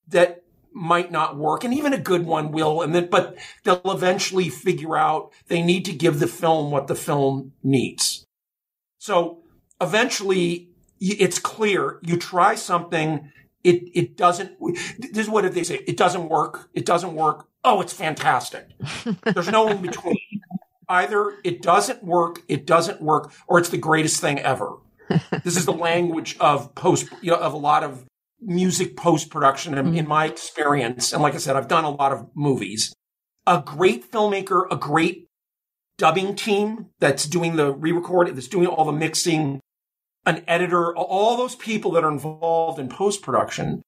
that 0.08 0.42
might 0.74 1.12
not 1.12 1.36
work 1.36 1.64
and 1.64 1.74
even 1.74 1.92
a 1.92 1.98
good 1.98 2.24
one 2.24 2.50
will 2.50 2.80
and 2.80 2.94
then 2.94 3.08
but 3.10 3.36
they'll 3.64 3.80
eventually 3.84 4.48
figure 4.48 4.96
out 4.96 5.30
they 5.48 5.62
need 5.62 5.84
to 5.84 5.92
give 5.92 6.18
the 6.18 6.26
film 6.26 6.70
what 6.70 6.86
the 6.86 6.94
film 6.94 7.52
needs. 7.62 8.24
So 8.98 9.42
eventually 9.80 10.70
it's 11.00 11.38
clear 11.38 11.98
you 12.02 12.16
try 12.16 12.54
something 12.54 13.30
it 13.64 13.82
it 13.94 14.16
doesn't 14.16 14.52
this 14.98 15.26
is 15.26 15.28
what 15.28 15.52
they 15.52 15.64
say 15.64 15.76
it 15.86 15.96
doesn't 15.96 16.28
work 16.28 16.70
it 16.74 16.86
doesn't 16.86 17.14
work 17.14 17.48
oh 17.64 17.80
it's 17.80 17.92
fantastic. 17.92 18.68
There's 19.24 19.50
no 19.50 19.68
in 19.68 19.82
between. 19.82 20.18
Either 20.88 21.38
it 21.44 21.62
doesn't 21.62 22.02
work 22.02 22.42
it 22.48 22.66
doesn't 22.66 23.00
work 23.00 23.32
or 23.46 23.58
it's 23.58 23.68
the 23.68 23.78
greatest 23.78 24.20
thing 24.20 24.38
ever 24.38 24.76
this 25.44 25.56
is 25.56 25.64
the 25.64 25.72
language 25.72 26.36
of 26.38 26.74
post 26.74 27.08
you 27.20 27.30
know 27.30 27.38
of 27.38 27.52
a 27.52 27.56
lot 27.56 27.84
of 27.84 28.04
music 28.40 28.96
post 28.96 29.30
production 29.30 29.76
in, 29.78 29.96
in 29.96 30.08
my 30.08 30.26
experience. 30.26 31.12
And 31.12 31.22
like 31.22 31.34
i 31.34 31.38
said 31.38 31.56
i've 31.56 31.68
done 31.68 31.84
a 31.84 31.90
lot 31.90 32.12
of 32.12 32.28
movies. 32.34 32.94
A 33.46 33.62
great 33.64 34.10
filmmaker 34.10 34.66
a 34.70 34.76
great 34.76 35.26
dubbing 35.98 36.34
team 36.34 36.86
that's 37.00 37.26
doing 37.26 37.56
the 37.56 37.72
re-recording 37.72 38.34
that's 38.34 38.48
doing 38.48 38.66
all 38.66 38.84
the 38.84 38.92
mixing 38.92 39.60
an 40.24 40.42
editor 40.46 40.96
all 40.96 41.36
those 41.36 41.54
people 41.56 41.90
that 41.92 42.04
are 42.04 42.10
involved 42.10 42.78
in 42.78 42.88
post 42.88 43.22
production 43.22 43.82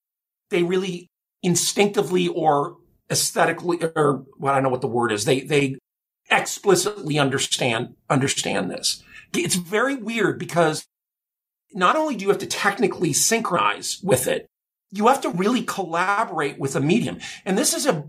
they 0.51 0.63
really 0.63 1.09
instinctively 1.43 2.29
or 2.29 2.77
aesthetically 3.11 3.79
or 3.97 4.25
well 4.39 4.53
i 4.53 4.57
don't 4.57 4.65
know 4.65 4.69
what 4.69 4.81
the 4.81 4.87
word 4.87 5.13
is 5.13 5.25
they 5.25 5.41
they 5.41 5.77
explicitly 6.31 7.19
understand 7.19 7.95
understand 8.09 8.71
this. 8.71 9.03
It's 9.35 9.57
very 9.57 9.97
weird 9.97 10.39
because 10.39 10.87
not 11.75 11.97
only 11.97 12.17
do 12.17 12.23
you 12.23 12.29
have 12.31 12.39
to 12.39 12.47
technically 12.47 13.13
synchronize 13.13 14.01
with 14.03 14.27
it, 14.27 14.47
you 14.91 15.09
have 15.09 15.21
to 15.23 15.29
really 15.29 15.63
collaborate 15.63 16.59
with 16.59 16.77
a 16.77 16.81
medium. 16.81 17.19
And 17.45 17.59
this 17.59 17.75
is 17.75 17.85
a, 17.85 18.05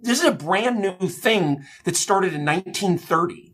this 0.00 0.20
is 0.20 0.24
a 0.24 0.32
brand 0.32 0.80
new 0.80 1.08
thing 1.08 1.64
that 1.84 1.96
started 1.96 2.32
in 2.32 2.44
1930. 2.44 3.52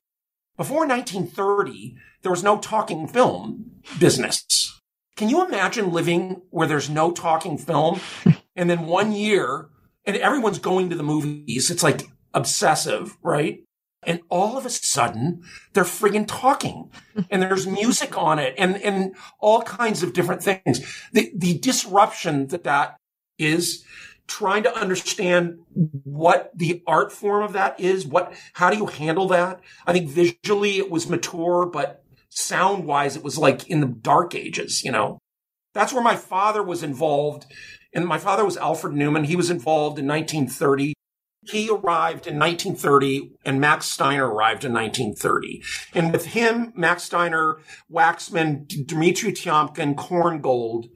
Before 0.57 0.87
1930, 0.87 1.97
there 2.23 2.31
was 2.31 2.45
no 2.45 2.59
talking 2.59 3.09
film 3.09 3.73
business. 3.99 4.81
Can 5.17 5.29
you 5.29 5.47
imagine 5.47 5.93
living 5.93 6.43
where 6.51 6.69
there's 6.69 6.89
no 6.89 7.11
talking 7.11 7.59
film 7.59 8.01
and 8.57 8.71
then 8.71 8.87
one 8.87 9.12
year 9.12 9.69
and 10.05 10.17
everyone's 10.17 10.61
going 10.61 10.91
to 10.91 10.97
the 10.97 11.03
movies? 11.03 11.71
It's 11.71 11.83
like 11.83 12.09
obsessive, 12.33 13.17
right? 13.23 13.64
And 14.03 14.20
all 14.28 14.57
of 14.57 14.66
a 14.66 14.70
sudden 14.70 15.42
they're 15.72 15.84
friggin' 15.84 16.26
talking 16.26 16.90
and 17.30 17.42
there's 17.42 17.66
music 17.66 18.16
on 18.16 18.38
it 18.38 18.55
and, 18.59 18.76
and 18.82 19.14
all 19.40 19.62
kinds 19.62 20.03
of 20.03 20.12
different 20.12 20.42
things. 20.42 21.05
The, 21.12 21.32
the 21.34 21.59
disruption 21.59 22.49
that 22.49 22.64
that 22.64 22.97
is 23.38 23.84
trying 24.26 24.64
to 24.64 24.76
understand 24.76 25.59
what 25.72 26.51
the 26.55 26.82
art 26.86 27.12
form 27.12 27.44
of 27.44 27.53
that 27.53 27.78
is. 27.78 28.07
What, 28.07 28.32
how 28.55 28.70
do 28.70 28.76
you 28.76 28.86
handle 28.86 29.28
that? 29.28 29.61
I 29.86 29.92
think 29.92 30.09
visually 30.09 30.78
it 30.78 30.90
was 30.90 31.09
mature, 31.09 31.66
but 31.66 32.03
sound 32.28 32.86
wise, 32.86 33.16
it 33.16 33.22
was 33.22 33.38
like 33.38 33.68
in 33.68 33.80
the 33.80 33.86
dark 33.86 34.34
ages, 34.34 34.82
you 34.82 34.90
know, 34.90 35.18
that's 35.74 35.92
where 35.92 36.03
my 36.03 36.16
father 36.16 36.62
was 36.62 36.82
involved. 36.82 37.47
And 37.92 38.07
my 38.07 38.18
father 38.18 38.44
was 38.44 38.57
Alfred 38.57 38.94
Newman. 38.94 39.24
He 39.24 39.36
was 39.36 39.51
involved 39.51 39.99
in 39.99 40.07
1930 40.07 40.94
he 41.49 41.68
arrived 41.68 42.26
in 42.26 42.38
1930 42.38 43.32
and 43.44 43.61
Max 43.61 43.86
Steiner 43.86 44.28
arrived 44.28 44.64
in 44.64 44.72
1930. 44.72 45.62
And 45.94 46.12
with 46.12 46.26
him, 46.26 46.72
Max 46.76 47.05
Steiner, 47.05 47.59
Waxman, 47.90 48.86
Dimitri 48.86 49.32
Tiomkin, 49.32 49.94
Korngold, 49.94 50.90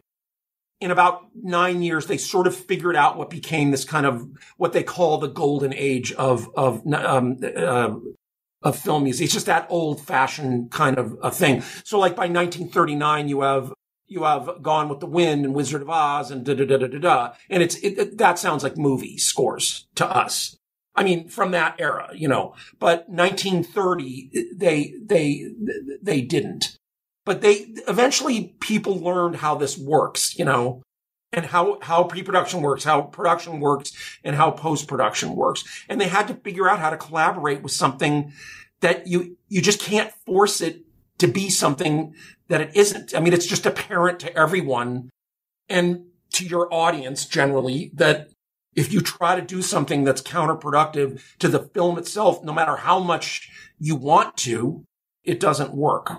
in 0.80 0.90
about 0.90 1.26
nine 1.34 1.82
years, 1.82 2.06
they 2.06 2.16
sort 2.16 2.46
of 2.46 2.56
figured 2.56 2.96
out 2.96 3.18
what 3.18 3.28
became 3.28 3.70
this 3.70 3.84
kind 3.84 4.06
of 4.06 4.26
what 4.56 4.72
they 4.72 4.82
call 4.82 5.18
the 5.18 5.28
golden 5.28 5.74
age 5.74 6.12
of 6.12 6.48
of 6.56 6.82
um, 6.94 7.38
uh, 7.42 7.94
of 8.62 8.78
film 8.78 9.04
music. 9.04 9.24
It's 9.24 9.34
just 9.34 9.46
that 9.46 9.66
old 9.68 10.00
fashioned 10.00 10.70
kind 10.70 10.98
of 10.98 11.18
a 11.22 11.30
thing. 11.30 11.62
So, 11.84 11.98
like 11.98 12.16
by 12.16 12.28
1939, 12.28 13.28
you 13.28 13.42
have 13.42 13.72
you 14.10 14.24
have 14.24 14.60
Gone 14.60 14.88
with 14.88 15.00
the 15.00 15.06
Wind 15.06 15.44
and 15.44 15.54
Wizard 15.54 15.82
of 15.82 15.88
Oz 15.88 16.30
and 16.30 16.44
da 16.44 16.54
da 16.54 16.64
da 16.66 16.76
da 16.76 16.86
da 16.88 16.98
da. 16.98 17.32
And 17.48 17.62
it's, 17.62 17.76
it, 17.76 17.98
it, 17.98 18.18
that 18.18 18.38
sounds 18.38 18.64
like 18.64 18.76
movie 18.76 19.16
scores 19.16 19.86
to 19.94 20.06
us. 20.06 20.56
I 20.96 21.04
mean, 21.04 21.28
from 21.28 21.52
that 21.52 21.76
era, 21.78 22.10
you 22.12 22.26
know, 22.26 22.54
but 22.80 23.08
1930, 23.08 24.48
they, 24.56 24.94
they, 25.00 25.46
they 26.02 26.20
didn't. 26.20 26.76
But 27.24 27.40
they, 27.40 27.68
eventually 27.86 28.56
people 28.60 28.98
learned 28.98 29.36
how 29.36 29.54
this 29.54 29.78
works, 29.78 30.36
you 30.36 30.44
know, 30.44 30.82
and 31.32 31.46
how, 31.46 31.78
how 31.80 32.02
pre-production 32.02 32.60
works, 32.62 32.82
how 32.82 33.02
production 33.02 33.60
works, 33.60 33.92
and 34.24 34.34
how 34.34 34.50
post-production 34.50 35.36
works. 35.36 35.62
And 35.88 36.00
they 36.00 36.08
had 36.08 36.26
to 36.26 36.34
figure 36.34 36.68
out 36.68 36.80
how 36.80 36.90
to 36.90 36.96
collaborate 36.96 37.62
with 37.62 37.72
something 37.72 38.32
that 38.80 39.06
you, 39.06 39.36
you 39.48 39.62
just 39.62 39.78
can't 39.80 40.12
force 40.26 40.60
it 40.60 40.82
to 41.20 41.28
be 41.28 41.50
something 41.50 42.14
that 42.48 42.60
it 42.60 42.70
isn't. 42.74 43.14
I 43.14 43.20
mean, 43.20 43.32
it's 43.32 43.46
just 43.46 43.66
apparent 43.66 44.18
to 44.20 44.36
everyone 44.36 45.10
and 45.68 46.04
to 46.32 46.44
your 46.44 46.72
audience 46.72 47.26
generally 47.26 47.90
that 47.94 48.28
if 48.74 48.92
you 48.92 49.00
try 49.00 49.38
to 49.38 49.42
do 49.42 49.62
something 49.62 50.04
that's 50.04 50.22
counterproductive 50.22 51.22
to 51.38 51.48
the 51.48 51.60
film 51.60 51.98
itself, 51.98 52.42
no 52.44 52.52
matter 52.52 52.76
how 52.76 53.00
much 53.00 53.50
you 53.78 53.96
want 53.96 54.36
to, 54.38 54.84
it 55.24 55.40
doesn't 55.40 55.74
work. 55.74 56.12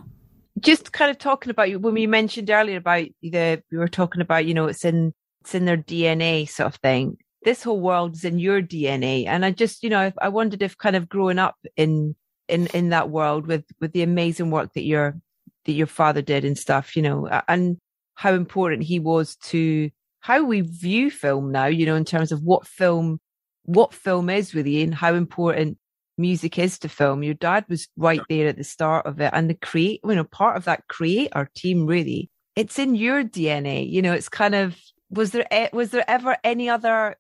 Just 0.60 0.92
kind 0.92 1.10
of 1.10 1.18
talking 1.18 1.50
about 1.50 1.70
you 1.70 1.80
when 1.80 1.94
we 1.94 2.08
mentioned 2.08 2.50
earlier 2.50 2.78
about 2.78 3.08
the 3.22 3.64
we 3.72 3.78
were 3.78 3.88
talking 3.88 4.22
about, 4.22 4.46
you 4.46 4.54
know, 4.54 4.68
it's 4.68 4.86
in 4.86 5.14
it's 5.42 5.56
in 5.56 5.66
their 5.66 5.78
DNA 5.78 6.48
sort 6.48 6.68
of 6.68 6.76
thing. 6.76 7.18
This 7.44 7.64
whole 7.64 7.80
world 7.80 8.16
is 8.16 8.26
in 8.26 8.38
your 8.38 8.62
DNA. 8.62 9.26
And 9.26 9.44
I 9.44 9.52
just, 9.52 9.82
you 9.82 9.90
know, 9.90 10.12
I 10.22 10.30
wondered 10.30 10.62
if 10.62 10.78
kind 10.78 10.96
of 10.96 11.10
growing 11.10 11.40
up 11.40 11.56
in 11.76 12.16
in 12.52 12.68
in 12.68 12.90
that 12.90 13.10
world 13.10 13.48
with 13.48 13.66
with 13.80 13.94
the 13.94 14.04
amazing 14.04 14.52
work 14.52 14.74
that 14.74 14.84
your 14.84 15.20
that 15.66 15.72
your 15.74 15.88
father 15.88 16.22
did 16.22 16.46
and 16.46 16.58
stuff, 16.58 16.96
you 16.96 17.02
know, 17.02 17.28
and 17.48 17.78
how 18.16 18.34
important 18.34 18.84
he 18.84 19.00
was 19.00 19.36
to 19.38 19.90
how 20.20 20.44
we 20.44 20.62
view 20.62 21.10
film 21.10 21.52
now, 21.52 21.66
you 21.66 21.86
know, 21.86 21.96
in 21.96 22.06
terms 22.06 22.32
of 22.32 22.44
what 22.44 22.68
film 22.68 23.20
what 23.64 23.94
film 23.94 24.30
is 24.30 24.54
really 24.54 24.82
and 24.82 24.94
how 24.94 25.14
important 25.14 25.78
music 26.18 26.60
is 26.60 26.78
to 26.80 26.90
film. 26.90 27.24
Your 27.24 27.34
dad 27.34 27.66
was 27.70 27.88
right 27.98 28.22
there 28.30 28.48
at 28.48 28.58
the 28.58 28.64
start 28.64 29.06
of 29.06 29.20
it 29.20 29.32
and 29.34 29.50
the 29.50 29.56
create, 29.56 30.02
you 30.04 30.16
know, 30.16 30.24
part 30.24 30.58
of 30.58 30.66
that 30.66 30.88
creator 30.88 31.50
team 31.56 31.86
really. 31.86 32.30
It's 32.56 32.78
in 32.78 32.96
your 32.96 33.24
DNA, 33.24 33.90
you 33.90 34.02
know, 34.02 34.14
it's 34.14 34.30
kind 34.30 34.56
of 34.56 34.78
was 35.10 35.32
there 35.32 35.48
was 35.74 35.92
there 35.92 36.10
ever 36.10 36.38
any 36.44 36.70
other 36.70 37.16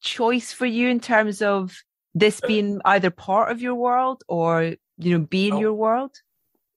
choice 0.00 0.52
for 0.52 0.66
you 0.66 0.88
in 0.88 1.00
terms 1.00 1.42
of 1.42 1.74
this 2.14 2.40
being 2.40 2.80
either 2.86 3.10
part 3.10 3.50
of 3.52 3.60
your 3.62 3.74
world 3.74 4.22
or 4.28 4.76
you 4.98 5.18
know 5.18 5.26
be 5.26 5.48
in 5.48 5.54
Oh. 5.54 5.60
your 5.60 5.74
world 5.74 6.12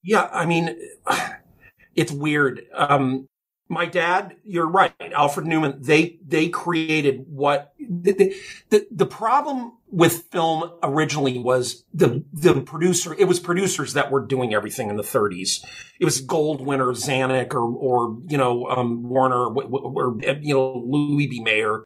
Yeah, 0.03 0.29
I 0.31 0.45
mean, 0.45 0.75
it's 1.95 2.11
weird. 2.11 2.65
Um, 2.73 3.27
my 3.69 3.85
dad, 3.85 4.35
you're 4.45 4.69
right, 4.69 4.93
Alfred 5.13 5.45
Newman. 5.47 5.77
They 5.81 6.19
they 6.25 6.49
created 6.49 7.25
what 7.27 7.73
the, 7.79 8.13
the 8.13 8.35
the 8.69 8.87
the 8.91 9.05
problem 9.05 9.73
with 9.91 10.23
film 10.31 10.71
originally 10.83 11.37
was 11.39 11.83
the 11.93 12.23
the 12.33 12.61
producer. 12.61 13.13
It 13.13 13.25
was 13.27 13.39
producers 13.41 13.93
that 13.93 14.11
were 14.11 14.25
doing 14.25 14.53
everything 14.53 14.89
in 14.89 14.95
the 14.97 15.03
30s. 15.03 15.63
It 15.99 16.05
was 16.05 16.25
Goldwyn 16.25 16.79
or 16.79 16.93
Zanuck 16.93 17.53
or 17.53 17.61
or 17.63 18.17
you 18.29 18.37
know 18.37 18.67
um, 18.67 19.03
Warner 19.09 19.47
or, 19.47 19.63
or 19.63 20.17
you 20.41 20.53
know 20.53 20.83
Louis 20.85 21.27
B. 21.27 21.41
Mayer 21.41 21.83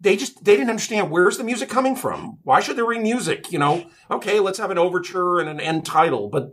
they 0.00 0.16
just 0.16 0.44
they 0.44 0.56
didn't 0.56 0.70
understand 0.70 1.10
where's 1.10 1.38
the 1.38 1.44
music 1.44 1.68
coming 1.68 1.96
from. 1.96 2.38
Why 2.42 2.60
should 2.60 2.76
there 2.76 2.88
be 2.88 2.98
music? 2.98 3.52
You 3.52 3.58
know, 3.58 3.86
okay, 4.10 4.40
let's 4.40 4.58
have 4.58 4.70
an 4.70 4.78
overture 4.78 5.40
and 5.40 5.48
an 5.48 5.60
end 5.60 5.86
title, 5.86 6.28
but 6.28 6.52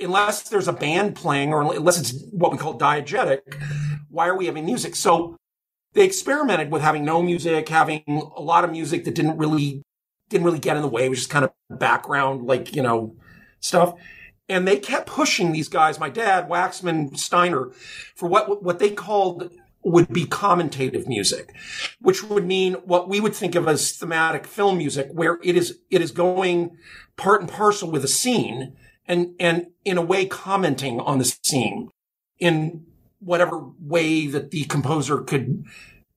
unless 0.00 0.48
there's 0.48 0.68
a 0.68 0.72
band 0.72 1.14
playing 1.14 1.52
or 1.52 1.62
unless 1.74 2.00
it's 2.00 2.24
what 2.32 2.52
we 2.52 2.58
call 2.58 2.78
diegetic, 2.78 3.40
why 4.08 4.28
are 4.28 4.36
we 4.36 4.46
having 4.46 4.64
music? 4.64 4.96
So 4.96 5.36
they 5.94 6.04
experimented 6.04 6.70
with 6.70 6.82
having 6.82 7.04
no 7.04 7.22
music, 7.22 7.68
having 7.68 8.02
a 8.36 8.40
lot 8.40 8.64
of 8.64 8.70
music 8.70 9.04
that 9.04 9.14
didn't 9.14 9.36
really 9.36 9.82
didn't 10.28 10.44
really 10.44 10.58
get 10.58 10.76
in 10.76 10.82
the 10.82 10.88
way. 10.88 11.06
It 11.06 11.10
was 11.10 11.18
just 11.18 11.30
kind 11.30 11.44
of 11.44 11.52
background, 11.70 12.46
like 12.46 12.74
you 12.74 12.82
know, 12.82 13.16
stuff. 13.60 13.94
And 14.50 14.66
they 14.66 14.78
kept 14.78 15.06
pushing 15.06 15.52
these 15.52 15.68
guys, 15.68 16.00
my 16.00 16.08
dad, 16.08 16.48
Waxman, 16.48 17.18
Steiner, 17.18 17.70
for 18.14 18.28
what 18.28 18.62
what 18.62 18.78
they 18.78 18.90
called 18.90 19.50
would 19.82 20.08
be 20.12 20.26
commentative 20.26 21.06
music, 21.06 21.54
which 22.00 22.22
would 22.24 22.46
mean 22.46 22.74
what 22.84 23.08
we 23.08 23.20
would 23.20 23.34
think 23.34 23.54
of 23.54 23.68
as 23.68 23.92
thematic 23.92 24.46
film 24.46 24.78
music, 24.78 25.08
where 25.12 25.38
it 25.42 25.56
is 25.56 25.78
it 25.90 26.02
is 26.02 26.10
going 26.10 26.76
part 27.16 27.40
and 27.40 27.50
parcel 27.50 27.90
with 27.90 28.04
a 28.04 28.08
scene 28.08 28.76
and 29.06 29.34
and 29.38 29.66
in 29.84 29.98
a 29.98 30.02
way 30.02 30.26
commenting 30.26 31.00
on 31.00 31.18
the 31.18 31.24
scene 31.42 31.90
in 32.38 32.84
whatever 33.20 33.70
way 33.80 34.26
that 34.26 34.50
the 34.50 34.64
composer 34.64 35.18
could 35.18 35.64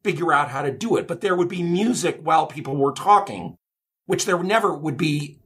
figure 0.03 0.33
out 0.33 0.49
how 0.49 0.61
to 0.61 0.71
do 0.71 0.97
it. 0.97 1.07
But 1.07 1.21
there 1.21 1.35
would 1.35 1.49
be 1.49 1.63
music 1.63 2.19
while 2.21 2.47
people 2.47 2.75
were 2.75 2.93
talking, 2.93 3.57
which 4.05 4.25
there 4.25 4.41
never 4.43 4.75
would 4.75 4.97
be 4.97 5.39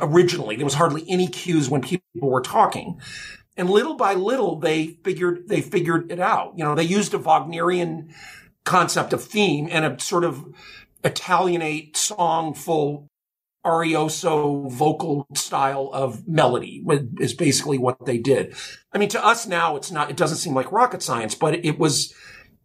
originally. 0.00 0.56
There 0.56 0.64
was 0.64 0.74
hardly 0.74 1.04
any 1.08 1.28
cues 1.28 1.68
when 1.68 1.82
people 1.82 2.30
were 2.30 2.40
talking. 2.40 3.00
And 3.58 3.68
little 3.68 3.96
by 3.96 4.14
little, 4.14 4.58
they 4.58 4.86
figured, 4.86 5.48
they 5.48 5.60
figured 5.60 6.10
it 6.12 6.20
out. 6.20 6.54
You 6.56 6.64
know, 6.64 6.76
they 6.76 6.84
used 6.84 7.12
a 7.12 7.18
Wagnerian 7.18 8.14
concept 8.64 9.12
of 9.12 9.24
theme 9.24 9.68
and 9.70 9.84
a 9.84 10.00
sort 10.00 10.22
of 10.24 10.54
Italianate 11.02 11.96
songful 11.96 13.08
arioso 13.66 14.70
vocal 14.70 15.26
style 15.34 15.90
of 15.92 16.26
melody 16.28 16.84
is 17.18 17.34
basically 17.34 17.78
what 17.78 18.06
they 18.06 18.16
did. 18.16 18.54
I 18.92 18.98
mean, 18.98 19.08
to 19.10 19.24
us 19.24 19.46
now, 19.46 19.76
it's 19.76 19.90
not, 19.90 20.08
it 20.08 20.16
doesn't 20.16 20.38
seem 20.38 20.54
like 20.54 20.70
rocket 20.70 21.02
science, 21.02 21.34
but 21.34 21.64
it 21.64 21.78
was, 21.78 22.14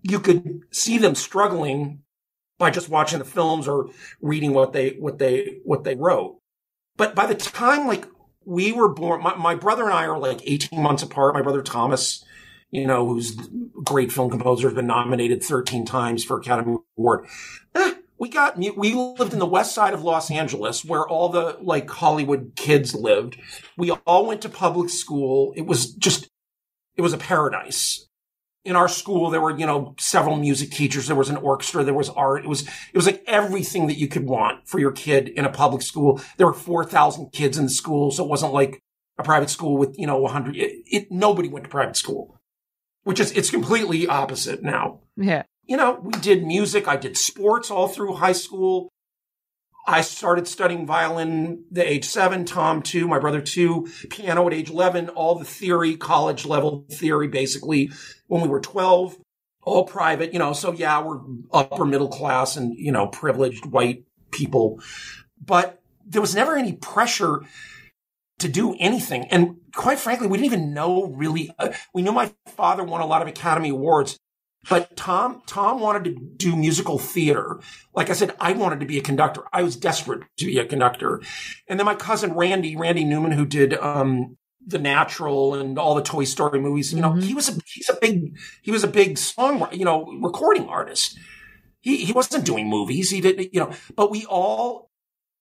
you 0.03 0.19
could 0.19 0.61
see 0.71 0.99
them 0.99 1.15
struggling 1.15 2.03
by 2.59 2.69
just 2.69 2.89
watching 2.89 3.19
the 3.19 3.25
films 3.25 3.67
or 3.67 3.89
reading 4.21 4.53
what 4.53 4.73
they, 4.73 4.91
what 4.91 5.17
they, 5.17 5.57
what 5.65 5.83
they 5.83 5.95
wrote. 5.95 6.39
But 6.95 7.15
by 7.15 7.25
the 7.25 7.35
time 7.35 7.87
like 7.87 8.05
we 8.45 8.71
were 8.71 8.89
born, 8.89 9.21
my, 9.21 9.35
my 9.35 9.55
brother 9.55 9.83
and 9.83 9.93
I 9.93 10.05
are 10.05 10.17
like 10.17 10.41
18 10.45 10.81
months 10.81 11.03
apart. 11.03 11.33
My 11.33 11.41
brother 11.41 11.61
Thomas, 11.61 12.23
you 12.71 12.87
know, 12.87 13.07
who's 13.07 13.35
great 13.83 14.11
film 14.11 14.29
composer, 14.29 14.67
has 14.67 14.75
been 14.75 14.87
nominated 14.87 15.43
13 15.43 15.85
times 15.85 16.23
for 16.23 16.37
Academy 16.37 16.77
Award. 16.97 17.27
Eh, 17.75 17.93
we 18.19 18.29
got 18.29 18.57
we 18.57 18.93
lived 18.93 19.33
in 19.33 19.39
the 19.39 19.45
west 19.45 19.75
side 19.75 19.93
of 19.93 20.03
Los 20.03 20.31
Angeles 20.31 20.85
where 20.85 21.05
all 21.05 21.29
the 21.29 21.57
like 21.61 21.89
Hollywood 21.89 22.53
kids 22.55 22.95
lived. 22.95 23.37
We 23.77 23.91
all 23.91 24.25
went 24.25 24.41
to 24.43 24.49
public 24.49 24.89
school. 24.89 25.53
It 25.57 25.65
was 25.65 25.93
just 25.93 26.29
it 26.95 27.01
was 27.01 27.11
a 27.11 27.17
paradise. 27.17 28.07
In 28.65 28.75
our 28.75 28.87
school 28.87 29.29
there 29.29 29.41
were, 29.41 29.57
you 29.57 29.65
know, 29.65 29.93
several 29.99 30.37
music 30.37 30.71
teachers, 30.71 31.07
there 31.07 31.15
was 31.15 31.29
an 31.29 31.37
orchestra, 31.37 31.83
there 31.83 31.93
was 31.93 32.09
art. 32.09 32.45
It 32.45 32.47
was 32.47 32.61
it 32.61 32.95
was 32.95 33.05
like 33.05 33.23
everything 33.27 33.87
that 33.87 33.97
you 33.97 34.07
could 34.07 34.25
want 34.25 34.67
for 34.67 34.79
your 34.79 34.91
kid 34.91 35.27
in 35.27 35.45
a 35.45 35.49
public 35.49 35.81
school. 35.81 36.21
There 36.37 36.47
were 36.47 36.53
4,000 36.53 37.31
kids 37.31 37.57
in 37.57 37.65
the 37.65 37.69
school, 37.69 38.11
so 38.11 38.23
it 38.23 38.29
wasn't 38.29 38.53
like 38.53 38.81
a 39.17 39.23
private 39.23 39.49
school 39.49 39.77
with, 39.77 39.97
you 39.99 40.07
know, 40.07 40.17
100 40.17 40.55
it, 40.55 40.83
it 40.85 41.11
nobody 41.11 41.49
went 41.49 41.65
to 41.65 41.69
private 41.69 41.97
school. 41.97 42.39
Which 43.03 43.19
is 43.19 43.31
it's 43.33 43.49
completely 43.49 44.07
opposite 44.07 44.63
now. 44.63 45.01
Yeah 45.17 45.43
you 45.65 45.77
know, 45.77 45.99
we 46.01 46.11
did 46.19 46.45
music. 46.45 46.87
I 46.87 46.97
did 46.97 47.17
sports 47.17 47.71
all 47.71 47.87
through 47.87 48.15
high 48.15 48.33
school. 48.33 48.91
I 49.85 50.01
started 50.01 50.47
studying 50.47 50.85
violin 50.85 51.65
the 51.69 51.87
age 51.87 52.05
seven, 52.05 52.45
Tom 52.45 52.81
too, 52.81 53.07
my 53.07 53.19
brother 53.19 53.41
too, 53.41 53.89
piano 54.09 54.47
at 54.47 54.53
age 54.53 54.69
11, 54.69 55.09
all 55.09 55.35
the 55.35 55.45
theory, 55.45 55.97
college 55.97 56.45
level 56.45 56.85
theory, 56.89 57.27
basically 57.27 57.91
when 58.27 58.41
we 58.41 58.47
were 58.47 58.61
12, 58.61 59.17
all 59.63 59.85
private, 59.85 60.31
you 60.33 60.39
know, 60.39 60.53
so 60.53 60.71
yeah, 60.71 61.01
we're 61.01 61.19
upper 61.51 61.85
middle 61.85 62.07
class 62.07 62.55
and, 62.55 62.77
you 62.77 62.91
know, 62.91 63.07
privileged 63.07 63.65
white 63.65 64.05
people, 64.31 64.81
but 65.43 65.81
there 66.05 66.21
was 66.21 66.35
never 66.35 66.55
any 66.55 66.73
pressure 66.73 67.41
to 68.39 68.47
do 68.47 68.75
anything. 68.79 69.25
And 69.25 69.57
quite 69.73 69.99
frankly, 69.99 70.27
we 70.27 70.37
didn't 70.37 70.45
even 70.45 70.73
know 70.73 71.05
really, 71.05 71.51
uh, 71.59 71.69
we 71.93 72.01
knew 72.01 72.11
my 72.11 72.33
father 72.47 72.83
won 72.83 73.01
a 73.01 73.05
lot 73.05 73.21
of 73.21 73.27
Academy 73.27 73.69
Awards, 73.69 74.19
but 74.69 74.95
Tom, 74.95 75.41
Tom 75.45 75.79
wanted 75.79 76.05
to 76.05 76.11
do 76.37 76.55
musical 76.55 76.97
theater. 76.97 77.59
Like 77.93 78.09
I 78.09 78.13
said, 78.13 78.33
I 78.39 78.53
wanted 78.53 78.79
to 78.79 78.85
be 78.85 78.97
a 78.97 79.01
conductor. 79.01 79.43
I 79.51 79.63
was 79.63 79.75
desperate 79.75 80.23
to 80.37 80.45
be 80.45 80.57
a 80.57 80.65
conductor. 80.65 81.21
And 81.67 81.79
then 81.79 81.85
my 81.85 81.95
cousin 81.95 82.33
Randy, 82.33 82.75
Randy 82.75 83.03
Newman, 83.03 83.31
who 83.31 83.45
did, 83.45 83.73
um, 83.75 84.37
the 84.65 84.79
Natural 84.79 85.55
and 85.55 85.77
all 85.77 85.95
the 85.95 86.01
Toy 86.01 86.23
Story 86.23 86.59
movies, 86.59 86.93
you 86.93 87.01
know, 87.01 87.11
mm-hmm. 87.11 87.21
he 87.21 87.33
was 87.33 87.49
a, 87.49 87.59
he's 87.65 87.89
a 87.89 87.97
big, 87.99 88.37
he 88.61 88.71
was 88.71 88.83
a 88.83 88.87
big 88.87 89.17
song, 89.17 89.67
you 89.73 89.83
know, 89.83 90.05
recording 90.21 90.67
artist. 90.69 91.17
He, 91.81 91.97
he 91.97 92.13
wasn't 92.13 92.45
doing 92.45 92.69
movies. 92.69 93.09
He 93.09 93.19
did, 93.19 93.49
you 93.53 93.59
know, 93.59 93.73
but 93.95 94.09
we 94.09 94.25
all, 94.25 94.89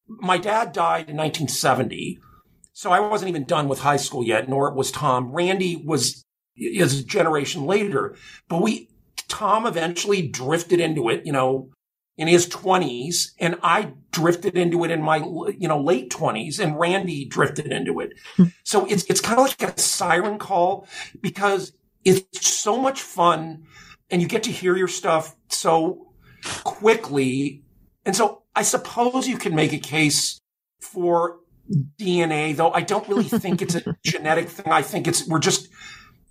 my 0.09 0.39
dad 0.39 0.73
died 0.73 1.09
in 1.09 1.17
1970. 1.17 2.19
So 2.73 2.91
I 2.91 2.99
wasn't 2.99 3.29
even 3.29 3.45
done 3.45 3.69
with 3.69 3.81
high 3.81 3.97
school 3.97 4.25
yet, 4.25 4.49
nor 4.49 4.73
was 4.75 4.91
Tom. 4.91 5.31
Randy 5.31 5.77
was, 5.77 6.25
is 6.57 7.01
a 7.01 7.05
generation 7.05 7.65
later, 7.65 8.17
but 8.49 8.61
we, 8.61 8.89
Tom 9.33 9.65
eventually 9.65 10.29
drifted 10.29 10.79
into 10.79 11.09
it, 11.09 11.25
you 11.25 11.33
know, 11.33 11.71
in 12.19 12.29
his 12.29 12.47
20s 12.47 13.31
and 13.41 13.57
I 13.63 13.95
drifted 14.11 14.59
into 14.59 14.85
it 14.85 14.91
in 14.91 15.01
my 15.01 15.17
you 15.17 15.67
know 15.67 15.81
late 15.81 16.11
20s 16.11 16.61
and 16.61 16.79
Randy 16.79 17.25
drifted 17.25 17.73
into 17.73 17.99
it. 18.01 18.13
Hmm. 18.37 18.45
so 18.63 18.85
it's 18.85 19.05
it's 19.05 19.23
kind 19.23 19.41
of 19.41 19.47
like 19.47 19.63
a 19.63 19.81
siren 19.81 20.39
call 20.39 20.87
because 21.23 21.73
it's 22.05 22.47
so 22.47 22.77
much 22.77 23.01
fun 23.01 23.65
and 24.11 24.21
you 24.21 24.29
get 24.29 24.43
to 24.43 24.53
hear 24.53 24.77
your 24.77 24.89
stuff 24.89 25.35
so 25.49 26.13
quickly. 26.63 27.63
And 28.05 28.15
so 28.15 28.43
I 28.55 28.63
suppose 28.65 29.27
you 29.27 29.39
can 29.39 29.55
make 29.55 29.73
a 29.73 29.79
case 29.79 30.39
for 30.79 31.39
DNA 31.99 32.55
though 32.55 32.71
I 32.71 32.83
don't 32.83 33.09
really 33.09 33.25
think 33.25 33.63
it's 33.63 33.77
a 33.77 33.97
genetic 34.05 34.51
thing. 34.51 34.71
I 34.71 34.83
think 34.83 35.09
it's 35.09 35.27
we're 35.27 35.39
just 35.39 35.71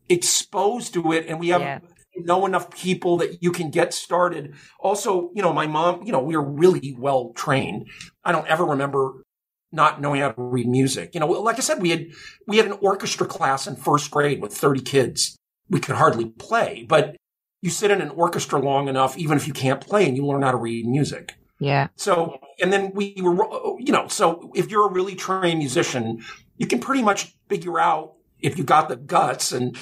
exposed 0.07 0.93
to 0.93 1.11
it 1.13 1.25
and 1.27 1.39
we 1.39 1.47
have 1.47 1.61
yeah 1.61 1.79
know 2.23 2.45
enough 2.45 2.71
people 2.71 3.17
that 3.17 3.41
you 3.41 3.51
can 3.51 3.69
get 3.69 3.93
started. 3.93 4.53
Also, 4.79 5.31
you 5.33 5.41
know, 5.41 5.53
my 5.53 5.67
mom, 5.67 6.03
you 6.05 6.11
know, 6.11 6.21
we 6.21 6.35
were 6.35 6.43
really 6.43 6.95
well 6.97 7.31
trained. 7.35 7.87
I 8.23 8.31
don't 8.31 8.47
ever 8.47 8.65
remember 8.65 9.23
not 9.71 10.01
knowing 10.01 10.21
how 10.21 10.31
to 10.31 10.41
read 10.41 10.67
music. 10.67 11.13
You 11.13 11.19
know, 11.19 11.27
like 11.27 11.57
I 11.57 11.61
said, 11.61 11.81
we 11.81 11.91
had, 11.91 12.07
we 12.47 12.57
had 12.57 12.65
an 12.65 12.77
orchestra 12.81 13.25
class 13.25 13.67
in 13.67 13.75
first 13.75 14.11
grade 14.11 14.41
with 14.41 14.53
30 14.53 14.81
kids. 14.81 15.37
We 15.69 15.79
could 15.79 15.95
hardly 15.95 16.25
play, 16.25 16.85
but 16.87 17.15
you 17.61 17.69
sit 17.69 17.91
in 17.91 18.01
an 18.01 18.09
orchestra 18.09 18.59
long 18.59 18.87
enough, 18.87 19.17
even 19.17 19.37
if 19.37 19.47
you 19.47 19.53
can't 19.53 19.79
play 19.79 20.07
and 20.07 20.17
you 20.17 20.25
learn 20.25 20.41
how 20.41 20.51
to 20.51 20.57
read 20.57 20.85
music. 20.85 21.35
Yeah. 21.59 21.89
So, 21.95 22.39
and 22.59 22.73
then 22.73 22.91
we 22.93 23.15
were, 23.21 23.35
you 23.79 23.93
know, 23.93 24.07
so 24.07 24.51
if 24.55 24.71
you're 24.71 24.87
a 24.87 24.91
really 24.91 25.15
trained 25.15 25.59
musician, 25.59 26.23
you 26.57 26.65
can 26.65 26.79
pretty 26.79 27.03
much 27.03 27.35
figure 27.47 27.79
out 27.79 28.15
if 28.39 28.57
you 28.57 28.63
got 28.63 28.89
the 28.89 28.95
guts 28.95 29.51
and 29.51 29.77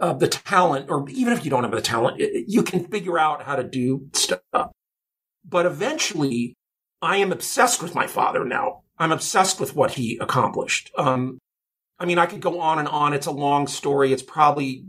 uh, 0.00 0.12
the 0.12 0.28
talent, 0.28 0.90
or 0.90 1.08
even 1.08 1.32
if 1.32 1.44
you 1.44 1.50
don't 1.50 1.64
have 1.64 1.72
the 1.72 1.80
talent, 1.80 2.20
you 2.46 2.62
can 2.62 2.84
figure 2.84 3.18
out 3.18 3.42
how 3.42 3.56
to 3.56 3.64
do 3.64 4.08
stuff. 4.12 4.70
But 5.44 5.66
eventually, 5.66 6.54
I 7.00 7.18
am 7.18 7.32
obsessed 7.32 7.82
with 7.82 7.94
my 7.94 8.06
father 8.06 8.44
now. 8.44 8.82
I'm 8.98 9.12
obsessed 9.12 9.60
with 9.60 9.76
what 9.76 9.92
he 9.92 10.18
accomplished. 10.18 10.90
Um, 10.96 11.38
I 11.98 12.04
mean, 12.04 12.18
I 12.18 12.26
could 12.26 12.40
go 12.40 12.60
on 12.60 12.78
and 12.78 12.88
on. 12.88 13.14
It's 13.14 13.26
a 13.26 13.32
long 13.32 13.66
story. 13.66 14.12
It's 14.12 14.22
probably 14.22 14.84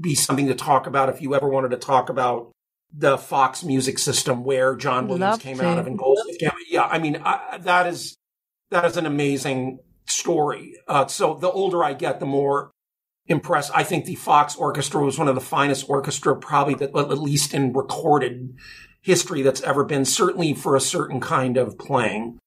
be 0.00 0.14
something 0.14 0.48
to 0.48 0.54
talk 0.54 0.86
about 0.86 1.08
if 1.08 1.22
you 1.22 1.34
ever 1.34 1.48
wanted 1.48 1.70
to 1.70 1.76
talk 1.76 2.08
about 2.08 2.52
the 2.92 3.18
Fox 3.18 3.62
music 3.62 3.98
system 3.98 4.44
where 4.44 4.74
John 4.74 5.06
Williams 5.06 5.20
Love 5.20 5.40
came 5.40 5.58
to. 5.58 5.66
out 5.66 5.78
of 5.78 5.86
and 5.86 5.98
Goldsmith 5.98 6.38
came. 6.38 6.50
Yeah, 6.68 6.84
I 6.84 6.98
mean, 6.98 7.20
I, 7.24 7.58
that 7.58 7.86
is 7.86 8.16
that 8.70 8.84
is 8.84 8.96
an 8.96 9.06
amazing 9.06 9.80
story. 10.06 10.74
Uh, 10.86 11.06
so 11.06 11.34
the 11.34 11.50
older 11.50 11.84
I 11.84 11.92
get, 11.92 12.18
the 12.18 12.26
more 12.26 12.70
impressed. 13.28 13.70
I 13.74 13.84
think 13.84 14.04
the 14.04 14.14
Fox 14.14 14.56
Orchestra 14.56 15.02
was 15.02 15.18
one 15.18 15.28
of 15.28 15.34
the 15.34 15.40
finest 15.40 15.88
orchestra, 15.88 16.36
probably 16.36 16.74
that, 16.74 16.96
at 16.96 17.18
least 17.18 17.54
in 17.54 17.72
recorded 17.72 18.56
history 19.02 19.42
that's 19.42 19.62
ever 19.62 19.84
been, 19.84 20.04
certainly 20.04 20.54
for 20.54 20.74
a 20.74 20.80
certain 20.80 21.20
kind 21.20 21.56
of 21.56 21.78
playing. 21.78 22.38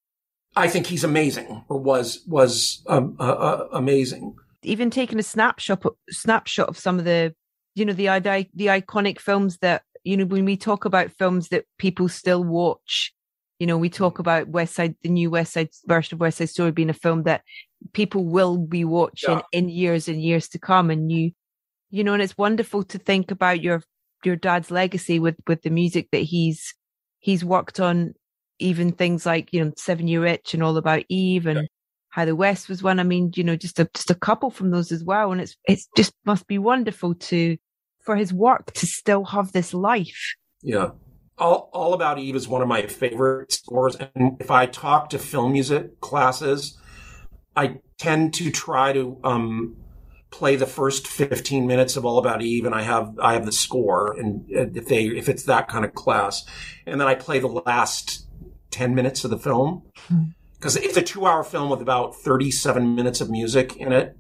I 0.55 0.67
think 0.67 0.87
he's 0.87 1.03
amazing, 1.03 1.63
or 1.69 1.77
was 1.77 2.23
was 2.27 2.83
um, 2.87 3.15
uh, 3.19 3.23
uh, 3.23 3.67
amazing. 3.71 4.35
Even 4.63 4.89
taking 4.89 5.17
a 5.17 5.23
snapshot 5.23 5.85
snapshot 6.09 6.67
of 6.67 6.77
some 6.77 6.99
of 6.99 7.05
the, 7.05 7.33
you 7.75 7.85
know, 7.85 7.93
the 7.93 8.07
the 8.53 8.67
iconic 8.67 9.19
films 9.19 9.57
that 9.59 9.83
you 10.03 10.17
know 10.17 10.25
when 10.25 10.43
we 10.43 10.57
talk 10.57 10.83
about 10.83 11.11
films 11.11 11.49
that 11.49 11.65
people 11.77 12.09
still 12.09 12.43
watch. 12.43 13.13
You 13.59 13.67
know, 13.67 13.77
we 13.77 13.91
talk 13.91 14.17
about 14.17 14.47
West 14.47 14.73
Side, 14.73 14.95
the 15.03 15.09
new 15.09 15.29
West 15.29 15.53
Side 15.53 15.69
version 15.85 16.15
of 16.15 16.19
West 16.19 16.39
Side 16.39 16.49
Story 16.49 16.71
being 16.71 16.89
a 16.89 16.93
film 16.93 17.23
that 17.23 17.43
people 17.93 18.25
will 18.25 18.57
be 18.57 18.85
watching 18.85 19.37
yeah. 19.37 19.41
in 19.51 19.69
years 19.69 20.07
and 20.07 20.21
years 20.21 20.47
to 20.49 20.59
come 20.59 20.89
and 20.89 21.11
you 21.11 21.31
you 21.89 22.03
know 22.03 22.13
and 22.13 22.21
it's 22.21 22.37
wonderful 22.37 22.83
to 22.83 22.97
think 22.97 23.31
about 23.31 23.61
your 23.61 23.83
your 24.23 24.35
dad's 24.35 24.71
legacy 24.71 25.19
with 25.19 25.35
with 25.47 25.61
the 25.61 25.69
music 25.69 26.09
that 26.11 26.19
he's 26.19 26.73
he's 27.19 27.43
worked 27.43 27.79
on 27.79 28.13
even 28.59 28.91
things 28.91 29.25
like 29.25 29.51
you 29.51 29.63
know 29.63 29.71
seven 29.77 30.07
year 30.07 30.25
itch 30.25 30.53
and 30.53 30.63
all 30.63 30.77
about 30.77 31.03
eve 31.09 31.47
and 31.47 31.59
yeah. 31.59 31.65
how 32.09 32.25
the 32.25 32.35
west 32.35 32.69
was 32.69 32.83
won 32.83 32.99
i 32.99 33.03
mean 33.03 33.31
you 33.35 33.43
know 33.43 33.55
just 33.55 33.79
a 33.79 33.89
just 33.93 34.11
a 34.11 34.15
couple 34.15 34.49
from 34.51 34.71
those 34.71 34.91
as 34.91 35.03
well 35.03 35.31
and 35.31 35.41
it's 35.41 35.55
it's 35.65 35.87
just 35.97 36.13
must 36.25 36.47
be 36.47 36.57
wonderful 36.57 37.15
to 37.15 37.57
for 38.03 38.15
his 38.15 38.33
work 38.33 38.71
to 38.73 38.85
still 38.85 39.25
have 39.25 39.51
this 39.51 39.73
life 39.73 40.35
yeah 40.61 40.89
all, 41.37 41.71
all 41.73 41.93
about 41.93 42.19
eve 42.19 42.35
is 42.35 42.47
one 42.47 42.61
of 42.61 42.67
my 42.67 42.85
favorite 42.85 43.51
scores 43.51 43.95
and 43.95 44.37
if 44.39 44.51
i 44.51 44.65
talk 44.65 45.09
to 45.09 45.17
film 45.17 45.51
music 45.53 45.99
classes 45.99 46.77
I 47.55 47.79
tend 47.97 48.33
to 48.35 48.51
try 48.51 48.93
to 48.93 49.19
um, 49.23 49.77
play 50.31 50.55
the 50.55 50.65
first 50.65 51.07
15 51.07 51.67
minutes 51.67 51.97
of 51.97 52.05
All 52.05 52.17
About 52.17 52.41
Eve, 52.41 52.65
and 52.65 52.73
I 52.73 52.81
have 52.81 53.17
I 53.19 53.33
have 53.33 53.45
the 53.45 53.51
score, 53.51 54.17
and 54.17 54.45
if 54.49 54.87
they 54.87 55.05
if 55.05 55.29
it's 55.29 55.43
that 55.43 55.67
kind 55.67 55.85
of 55.85 55.93
class, 55.93 56.45
and 56.85 56.99
then 56.99 57.07
I 57.07 57.15
play 57.15 57.39
the 57.39 57.47
last 57.47 58.25
10 58.71 58.95
minutes 58.95 59.23
of 59.23 59.29
the 59.31 59.37
film. 59.37 59.83
Because 60.53 60.75
it's 60.75 60.95
a 60.95 61.01
two 61.01 61.25
hour 61.25 61.43
film 61.43 61.69
with 61.71 61.81
about 61.81 62.15
37 62.15 62.93
minutes 62.95 63.19
of 63.19 63.31
music 63.31 63.75
in 63.77 63.91
it, 63.91 64.15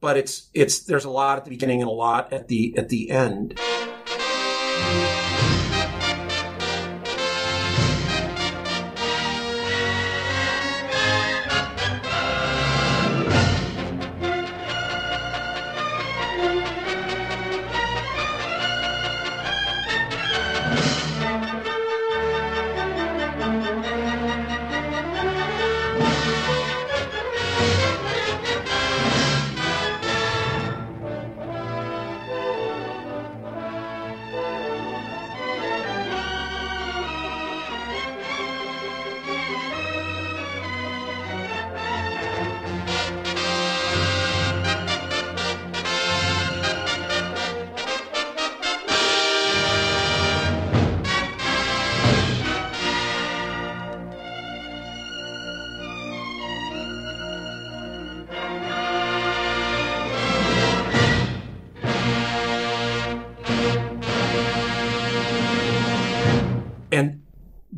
but 0.00 0.16
it's 0.16 0.50
it's 0.54 0.84
there's 0.84 1.06
a 1.06 1.10
lot 1.10 1.38
at 1.38 1.44
the 1.44 1.50
beginning 1.50 1.80
and 1.80 1.88
a 1.88 1.92
lot 1.92 2.32
at 2.32 2.48
the 2.48 2.74
at 2.76 2.88
the 2.88 3.10
end. 3.10 3.58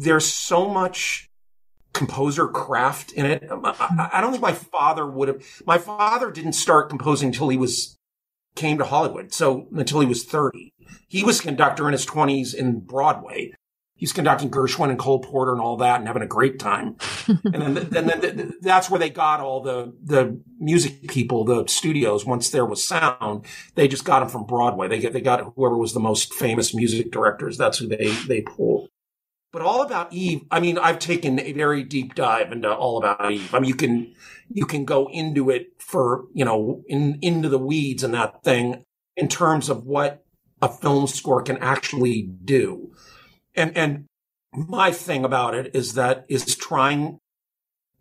There's 0.02 0.26
so 0.26 0.68
much 0.68 1.28
composer 1.92 2.48
craft 2.48 3.12
in 3.12 3.26
it. 3.26 3.44
I, 3.50 3.54
hmm. 3.54 4.00
I 4.12 4.20
don't 4.20 4.32
think 4.32 4.42
my 4.42 4.52
father 4.52 5.06
would 5.06 5.28
have. 5.28 5.44
My 5.66 5.78
father 5.78 6.30
didn't 6.30 6.54
start 6.54 6.88
composing 6.88 7.28
until 7.28 7.48
he 7.48 7.56
was 7.56 7.98
came 8.54 8.78
to 8.78 8.84
Hollywood. 8.84 9.32
So 9.32 9.66
until 9.72 10.00
he 10.00 10.06
was 10.06 10.24
30, 10.24 10.74
he 11.08 11.24
was 11.24 11.40
conductor 11.40 11.86
in 11.86 11.92
his 11.92 12.06
20s 12.06 12.54
in 12.54 12.80
Broadway. 12.80 13.52
He's 13.94 14.12
conducting 14.12 14.50
Gershwin 14.50 14.90
and 14.90 14.98
Cole 14.98 15.20
Porter 15.20 15.52
and 15.52 15.60
all 15.60 15.76
that 15.76 16.00
and 16.00 16.08
having 16.08 16.24
a 16.24 16.26
great 16.26 16.58
time. 16.58 16.96
and 17.28 17.76
then, 17.76 17.88
then, 17.90 18.20
then 18.20 18.52
that's 18.60 18.90
where 18.90 18.98
they 18.98 19.10
got 19.10 19.40
all 19.40 19.62
the, 19.62 19.94
the 20.02 20.40
music 20.58 21.06
people, 21.08 21.44
the 21.44 21.66
studios. 21.68 22.26
Once 22.26 22.50
there 22.50 22.66
was 22.66 22.86
sound, 22.86 23.46
they 23.76 23.86
just 23.86 24.04
got 24.04 24.20
them 24.20 24.28
from 24.28 24.44
Broadway. 24.44 24.88
They 24.88 24.98
get, 24.98 25.12
they 25.12 25.20
got 25.20 25.52
whoever 25.54 25.76
was 25.76 25.94
the 25.94 26.00
most 26.00 26.34
famous 26.34 26.74
music 26.74 27.12
directors. 27.12 27.56
That's 27.56 27.78
who 27.78 27.86
they, 27.86 28.10
they 28.26 28.40
pulled. 28.40 28.88
But 29.52 29.62
all 29.62 29.82
about 29.82 30.12
Eve, 30.12 30.42
I 30.50 30.60
mean, 30.60 30.78
I've 30.78 30.98
taken 30.98 31.38
a 31.38 31.52
very 31.52 31.82
deep 31.82 32.14
dive 32.14 32.52
into 32.52 32.72
all 32.72 32.96
about 32.96 33.30
Eve. 33.30 33.54
I 33.54 33.60
mean, 33.60 33.68
you 33.68 33.74
can, 33.74 34.14
you 34.50 34.64
can 34.64 34.86
go 34.86 35.08
into 35.12 35.50
it 35.50 35.74
for, 35.78 36.24
you 36.32 36.44
know, 36.44 36.82
in, 36.88 37.18
into 37.20 37.50
the 37.50 37.58
weeds 37.58 38.02
and 38.02 38.14
that 38.14 38.42
thing 38.42 38.84
in 39.14 39.28
terms 39.28 39.68
of 39.68 39.84
what 39.84 40.24
a 40.62 40.68
film 40.68 41.06
score 41.06 41.42
can 41.42 41.58
actually 41.58 42.22
do. 42.22 42.92
And, 43.54 43.76
and 43.76 44.06
my 44.54 44.90
thing 44.90 45.22
about 45.24 45.54
it 45.54 45.74
is 45.74 45.94
that 45.94 46.24
is 46.28 46.56
trying 46.56 47.18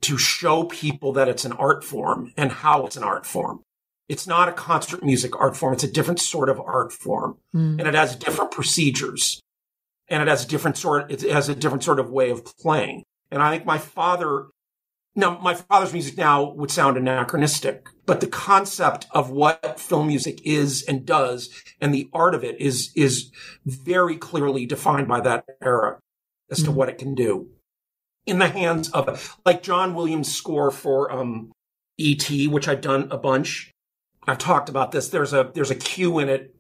to 0.02 0.18
show 0.18 0.64
people 0.64 1.12
that 1.14 1.28
it's 1.28 1.43
an 1.43 1.52
art 1.54 1.84
form 1.84 2.32
and 2.38 2.52
how 2.52 2.86
it's 2.86 2.95
an 2.95 3.04
art 3.04 3.26
form. 3.26 3.62
It's 4.08 4.26
not 4.26 4.47
a 4.49 4.54
concert 4.54 5.04
music 5.04 5.38
art 5.39 5.58
form. 5.58 5.74
It's 5.74 5.84
a 5.84 5.91
different 5.91 6.20
sort 6.20 6.49
of 6.49 6.62
art 6.62 6.93
form 6.93 7.38
Mm. 7.54 7.80
and 7.80 7.88
it 7.88 7.93
has 7.93 8.16
different 8.16 8.52
procedures 8.52 9.41
and 10.12 10.22
it 10.22 10.28
has 10.28 10.45
a 10.45 10.47
different 10.47 10.78
sort, 10.78 11.12
it 11.12 11.22
has 11.22 11.49
a 11.49 11.55
different 11.55 11.84
sort 11.84 11.99
of 11.99 12.12
way 12.12 12.30
of 12.30 12.45
playing. 12.59 13.03
And 13.32 13.41
I 13.41 13.51
think 13.51 13.66
my 13.66 13.78
father, 13.80 14.47
now 15.16 15.39
my 15.39 15.55
father's 15.55 15.93
music 15.93 16.18
now 16.18 16.51
would 16.51 16.70
sound 16.70 16.97
anachronistic, 16.97 17.88
but 18.05 18.20
the 18.20 18.28
concept 18.28 19.07
of 19.12 19.32
what 19.32 19.80
film 19.80 20.07
music 20.07 20.41
is 20.43 20.84
and 20.84 21.05
does 21.05 21.49
and 21.80 21.93
the 21.93 22.09
art 22.14 22.36
of 22.36 22.43
it 22.43 22.59
is, 22.62 22.91
is 22.95 23.32
very 23.66 24.18
clearly 24.18 24.66
defined 24.66 25.07
by 25.07 25.22
that 25.22 25.45
era 25.62 25.97
as 26.51 26.62
to 26.64 26.72
what 26.72 26.89
it 26.89 26.97
can 26.97 27.16
do 27.16 27.47
in 28.26 28.39
the 28.39 28.49
hands 28.49 28.89
of 28.91 29.38
like 29.45 29.64
John 29.64 29.95
Williams 29.95 30.34
score 30.34 30.72
for, 30.72 31.12
um, 31.12 31.51
E.T., 31.97 32.47
which 32.47 32.68
I've 32.68 32.82
done 32.82 33.07
a 33.12 33.18
bunch. 33.18 33.72
I've 34.28 34.38
talked 34.38 34.70
about 34.70 34.91
this. 34.91 35.09
There's 35.09 35.34
a, 35.34 35.51
there's 35.53 35.72
a 35.72 35.76
cue 35.76 36.20
in 36.20 36.30
it. 36.30 36.55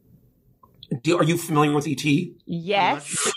Do, 1.03 1.17
are 1.17 1.23
you 1.23 1.37
familiar 1.37 1.73
with 1.73 1.87
E.T.? 1.87 2.35
Yes. 2.45 3.31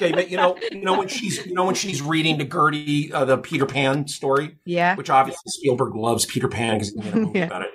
Okay, 0.00 0.12
but 0.12 0.30
you 0.30 0.36
know, 0.36 0.56
you 0.70 0.82
know 0.82 0.98
when 0.98 1.08
she's, 1.08 1.44
you 1.46 1.54
know 1.54 1.64
when 1.64 1.74
she's 1.74 2.00
reading 2.02 2.38
to 2.38 2.44
Gertie 2.44 3.12
uh, 3.12 3.24
the 3.24 3.38
Peter 3.38 3.66
Pan 3.66 4.08
story, 4.08 4.56
Yeah. 4.64 4.94
which 4.96 5.10
obviously 5.10 5.42
Spielberg 5.46 5.94
loves 5.94 6.24
Peter 6.26 6.48
Pan 6.48 6.74
because 6.74 6.90
he 6.90 7.00
made 7.00 7.12
a 7.12 7.16
movie 7.16 7.38
Yeah. 7.40 7.46
about 7.46 7.62
it. 7.62 7.70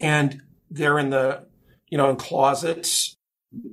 And 0.00 0.42
they're 0.70 0.98
in 0.98 1.10
the, 1.10 1.46
you 1.88 1.96
know, 1.98 2.10
in 2.10 2.16
closets, 2.16 3.16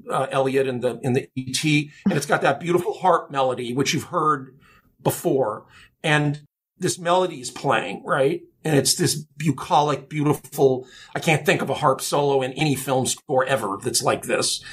uh, 0.10 0.28
Elliott 0.32 0.68
in 0.68 0.80
the 0.80 1.00
in 1.04 1.14
the 1.14 1.28
ET, 1.38 1.64
and 1.64 2.14
it's 2.18 2.26
got 2.26 2.42
that 2.42 2.60
beautiful 2.60 2.94
harp 2.94 3.30
melody 3.32 3.74
which 3.74 3.94
you've 3.94 4.06
heard 4.06 4.58
before, 5.02 5.66
and 6.04 6.42
this 6.78 6.98
melody 6.98 7.42
is 7.42 7.52
playing 7.52 8.04
right, 8.06 8.42
and 8.64 8.76
it's 8.76 8.96
this 8.96 9.16
bucolic, 9.16 10.10
beautiful. 10.10 10.88
I 11.16 11.20
can't 11.20 11.46
think 11.46 11.62
of 11.62 11.70
a 11.70 11.76
harp 11.76 12.02
solo 12.02 12.42
in 12.42 12.54
any 12.54 12.76
film 12.76 13.06
score 13.06 13.46
ever 13.46 13.78
that's 13.82 14.04
like 14.04 14.24
this. 14.24 14.64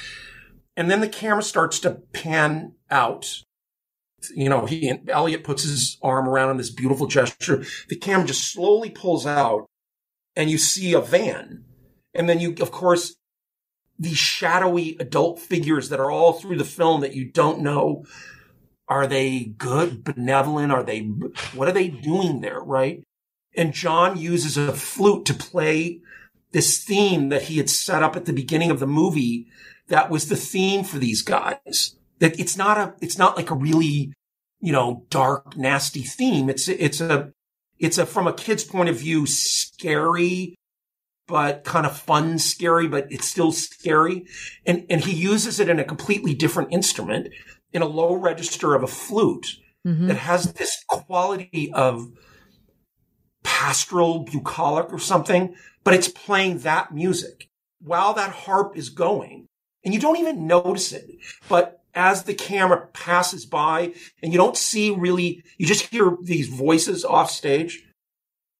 And 0.77 0.89
then 0.89 1.01
the 1.01 1.09
camera 1.09 1.43
starts 1.43 1.79
to 1.79 2.01
pan 2.13 2.73
out 2.89 3.43
you 4.35 4.49
know, 4.49 4.65
he 4.65 4.87
and 4.87 5.09
Elliott 5.09 5.43
puts 5.43 5.63
his 5.63 5.97
arm 6.01 6.27
around 6.27 6.51
in 6.51 6.57
this 6.57 6.69
beautiful 6.69 7.07
gesture. 7.07 7.63
The 7.89 7.95
camera 7.95 8.27
just 8.27 8.51
slowly 8.51 8.89
pulls 8.89 9.25
out 9.25 9.65
and 10.35 10.49
you 10.49 10.57
see 10.57 10.93
a 10.93 11.01
van. 11.01 11.63
And 12.13 12.29
then 12.29 12.39
you, 12.39 12.55
of 12.61 12.71
course, 12.71 13.15
these 13.97 14.17
shadowy 14.17 14.97
adult 14.99 15.39
figures 15.39 15.89
that 15.89 15.99
are 15.99 16.11
all 16.11 16.33
through 16.33 16.57
the 16.57 16.65
film 16.65 17.01
that 17.01 17.15
you 17.15 17.25
don't 17.25 17.61
know. 17.61 18.05
Are 18.87 19.07
they 19.07 19.45
good, 19.57 20.03
benevolent? 20.03 20.71
Are 20.71 20.83
they, 20.83 21.01
what 21.53 21.69
are 21.69 21.73
they 21.73 21.87
doing 21.87 22.41
there? 22.41 22.59
Right. 22.59 23.03
And 23.55 23.73
John 23.73 24.17
uses 24.17 24.57
a 24.57 24.73
flute 24.73 25.25
to 25.25 25.33
play 25.33 25.99
this 26.51 26.83
theme 26.83 27.29
that 27.29 27.43
he 27.43 27.57
had 27.57 27.69
set 27.69 28.03
up 28.03 28.15
at 28.15 28.25
the 28.25 28.33
beginning 28.33 28.71
of 28.71 28.79
the 28.79 28.87
movie. 28.87 29.47
That 29.87 30.09
was 30.09 30.29
the 30.29 30.35
theme 30.35 30.83
for 30.83 30.97
these 30.99 31.21
guys. 31.21 31.95
That 32.19 32.39
it's 32.39 32.55
not 32.57 32.77
a, 32.77 32.93
it's 33.01 33.17
not 33.17 33.35
like 33.35 33.49
a 33.49 33.55
really, 33.55 34.13
you 34.59 34.71
know, 34.71 35.05
dark, 35.09 35.57
nasty 35.57 36.01
theme. 36.01 36.49
It's, 36.49 36.67
it's 36.67 37.01
a, 37.01 37.31
it's 37.79 37.97
a, 37.97 38.05
from 38.05 38.27
a 38.27 38.33
kid's 38.33 38.63
point 38.63 38.89
of 38.89 38.97
view, 38.97 39.25
scary, 39.25 40.55
but 41.27 41.63
kind 41.63 41.85
of 41.85 41.97
fun, 41.97 42.37
scary, 42.39 42.87
but 42.87 43.11
it's 43.11 43.27
still 43.27 43.51
scary. 43.51 44.25
And, 44.65 44.85
and 44.89 45.03
he 45.03 45.13
uses 45.13 45.59
it 45.59 45.69
in 45.69 45.79
a 45.79 45.83
completely 45.83 46.33
different 46.33 46.71
instrument 46.71 47.29
in 47.73 47.81
a 47.81 47.87
low 47.87 48.13
register 48.15 48.75
of 48.75 48.83
a 48.83 48.87
flute 48.87 49.57
Mhm. 49.85 50.09
that 50.09 50.17
has 50.17 50.53
this 50.53 50.83
quality 50.87 51.71
of 51.73 52.11
pastoral, 53.43 54.19
bucolic 54.19 54.91
or 54.91 54.99
something, 54.99 55.55
but 55.83 55.93
it's 55.93 56.07
playing 56.07 56.59
that 56.59 56.93
music 56.93 57.47
while 57.83 58.13
that 58.13 58.31
harp 58.31 58.77
is 58.77 58.89
going. 58.89 59.47
And 59.83 59.93
you 59.93 59.99
don't 59.99 60.17
even 60.17 60.47
notice 60.47 60.91
it. 60.91 61.09
But 61.49 61.81
as 61.93 62.23
the 62.23 62.33
camera 62.33 62.87
passes 62.93 63.45
by 63.45 63.93
and 64.21 64.31
you 64.31 64.37
don't 64.37 64.57
see 64.57 64.91
really, 64.91 65.43
you 65.57 65.65
just 65.65 65.87
hear 65.87 66.15
these 66.21 66.47
voices 66.47 67.03
off 67.03 67.31
stage. 67.31 67.83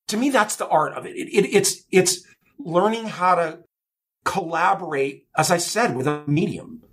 To 0.08 0.18
me, 0.18 0.30
that's 0.30 0.56
the 0.56 0.68
art 0.68 0.94
of 0.94 1.06
it. 1.06 1.16
It, 1.16 1.30
it. 1.30 1.56
It's, 1.56 1.84
it's 1.92 2.24
learning 2.58 3.06
how 3.06 3.36
to 3.36 3.60
collaborate, 4.26 5.26
as 5.38 5.52
I 5.52 5.58
said, 5.58 5.96
with 5.96 6.08
a 6.08 6.24
medium. 6.28 6.84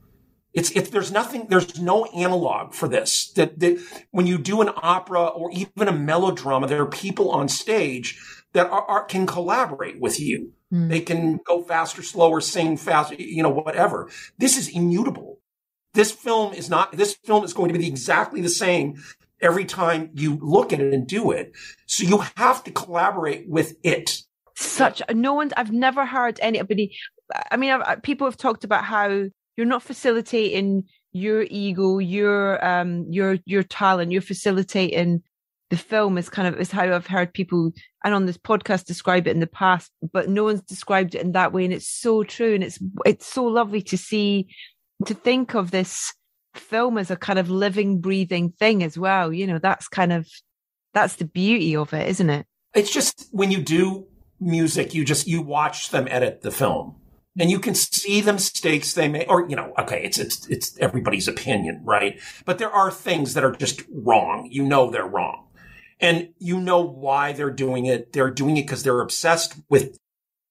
It's, 0.59 0.71
it's, 0.73 0.91
there's 0.91 1.13
nothing, 1.13 1.47
there's 1.49 1.81
no 1.81 2.07
analog 2.07 2.75
for 2.75 2.89
this. 2.89 3.31
That, 3.37 3.61
that 3.61 3.79
when 4.11 4.27
you 4.27 4.39
do 4.39 4.61
an 4.61 4.71
opera 4.77 5.25
or 5.27 5.53
even 5.53 5.87
a 5.87 5.93
melodrama, 5.93 6.67
there 6.67 6.83
are 6.83 6.87
people 6.87 7.31
on 7.31 7.49
stage 7.49 8.21
that 8.55 8.67
are, 8.67 8.83
are 8.83 9.05
can 9.05 9.25
collaborate 9.25 10.01
with 10.01 10.19
you. 10.19 10.53
Hmm. 10.71 10.89
They 10.89 11.01
can 11.01 11.39
go 11.47 11.63
faster, 11.63 12.03
slower, 12.03 12.41
sing 12.41 12.77
faster, 12.77 13.15
you 13.15 13.41
know, 13.41 13.51
whatever. 13.51 14.11
This 14.37 14.59
is 14.59 14.69
immutable. 14.69 15.39
This 15.95 16.11
film 16.11 16.53
is 16.53 16.69
not, 16.69 16.91
this 16.91 17.15
film 17.15 17.45
is 17.45 17.53
going 17.53 17.73
to 17.73 17.79
be 17.79 17.87
exactly 17.87 18.41
the 18.41 18.49
same 18.49 19.01
every 19.41 19.65
time 19.65 20.11
you 20.15 20.41
look 20.43 20.73
at 20.73 20.81
it 20.81 20.93
and 20.93 21.07
do 21.07 21.31
it. 21.31 21.53
So 21.87 22.03
you 22.03 22.25
have 22.37 22.65
to 22.65 22.73
collaborate 22.73 23.49
with 23.49 23.77
it. 23.85 24.23
Such 24.57 25.03
no 25.15 25.35
one's. 25.35 25.53
I've 25.57 25.71
never 25.71 26.05
heard 26.05 26.41
anybody. 26.43 26.97
I 27.49 27.57
mean, 27.57 27.71
I've, 27.71 28.03
people 28.03 28.27
have 28.27 28.37
talked 28.37 28.65
about 28.65 28.83
how 28.83 29.27
you're 29.59 29.67
not 29.67 29.83
facilitating 29.83 30.85
your 31.11 31.43
ego, 31.51 31.99
your 31.99 32.65
um, 32.65 33.07
your 33.11 33.39
your 33.45 33.65
talent. 33.65 34.13
You're 34.13 34.23
facilitating 34.23 35.25
the 35.69 35.77
film. 35.77 36.17
Is 36.17 36.29
kind 36.29 36.47
of 36.47 36.61
is 36.61 36.71
how 36.71 36.85
I've 36.85 37.09
heard 37.09 37.35
people 37.35 37.73
and 38.05 38.15
on 38.15 38.27
this 38.27 38.39
podcast 38.39 38.85
describe 38.85 39.27
it 39.27 39.33
in 39.33 39.41
the 39.41 39.49
past, 39.49 39.91
but 40.13 40.29
no 40.29 40.45
one's 40.45 40.63
described 40.63 41.17
it 41.17 41.23
in 41.23 41.33
that 41.33 41.53
way, 41.53 41.65
and 41.65 41.75
it's 41.75 41.89
so 41.89 42.23
true, 42.23 42.55
and 42.55 42.63
it's 42.63 42.79
it's 43.05 43.27
so 43.27 43.45
lovely 43.45 43.83
to 43.83 43.99
see 43.99 44.47
to 45.07 45.13
think 45.13 45.55
of 45.55 45.73
this 45.73 46.15
film 46.55 46.97
as 46.97 47.11
a 47.11 47.17
kind 47.17 47.41
of 47.41 47.51
living, 47.51 48.01
breathing 48.01 48.53
thing 48.53 48.85
as 48.85 48.97
well. 48.97 49.33
You 49.33 49.49
know, 49.49 49.59
that's 49.59 49.89
kind 49.89 50.13
of 50.13 50.29
that's 50.95 51.17
the 51.17 51.25
beauty 51.25 51.75
of 51.75 51.93
it, 51.93 52.09
isn't 52.09 52.31
it? 52.31 52.47
It's 52.75 52.93
just 52.93 53.27
when 53.33 53.51
you 53.51 53.61
do 53.61 54.07
music, 54.39 54.95
you 54.95 55.05
just, 55.05 55.27
you 55.27 55.43
watch 55.43 55.91
them 55.91 56.07
edit 56.09 56.43
the 56.43 56.53
film 56.53 56.95
and 57.39 57.51
you 57.51 57.61
can 57.61 57.75
see 57.75 58.21
the 58.21 58.33
mistakes 58.33 58.93
they 58.95 59.09
make, 59.09 59.29
or, 59.29 59.49
you 59.49 59.55
know, 59.55 59.73
okay, 59.79 60.03
it's, 60.03 60.19
it's, 60.19 60.47
it's 60.49 60.77
everybody's 60.79 61.29
opinion, 61.29 61.83
right? 61.85 62.19
But 62.45 62.59
there 62.59 62.71
are 62.71 62.91
things 62.91 63.35
that 63.35 63.45
are 63.45 63.53
just 63.53 63.83
wrong. 63.93 64.49
You 64.51 64.65
know, 64.65 64.91
they're 64.91 65.07
wrong 65.07 65.47
and 66.01 66.31
you 66.39 66.61
know 66.61 66.81
why 66.81 67.33
they're 67.33 67.51
doing 67.51 67.87
it. 67.87 68.13
They're 68.13 68.31
doing 68.31 68.57
it 68.57 68.63
because 68.63 68.83
they're 68.83 69.01
obsessed 69.01 69.55
with, 69.69 69.99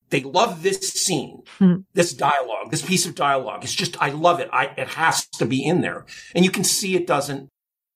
they 0.09 0.21
love 0.21 0.63
this 0.63 0.79
scene, 0.79 1.43
Hmm. 1.57 1.75
this 1.93 2.13
dialogue, 2.13 2.71
this 2.71 2.85
piece 2.85 3.05
of 3.05 3.15
dialogue. 3.15 3.63
It's 3.63 3.75
just, 3.75 4.01
I 4.01 4.09
love 4.09 4.39
it. 4.39 4.49
I, 4.53 4.67
it 4.77 4.89
has 4.89 5.27
to 5.39 5.45
be 5.45 5.63
in 5.63 5.81
there 5.81 6.05
and 6.33 6.45
you 6.45 6.51
can 6.51 6.63
see 6.63 6.95
it 6.95 7.05
doesn't 7.05 7.49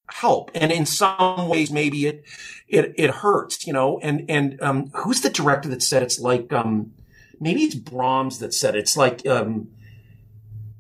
help. 0.10 0.52
And 0.54 0.72
in 0.74 0.86
some 0.86 1.48
ways, 1.48 1.72
maybe 1.72 2.08
it, 2.08 2.26
it, 2.68 2.94
it 2.98 3.10
hurts, 3.10 3.66
you 3.66 3.72
know, 3.72 4.00
and, 4.00 4.30
and, 4.30 4.62
um, 4.62 4.92
who's 4.94 5.22
the 5.22 5.30
director 5.30 5.70
that 5.70 5.82
said 5.82 6.04
it's 6.04 6.20
like, 6.20 6.52
um, 6.52 6.92
maybe 7.42 7.64
it's 7.64 7.76
Brahms 7.76 8.40
that 8.40 8.54
said 8.54 8.76
it. 8.76 8.80
it's 8.80 8.96
like, 8.96 9.28
um, 9.28 9.70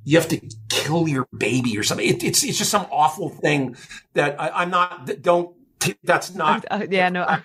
you 0.03 0.17
have 0.17 0.29
to 0.29 0.39
kill 0.69 1.07
your 1.07 1.27
baby 1.37 1.77
or 1.77 1.83
something. 1.83 2.07
It, 2.07 2.23
it's, 2.23 2.43
it's 2.43 2.57
just 2.57 2.71
some 2.71 2.87
awful 2.89 3.29
thing 3.29 3.75
that 4.13 4.39
I, 4.39 4.61
I'm 4.61 4.69
not, 4.69 5.21
don't, 5.21 5.55
that's 6.03 6.33
not, 6.33 6.65
Uh, 6.71 6.87
yeah, 6.89 7.09
no. 7.09 7.23
I- 7.23 7.43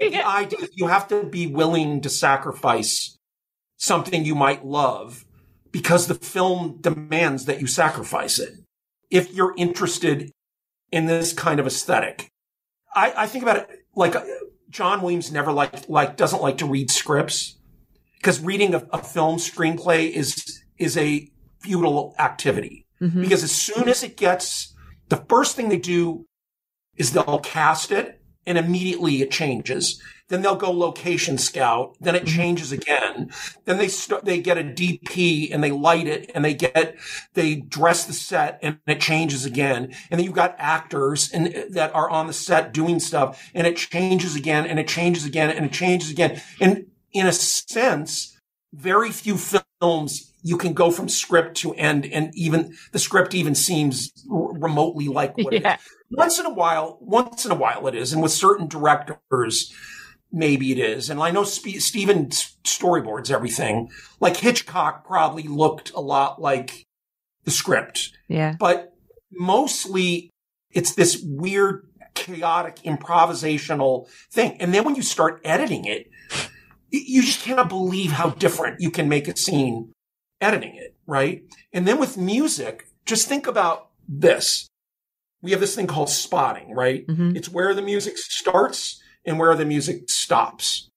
idea 0.00 0.66
you 0.74 0.86
have 0.86 1.08
to 1.08 1.24
be 1.24 1.46
willing 1.46 2.00
to 2.00 2.08
sacrifice 2.08 3.18
something 3.76 4.24
you 4.24 4.34
might 4.34 4.64
love 4.64 5.26
because 5.72 6.06
the 6.06 6.14
film 6.14 6.78
demands 6.80 7.44
that 7.44 7.60
you 7.60 7.66
sacrifice 7.66 8.38
it. 8.38 8.54
If 9.10 9.34
you're 9.34 9.54
interested 9.56 10.32
in 10.92 11.06
this 11.06 11.32
kind 11.32 11.60
of 11.60 11.66
aesthetic. 11.66 12.30
I, 12.94 13.12
I 13.16 13.26
think 13.26 13.42
about 13.42 13.56
it 13.56 13.84
like 13.94 14.16
uh, 14.16 14.24
John 14.68 15.02
Williams 15.02 15.30
never 15.30 15.52
like 15.52 15.88
like 15.88 16.16
doesn't 16.16 16.42
like 16.42 16.58
to 16.58 16.66
read 16.66 16.90
scripts 16.90 17.56
because 18.20 18.40
reading 18.40 18.74
a, 18.74 18.86
a 18.92 18.98
film 18.98 19.36
screenplay 19.36 20.10
is 20.10 20.62
is 20.78 20.96
a 20.96 21.30
futile 21.60 22.14
activity 22.18 22.86
mm-hmm. 23.00 23.20
because 23.20 23.42
as 23.42 23.52
soon 23.52 23.88
as 23.88 24.02
it 24.02 24.16
gets 24.16 24.74
the 25.08 25.16
first 25.16 25.56
thing 25.56 25.68
they 25.68 25.78
do 25.78 26.26
is 26.96 27.12
they'll 27.12 27.40
cast 27.40 27.90
it 27.90 28.20
and 28.46 28.56
immediately 28.56 29.22
it 29.22 29.30
changes. 29.30 30.00
Then 30.28 30.42
they'll 30.42 30.56
go 30.56 30.70
location 30.70 31.38
scout. 31.38 31.96
Then 32.00 32.14
it 32.14 32.24
mm-hmm. 32.24 32.36
changes 32.36 32.72
again. 32.72 33.30
Then 33.64 33.78
they 33.78 33.88
start, 33.88 34.24
they 34.24 34.40
get 34.40 34.58
a 34.58 34.62
DP 34.62 35.52
and 35.52 35.62
they 35.62 35.70
light 35.70 36.06
it 36.06 36.30
and 36.34 36.44
they 36.44 36.54
get, 36.54 36.96
they 37.34 37.56
dress 37.56 38.04
the 38.04 38.12
set 38.12 38.58
and 38.62 38.78
it 38.86 39.00
changes 39.00 39.44
again. 39.44 39.94
And 40.10 40.18
then 40.18 40.24
you've 40.24 40.34
got 40.34 40.54
actors 40.58 41.30
and 41.32 41.54
uh, 41.54 41.62
that 41.70 41.94
are 41.94 42.08
on 42.08 42.26
the 42.26 42.32
set 42.32 42.72
doing 42.72 42.98
stuff 42.98 43.50
and 43.54 43.66
it 43.66 43.76
changes 43.76 44.36
again 44.36 44.66
and 44.66 44.78
it 44.78 44.88
changes 44.88 45.24
again 45.24 45.50
and 45.50 45.66
it 45.66 45.72
changes 45.72 46.10
again. 46.10 46.40
And 46.60 46.86
in 47.12 47.26
a 47.26 47.32
sense, 47.32 48.38
very 48.72 49.10
few 49.10 49.36
films 49.36 50.32
you 50.42 50.56
can 50.56 50.72
go 50.72 50.90
from 50.90 51.08
script 51.08 51.56
to 51.58 51.74
end 51.74 52.06
and 52.06 52.30
even 52.34 52.74
the 52.92 52.98
script 52.98 53.34
even 53.34 53.54
seems 53.54 54.10
r- 54.30 54.52
remotely 54.58 55.08
like 55.08 55.36
what 55.36 55.52
it 55.52 55.62
Yeah. 55.62 55.74
is. 55.74 55.80
Once 56.12 56.38
in 56.38 56.46
a 56.46 56.50
while, 56.52 56.98
once 57.00 57.44
in 57.44 57.50
a 57.52 57.54
while 57.54 57.86
it 57.86 57.94
is. 57.94 58.12
And 58.12 58.22
with 58.22 58.32
certain 58.32 58.66
directors, 58.66 59.72
maybe 60.32 60.72
it 60.72 60.78
is. 60.78 61.10
And 61.10 61.20
I 61.20 61.30
know 61.30 61.44
Spe- 61.44 61.78
Steven 61.80 62.28
storyboards 62.64 63.30
everything. 63.30 63.90
Like 64.18 64.36
Hitchcock 64.38 65.04
probably 65.06 65.42
looked 65.44 65.90
a 65.92 66.00
lot 66.00 66.40
like 66.40 66.84
the 67.44 67.50
script 67.50 68.10
Yeah. 68.28 68.54
but 68.58 68.92
mostly 69.32 70.30
it's 70.70 70.94
this 70.94 71.20
weird, 71.24 71.86
chaotic, 72.14 72.76
improvisational 72.84 74.08
thing. 74.32 74.56
And 74.60 74.72
then 74.74 74.84
when 74.84 74.94
you 74.94 75.02
start 75.02 75.40
editing 75.44 75.84
it, 75.84 76.09
you 76.90 77.22
just 77.22 77.42
cannot 77.42 77.68
believe 77.68 78.12
how 78.12 78.30
different 78.30 78.80
you 78.80 78.90
can 78.90 79.08
make 79.08 79.28
a 79.28 79.36
scene 79.36 79.92
editing 80.40 80.76
it, 80.76 80.94
right? 81.06 81.44
And 81.72 81.86
then 81.86 81.98
with 81.98 82.16
music, 82.16 82.88
just 83.06 83.28
think 83.28 83.46
about 83.46 83.88
this. 84.08 84.66
We 85.42 85.52
have 85.52 85.60
this 85.60 85.74
thing 85.74 85.86
called 85.86 86.10
spotting, 86.10 86.74
right? 86.74 87.06
Mm-hmm. 87.06 87.36
It's 87.36 87.48
where 87.48 87.74
the 87.74 87.82
music 87.82 88.18
starts 88.18 89.00
and 89.24 89.38
where 89.38 89.54
the 89.54 89.64
music 89.64 90.10
stops. 90.10 90.88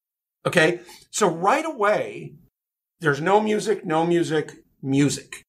Okay. 0.46 0.82
So 1.12 1.28
right 1.28 1.66
away, 1.66 2.34
there's 3.00 3.22
no 3.22 3.40
music, 3.40 3.86
no 3.86 4.06
music, 4.06 4.64
music. 4.82 5.43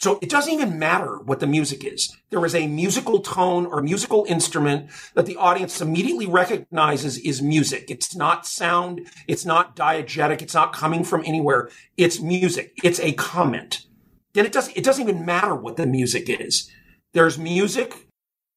So 0.00 0.18
it 0.22 0.30
doesn't 0.30 0.52
even 0.52 0.78
matter 0.78 1.18
what 1.18 1.40
the 1.40 1.46
music 1.46 1.84
is. 1.84 2.16
There 2.30 2.44
is 2.44 2.54
a 2.54 2.68
musical 2.68 3.18
tone 3.18 3.66
or 3.66 3.82
musical 3.82 4.24
instrument 4.28 4.90
that 5.14 5.26
the 5.26 5.36
audience 5.36 5.80
immediately 5.80 6.26
recognizes 6.26 7.18
is 7.18 7.42
music. 7.42 7.90
It's 7.90 8.14
not 8.14 8.46
sound. 8.46 9.08
It's 9.26 9.44
not 9.44 9.74
diegetic. 9.74 10.40
It's 10.40 10.54
not 10.54 10.72
coming 10.72 11.02
from 11.02 11.24
anywhere. 11.26 11.68
It's 11.96 12.20
music. 12.20 12.78
It's 12.84 13.00
a 13.00 13.12
comment. 13.12 13.86
Then 14.34 14.46
it 14.46 14.52
doesn't, 14.52 14.76
it 14.76 14.84
doesn't 14.84 15.02
even 15.02 15.26
matter 15.26 15.54
what 15.54 15.76
the 15.76 15.86
music 15.86 16.28
is. 16.28 16.70
There's 17.12 17.38
music 17.38 18.06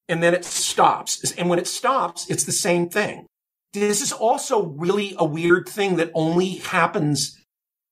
and 0.08 0.22
then 0.22 0.36
it 0.36 0.46
stops. 0.46 1.32
And 1.34 1.50
when 1.50 1.58
it 1.58 1.68
stops, 1.68 2.30
it's 2.30 2.44
the 2.44 2.52
same 2.52 2.88
thing. 2.88 3.26
This 3.74 4.02
is 4.02 4.12
also 4.12 4.68
really 4.68 5.16
a 5.18 5.26
weird 5.26 5.68
thing 5.68 5.96
that 5.96 6.12
only 6.14 6.56
happens 6.56 7.41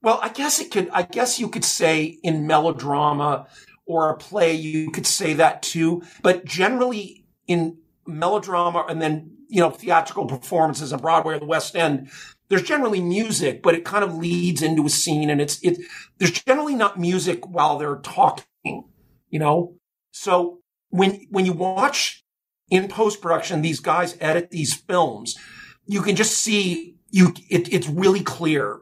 well, 0.01 0.19
I 0.21 0.29
guess 0.29 0.59
it 0.59 0.71
could, 0.71 0.89
I 0.91 1.03
guess 1.03 1.39
you 1.39 1.49
could 1.49 1.65
say 1.65 2.03
in 2.23 2.47
melodrama 2.47 3.47
or 3.85 4.09
a 4.09 4.17
play, 4.17 4.53
you 4.53 4.91
could 4.91 5.05
say 5.05 5.33
that 5.33 5.61
too. 5.61 6.03
But 6.21 6.45
generally 6.45 7.25
in 7.47 7.77
melodrama 8.05 8.85
and 8.87 9.01
then, 9.01 9.31
you 9.47 9.59
know, 9.59 9.71
theatrical 9.71 10.25
performances 10.25 10.93
on 10.93 10.99
Broadway 10.99 11.35
or 11.35 11.39
the 11.39 11.45
West 11.45 11.75
End, 11.75 12.09
there's 12.49 12.63
generally 12.63 13.01
music, 13.01 13.61
but 13.61 13.75
it 13.75 13.83
kind 13.83 14.03
of 14.03 14.15
leads 14.15 14.61
into 14.61 14.85
a 14.85 14.89
scene 14.89 15.29
and 15.29 15.41
it's, 15.41 15.59
it, 15.63 15.77
there's 16.17 16.31
generally 16.31 16.75
not 16.75 16.99
music 16.99 17.47
while 17.47 17.77
they're 17.77 17.97
talking, 17.97 18.87
you 19.29 19.39
know? 19.39 19.75
So 20.11 20.59
when, 20.89 21.27
when 21.29 21.45
you 21.45 21.53
watch 21.53 22.23
in 22.69 22.87
post 22.87 23.21
production, 23.21 23.61
these 23.61 23.79
guys 23.79 24.17
edit 24.21 24.49
these 24.49 24.73
films, 24.73 25.37
you 25.85 26.01
can 26.01 26.15
just 26.15 26.37
see 26.37 26.95
you, 27.11 27.33
it, 27.49 27.71
it's 27.73 27.87
really 27.87 28.21
clear 28.21 28.81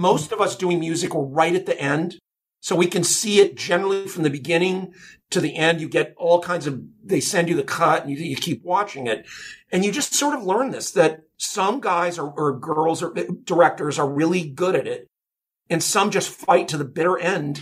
most 0.00 0.32
of 0.32 0.40
us 0.40 0.56
doing 0.56 0.80
music 0.80 1.14
are 1.14 1.22
right 1.22 1.54
at 1.54 1.66
the 1.66 1.78
end. 1.78 2.18
So 2.62 2.74
we 2.74 2.86
can 2.86 3.04
see 3.04 3.40
it 3.40 3.54
generally 3.54 4.06
from 4.06 4.22
the 4.22 4.30
beginning 4.30 4.94
to 5.30 5.40
the 5.40 5.56
end. 5.56 5.80
You 5.80 5.88
get 5.88 6.14
all 6.16 6.40
kinds 6.40 6.66
of, 6.66 6.82
they 7.04 7.20
send 7.20 7.48
you 7.48 7.54
the 7.54 7.62
cut 7.62 8.02
and 8.02 8.10
you, 8.10 8.16
you 8.16 8.36
keep 8.36 8.64
watching 8.64 9.06
it. 9.06 9.26
And 9.70 9.84
you 9.84 9.92
just 9.92 10.14
sort 10.14 10.34
of 10.34 10.42
learn 10.42 10.70
this, 10.70 10.90
that 10.92 11.20
some 11.36 11.80
guys 11.80 12.18
or, 12.18 12.30
or 12.30 12.58
girls 12.58 13.02
or 13.02 13.14
directors 13.44 13.98
are 13.98 14.08
really 14.08 14.48
good 14.48 14.74
at 14.74 14.86
it. 14.86 15.06
And 15.68 15.82
some 15.82 16.10
just 16.10 16.30
fight 16.30 16.68
to 16.68 16.78
the 16.78 16.84
bitter 16.84 17.18
end 17.18 17.60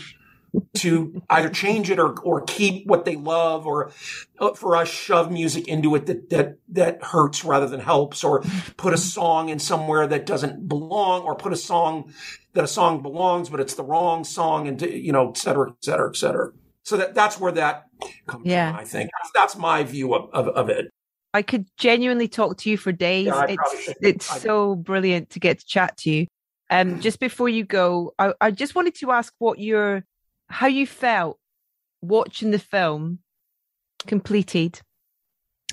to 0.74 1.22
either 1.28 1.48
change 1.48 1.90
it 1.90 1.98
or, 1.98 2.18
or 2.20 2.42
keep 2.42 2.86
what 2.86 3.04
they 3.04 3.16
love 3.16 3.66
or 3.66 3.90
uh, 4.38 4.54
for 4.54 4.76
us 4.76 4.88
shove 4.88 5.30
music 5.30 5.68
into 5.68 5.94
it 5.94 6.06
that, 6.06 6.30
that, 6.30 6.56
that 6.68 7.02
hurts 7.02 7.44
rather 7.44 7.66
than 7.66 7.80
helps 7.80 8.24
or 8.24 8.42
put 8.76 8.94
a 8.94 8.98
song 8.98 9.48
in 9.48 9.58
somewhere 9.58 10.06
that 10.06 10.26
doesn't 10.26 10.68
belong 10.68 11.22
or 11.22 11.34
put 11.34 11.52
a 11.52 11.56
song 11.56 12.12
that 12.54 12.64
a 12.64 12.68
song 12.68 13.02
belongs, 13.02 13.48
but 13.50 13.60
it's 13.60 13.74
the 13.74 13.84
wrong 13.84 14.24
song 14.24 14.66
and, 14.66 14.80
you 14.82 15.12
know, 15.12 15.28
et 15.28 15.36
cetera, 15.36 15.68
et 15.70 15.84
cetera, 15.84 16.08
et 16.08 16.16
cetera. 16.16 16.50
So 16.82 16.96
that, 16.96 17.14
that's 17.14 17.38
where 17.38 17.52
that 17.52 17.84
comes 18.26 18.46
Yeah. 18.46 18.70
from, 18.70 18.80
I 18.80 18.84
think. 18.84 19.10
That's, 19.20 19.32
that's 19.34 19.56
my 19.56 19.84
view 19.84 20.14
of, 20.14 20.30
of, 20.32 20.48
of 20.48 20.68
it. 20.70 20.86
I 21.34 21.42
could 21.42 21.66
genuinely 21.76 22.26
talk 22.26 22.56
to 22.58 22.70
you 22.70 22.78
for 22.78 22.90
days. 22.90 23.26
Yeah, 23.26 23.44
it's 23.48 23.88
it's 24.00 24.32
I- 24.32 24.38
so 24.38 24.74
brilliant 24.74 25.30
to 25.30 25.40
get 25.40 25.58
to 25.60 25.66
chat 25.66 25.98
to 25.98 26.10
you. 26.10 26.26
Um, 26.70 27.00
just 27.00 27.20
before 27.20 27.48
you 27.48 27.64
go, 27.64 28.14
I, 28.18 28.32
I 28.40 28.50
just 28.50 28.74
wanted 28.74 28.94
to 28.96 29.10
ask 29.10 29.32
what 29.38 29.58
your 29.58 30.04
how 30.48 30.66
you 30.66 30.86
felt 30.86 31.38
watching 32.00 32.50
the 32.50 32.58
film 32.58 33.18
completed 34.06 34.80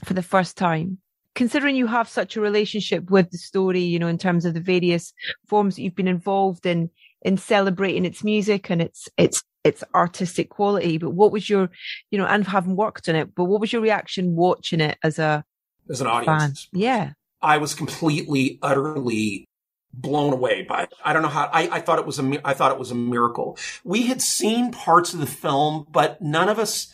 for 0.03 0.13
the 0.13 0.23
first 0.23 0.57
time. 0.57 0.97
Considering 1.35 1.75
you 1.75 1.87
have 1.87 2.07
such 2.07 2.37
a 2.37 2.41
relationship 2.41 3.09
with 3.11 3.29
the 3.29 3.37
story, 3.37 3.81
you 3.81 3.99
know, 3.99 4.07
in 4.07 4.17
terms 4.17 4.45
of 4.45 4.53
the 4.53 4.61
various 4.61 5.13
forms 5.47 5.75
that 5.75 5.81
you've 5.81 5.95
been 5.95 6.07
involved 6.07 6.65
in 6.65 6.89
in 7.23 7.37
celebrating 7.37 8.05
its 8.05 8.23
music 8.23 8.69
and 8.69 8.81
its 8.81 9.09
its 9.17 9.43
its 9.63 9.83
artistic 9.93 10.49
quality. 10.49 10.97
But 10.97 11.09
what 11.11 11.31
was 11.31 11.49
your, 11.49 11.69
you 12.11 12.17
know, 12.17 12.25
and 12.25 12.45
having 12.47 12.75
worked 12.75 13.09
on 13.09 13.15
it, 13.15 13.35
but 13.35 13.45
what 13.45 13.59
was 13.59 13.73
your 13.73 13.81
reaction 13.81 14.35
watching 14.35 14.79
it 14.79 14.97
as 15.03 15.19
a 15.19 15.43
As 15.89 15.99
an 16.01 16.07
fan? 16.07 16.29
audience. 16.29 16.69
Yeah. 16.71 17.11
I 17.41 17.57
was 17.57 17.73
completely, 17.73 18.57
utterly 18.61 19.45
blown 19.95 20.33
away 20.33 20.63
by 20.63 20.83
it. 20.83 20.93
I 21.03 21.13
don't 21.13 21.21
know 21.21 21.29
how, 21.29 21.49
I, 21.51 21.69
I 21.71 21.79
thought 21.81 21.99
it 21.99 22.05
was 22.05 22.19
a, 22.19 22.41
I 22.43 22.53
thought 22.53 22.71
it 22.71 22.79
was 22.79 22.91
a 22.91 22.95
miracle. 22.95 23.57
We 23.83 24.07
had 24.07 24.21
seen 24.21 24.71
parts 24.71 25.13
of 25.13 25.19
the 25.19 25.27
film, 25.27 25.87
but 25.91 26.21
none 26.21 26.49
of 26.49 26.59
us, 26.59 26.93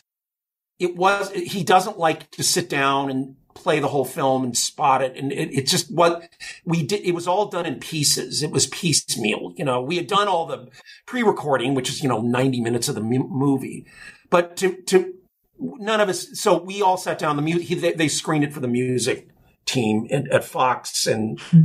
it 0.80 0.96
was, 0.96 1.32
he 1.32 1.64
doesn't 1.64 1.98
like 1.98 2.30
to 2.32 2.44
sit 2.44 2.70
down 2.70 3.10
and 3.10 3.36
play 3.54 3.80
the 3.80 3.88
whole 3.88 4.06
film 4.06 4.44
and 4.44 4.58
spot 4.58 5.02
it. 5.02 5.16
And 5.16 5.32
it, 5.32 5.54
it's 5.54 5.72
just 5.72 5.94
what 5.94 6.30
we 6.66 6.84
did. 6.84 7.02
It 7.02 7.14
was 7.14 7.28
all 7.28 7.48
done 7.48 7.66
in 7.66 7.80
pieces. 7.80 8.44
It 8.44 8.52
was 8.52 8.68
piecemeal. 8.68 9.54
You 9.58 9.66
know, 9.66 9.82
we 9.82 9.98
had 9.98 10.08
done 10.08 10.28
all 10.28 10.46
the 10.46 10.70
pre-recording, 11.06 11.76
which 11.76 11.90
is, 11.90 12.02
you 12.02 12.10
know, 12.10 12.22
90 12.22 12.62
minutes 12.62 12.88
of 12.88 12.96
the 12.96 13.02
movie, 13.02 13.86
but 14.30 14.56
to, 14.58 14.82
to, 14.84 15.14
none 15.60 16.02
of 16.02 16.10
us, 16.10 16.40
so 16.40 16.62
we 16.62 16.82
all 16.82 16.98
sat 16.98 17.20
down, 17.20 17.36
the 17.36 17.42
music, 17.42 17.80
they, 17.80 17.94
they 17.94 18.08
screened 18.08 18.44
it 18.44 18.54
for 18.54 18.60
the 18.60 18.68
music 18.68 19.28
team 19.66 20.08
at, 20.12 20.28
at 20.30 20.44
Fox 20.44 21.06
and 21.06 21.40
hmm. 21.40 21.62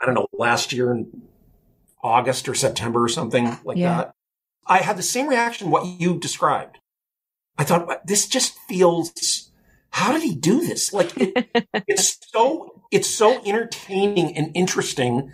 I 0.00 0.06
don't 0.06 0.14
know, 0.14 0.26
last 0.32 0.72
year 0.72 0.92
in 0.92 1.22
August 2.02 2.48
or 2.48 2.54
September 2.54 3.02
or 3.02 3.08
something 3.08 3.58
like 3.64 3.76
Yeah. 3.78 3.96
that. 3.96 4.12
I 4.66 4.78
had 4.78 4.96
the 4.96 5.02
same 5.02 5.28
reaction 5.28 5.70
what 5.70 5.86
you 5.86 6.18
described. 6.18 6.78
I 7.58 7.64
thought 7.64 8.06
this 8.06 8.28
just 8.28 8.58
feels 8.68 9.50
how 9.90 10.12
did 10.12 10.22
he 10.22 10.34
do 10.34 10.60
this? 10.60 10.92
Like 10.92 11.16
it, 11.16 11.48
it's 11.86 12.18
so 12.30 12.82
it's 12.90 13.08
so 13.08 13.42
entertaining 13.46 14.36
and 14.36 14.50
interesting, 14.54 15.32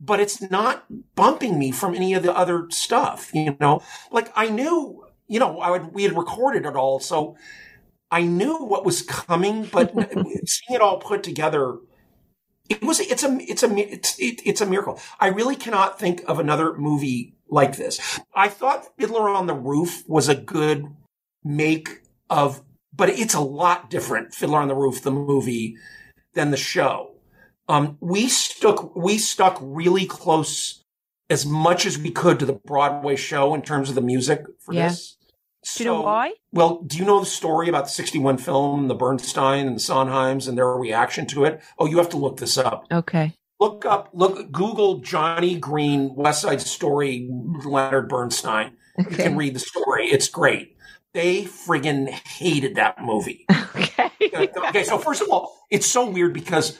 but 0.00 0.20
it's 0.20 0.40
not 0.50 0.84
bumping 1.16 1.58
me 1.58 1.72
from 1.72 1.94
any 1.94 2.14
of 2.14 2.22
the 2.22 2.34
other 2.36 2.68
stuff, 2.70 3.30
you 3.34 3.56
know? 3.60 3.82
Like 4.12 4.30
I 4.36 4.48
knew, 4.48 5.04
you 5.26 5.40
know, 5.40 5.58
I 5.58 5.70
would 5.70 5.92
we 5.92 6.04
had 6.04 6.16
recorded 6.16 6.66
it 6.66 6.76
all, 6.76 7.00
so 7.00 7.36
I 8.10 8.22
knew 8.22 8.58
what 8.58 8.84
was 8.84 9.02
coming, 9.02 9.64
but 9.64 9.92
seeing 10.46 10.76
it 10.76 10.80
all 10.80 10.98
put 10.98 11.22
together 11.24 11.78
it 12.68 12.82
was 12.82 13.00
it's 13.00 13.22
a 13.22 13.36
it's 13.40 13.62
a 13.62 13.76
it's 13.76 14.18
it, 14.18 14.40
it's 14.44 14.60
a 14.60 14.66
miracle. 14.66 14.98
I 15.20 15.28
really 15.28 15.56
cannot 15.56 15.98
think 15.98 16.22
of 16.26 16.38
another 16.38 16.74
movie 16.76 17.34
like 17.48 17.76
this. 17.76 18.20
I 18.34 18.48
thought 18.48 18.86
Fiddler 18.98 19.28
on 19.28 19.46
the 19.46 19.54
Roof 19.54 20.02
was 20.08 20.28
a 20.28 20.34
good 20.34 20.86
make 21.42 22.02
of, 22.30 22.62
but 22.94 23.10
it's 23.10 23.34
a 23.34 23.40
lot 23.40 23.90
different. 23.90 24.34
Fiddler 24.34 24.58
on 24.58 24.68
the 24.68 24.74
Roof, 24.74 25.02
the 25.02 25.10
movie, 25.10 25.76
than 26.32 26.50
the 26.50 26.56
show. 26.56 27.12
Um, 27.68 27.96
we 28.00 28.28
stuck 28.28 28.94
we 28.96 29.18
stuck 29.18 29.58
really 29.60 30.06
close 30.06 30.82
as 31.30 31.46
much 31.46 31.86
as 31.86 31.98
we 31.98 32.10
could 32.10 32.38
to 32.38 32.46
the 32.46 32.52
Broadway 32.52 33.16
show 33.16 33.54
in 33.54 33.62
terms 33.62 33.88
of 33.88 33.94
the 33.94 34.00
music 34.02 34.44
for 34.58 34.74
Yeah. 34.74 34.88
this. 34.88 35.16
Do 35.76 35.82
you 35.82 35.90
know 35.90 36.02
why? 36.02 36.32
Well, 36.52 36.82
do 36.82 36.98
you 36.98 37.04
know 37.04 37.20
the 37.20 37.26
story 37.26 37.68
about 37.68 37.84
the 37.84 37.90
61 37.90 38.38
film, 38.38 38.88
the 38.88 38.94
Bernstein 38.94 39.66
and 39.66 39.76
the 39.76 39.80
Sondheims 39.80 40.46
and 40.46 40.58
their 40.58 40.68
reaction 40.68 41.26
to 41.28 41.44
it? 41.44 41.62
Oh, 41.78 41.86
you 41.86 41.98
have 41.98 42.10
to 42.10 42.16
look 42.16 42.36
this 42.36 42.58
up. 42.58 42.86
Okay. 42.92 43.34
Look 43.60 43.84
up, 43.86 44.10
look, 44.12 44.50
Google 44.52 44.98
Johnny 44.98 45.56
Green, 45.58 46.14
West 46.14 46.42
Side 46.42 46.60
Story, 46.60 47.28
Leonard 47.64 48.08
Bernstein. 48.08 48.72
You 48.98 49.04
can 49.06 49.36
read 49.36 49.54
the 49.54 49.60
story. 49.60 50.06
It's 50.06 50.28
great. 50.28 50.76
They 51.12 51.44
friggin' 51.44 52.08
hated 52.08 52.76
that 52.76 53.02
movie. 53.02 53.46
Okay. 53.76 54.10
okay, 54.68 54.84
so 54.84 54.98
first 54.98 55.20
of 55.20 55.28
all, 55.30 55.66
it's 55.70 55.86
so 55.86 56.08
weird 56.08 56.32
because 56.32 56.78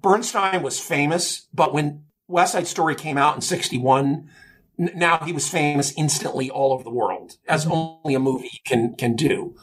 Bernstein 0.00 0.62
was 0.62 0.80
famous, 0.80 1.46
but 1.54 1.72
when 1.72 2.04
West 2.28 2.52
Side 2.52 2.66
Story 2.66 2.94
came 2.94 3.16
out 3.16 3.34
in 3.36 3.40
61, 3.40 4.04
n- 4.06 4.30
now 4.76 5.18
he 5.18 5.32
was 5.32 5.48
famous 5.48 5.92
instantly 5.96 6.50
all 6.50 6.72
over 6.72 6.82
the 6.82 6.90
world, 6.90 7.36
as 7.48 7.64
mm-hmm. 7.64 7.72
only 7.72 8.14
a 8.14 8.20
movie 8.20 8.60
can, 8.66 8.94
can 8.94 9.14
do. 9.14 9.54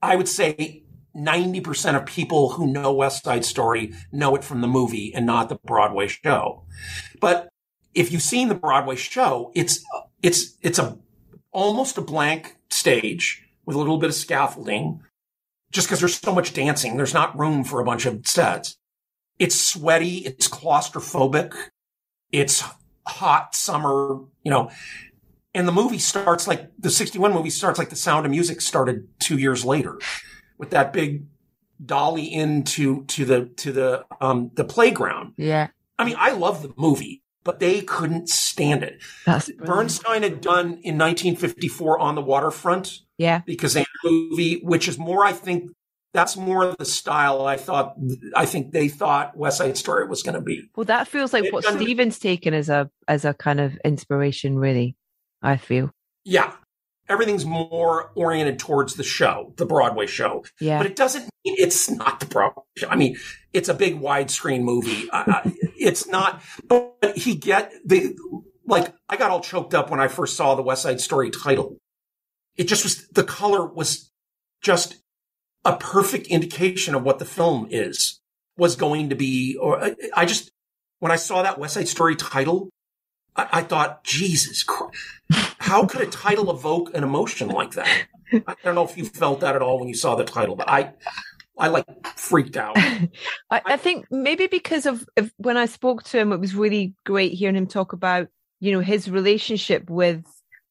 I 0.00 0.16
would 0.16 0.28
say 0.28 0.82
90% 1.16 1.96
of 1.96 2.06
people 2.06 2.50
who 2.50 2.66
know 2.66 2.92
West 2.92 3.24
Side 3.24 3.44
Story 3.44 3.92
know 4.10 4.34
it 4.34 4.44
from 4.44 4.60
the 4.60 4.68
movie 4.68 5.14
and 5.14 5.26
not 5.26 5.48
the 5.48 5.58
Broadway 5.64 6.08
show. 6.08 6.64
But 7.20 7.48
if 7.94 8.10
you've 8.10 8.22
seen 8.22 8.48
the 8.48 8.54
Broadway 8.54 8.96
show, 8.96 9.52
it's, 9.54 9.84
it's, 10.22 10.56
it's 10.62 10.78
a, 10.78 10.98
almost 11.52 11.98
a 11.98 12.02
blank 12.02 12.56
stage 12.70 13.44
with 13.64 13.76
a 13.76 13.78
little 13.78 13.98
bit 13.98 14.10
of 14.10 14.14
scaffolding 14.14 15.02
just 15.70 15.86
because 15.86 16.00
there's 16.00 16.18
so 16.18 16.34
much 16.34 16.52
dancing. 16.52 16.96
There's 16.96 17.14
not 17.14 17.38
room 17.38 17.64
for 17.64 17.80
a 17.80 17.84
bunch 17.84 18.06
of 18.06 18.26
sets. 18.26 18.76
It's 19.38 19.58
sweaty. 19.58 20.18
It's 20.18 20.48
claustrophobic. 20.48 21.54
It's 22.30 22.62
hot 23.06 23.54
summer, 23.54 24.20
you 24.42 24.50
know, 24.50 24.70
and 25.54 25.66
the 25.68 25.72
movie 25.72 25.98
starts 25.98 26.46
like 26.46 26.70
the 26.78 26.90
61 26.90 27.32
movie 27.32 27.50
starts 27.50 27.78
like 27.78 27.90
the 27.90 27.96
sound 27.96 28.24
of 28.26 28.30
music 28.30 28.60
started 28.60 29.08
two 29.18 29.38
years 29.38 29.64
later 29.64 29.98
with 30.58 30.70
that 30.70 30.92
big 30.92 31.24
dolly 31.84 32.32
into, 32.32 33.04
to 33.06 33.24
the, 33.24 33.46
to 33.56 33.72
the, 33.72 34.04
um, 34.20 34.50
the 34.54 34.64
playground. 34.64 35.34
Yeah. 35.36 35.68
I 35.98 36.04
mean, 36.04 36.16
I 36.18 36.30
love 36.30 36.62
the 36.62 36.72
movie, 36.76 37.22
but 37.44 37.58
they 37.58 37.80
couldn't 37.82 38.28
stand 38.28 38.82
it. 38.84 39.02
Bernstein 39.58 40.22
had 40.22 40.40
done 40.40 40.78
in 40.82 40.96
1954 40.96 41.98
on 41.98 42.14
the 42.14 42.22
waterfront 42.22 43.00
Yeah. 43.18 43.40
because 43.44 43.74
they 43.74 43.80
had 43.80 43.88
a 44.04 44.10
movie, 44.10 44.60
which 44.62 44.88
is 44.88 44.96
more, 44.98 45.24
I 45.24 45.32
think, 45.32 45.70
that's 46.12 46.36
more 46.36 46.64
of 46.64 46.76
the 46.78 46.84
style 46.84 47.46
I 47.46 47.56
thought, 47.56 47.94
I 48.36 48.46
think 48.46 48.72
they 48.72 48.88
thought 48.88 49.36
West 49.36 49.58
Side 49.58 49.76
Story 49.76 50.06
was 50.06 50.22
going 50.22 50.34
to 50.34 50.40
be. 50.40 50.68
Well, 50.76 50.84
that 50.84 51.08
feels 51.08 51.32
like 51.32 51.44
They've 51.44 51.52
what 51.52 51.64
Steven's 51.64 52.18
taken 52.18 52.52
as 52.54 52.68
a 52.68 52.90
as 53.08 53.24
a 53.24 53.34
kind 53.34 53.60
of 53.60 53.76
inspiration, 53.84 54.58
really. 54.58 54.96
I 55.42 55.56
feel. 55.56 55.90
Yeah. 56.24 56.52
Everything's 57.08 57.44
more 57.44 58.12
oriented 58.14 58.60
towards 58.60 58.94
the 58.94 59.02
show, 59.02 59.52
the 59.56 59.66
Broadway 59.66 60.06
show. 60.06 60.44
Yeah. 60.60 60.78
But 60.78 60.86
it 60.86 60.96
doesn't 60.96 61.28
mean 61.44 61.56
it's 61.58 61.90
not 61.90 62.20
the 62.20 62.26
Broadway 62.26 62.62
show. 62.76 62.88
I 62.88 62.96
mean, 62.96 63.16
it's 63.52 63.68
a 63.68 63.74
big 63.74 64.00
widescreen 64.00 64.62
movie. 64.62 65.08
I, 65.12 65.52
it's 65.76 66.06
not, 66.06 66.40
but 66.68 66.94
he 67.16 67.34
get 67.34 67.72
the, 67.84 68.16
like, 68.66 68.94
I 69.08 69.16
got 69.16 69.32
all 69.32 69.40
choked 69.40 69.74
up 69.74 69.90
when 69.90 69.98
I 69.98 70.06
first 70.06 70.36
saw 70.36 70.54
the 70.54 70.62
West 70.62 70.82
Side 70.82 71.00
Story 71.00 71.30
title. 71.30 71.76
It 72.56 72.68
just 72.68 72.84
was, 72.84 73.08
the 73.08 73.24
color 73.24 73.66
was 73.66 74.12
just 74.62 75.01
a 75.64 75.76
perfect 75.76 76.26
indication 76.26 76.94
of 76.94 77.02
what 77.02 77.18
the 77.18 77.24
film 77.24 77.68
is, 77.70 78.20
was 78.56 78.76
going 78.76 79.10
to 79.10 79.14
be. 79.14 79.56
Or 79.56 79.82
I, 79.82 79.94
I 80.14 80.26
just, 80.26 80.50
when 80.98 81.12
I 81.12 81.16
saw 81.16 81.42
that 81.42 81.58
West 81.58 81.74
Side 81.74 81.88
Story 81.88 82.16
title, 82.16 82.70
I, 83.36 83.48
I 83.52 83.62
thought, 83.62 84.04
Jesus 84.04 84.62
Christ, 84.62 84.96
how 85.58 85.86
could 85.86 86.00
a 86.00 86.06
title 86.06 86.50
evoke 86.50 86.94
an 86.94 87.04
emotion 87.04 87.48
like 87.48 87.72
that? 87.72 88.06
I 88.32 88.54
don't 88.64 88.74
know 88.74 88.84
if 88.84 88.96
you 88.96 89.04
felt 89.04 89.40
that 89.40 89.54
at 89.54 89.62
all 89.62 89.78
when 89.78 89.88
you 89.88 89.94
saw 89.94 90.14
the 90.14 90.24
title, 90.24 90.56
but 90.56 90.68
I, 90.68 90.92
I 91.58 91.68
like 91.68 91.86
freaked 92.16 92.56
out. 92.56 92.76
I, 92.76 93.08
I 93.50 93.76
think 93.76 94.06
maybe 94.10 94.46
because 94.46 94.86
of, 94.86 95.06
of 95.16 95.32
when 95.36 95.56
I 95.56 95.66
spoke 95.66 96.02
to 96.04 96.18
him, 96.18 96.32
it 96.32 96.40
was 96.40 96.54
really 96.54 96.94
great 97.04 97.32
hearing 97.32 97.56
him 97.56 97.66
talk 97.66 97.92
about, 97.92 98.28
you 98.58 98.72
know, 98.72 98.80
his 98.80 99.10
relationship 99.10 99.90
with 99.90 100.24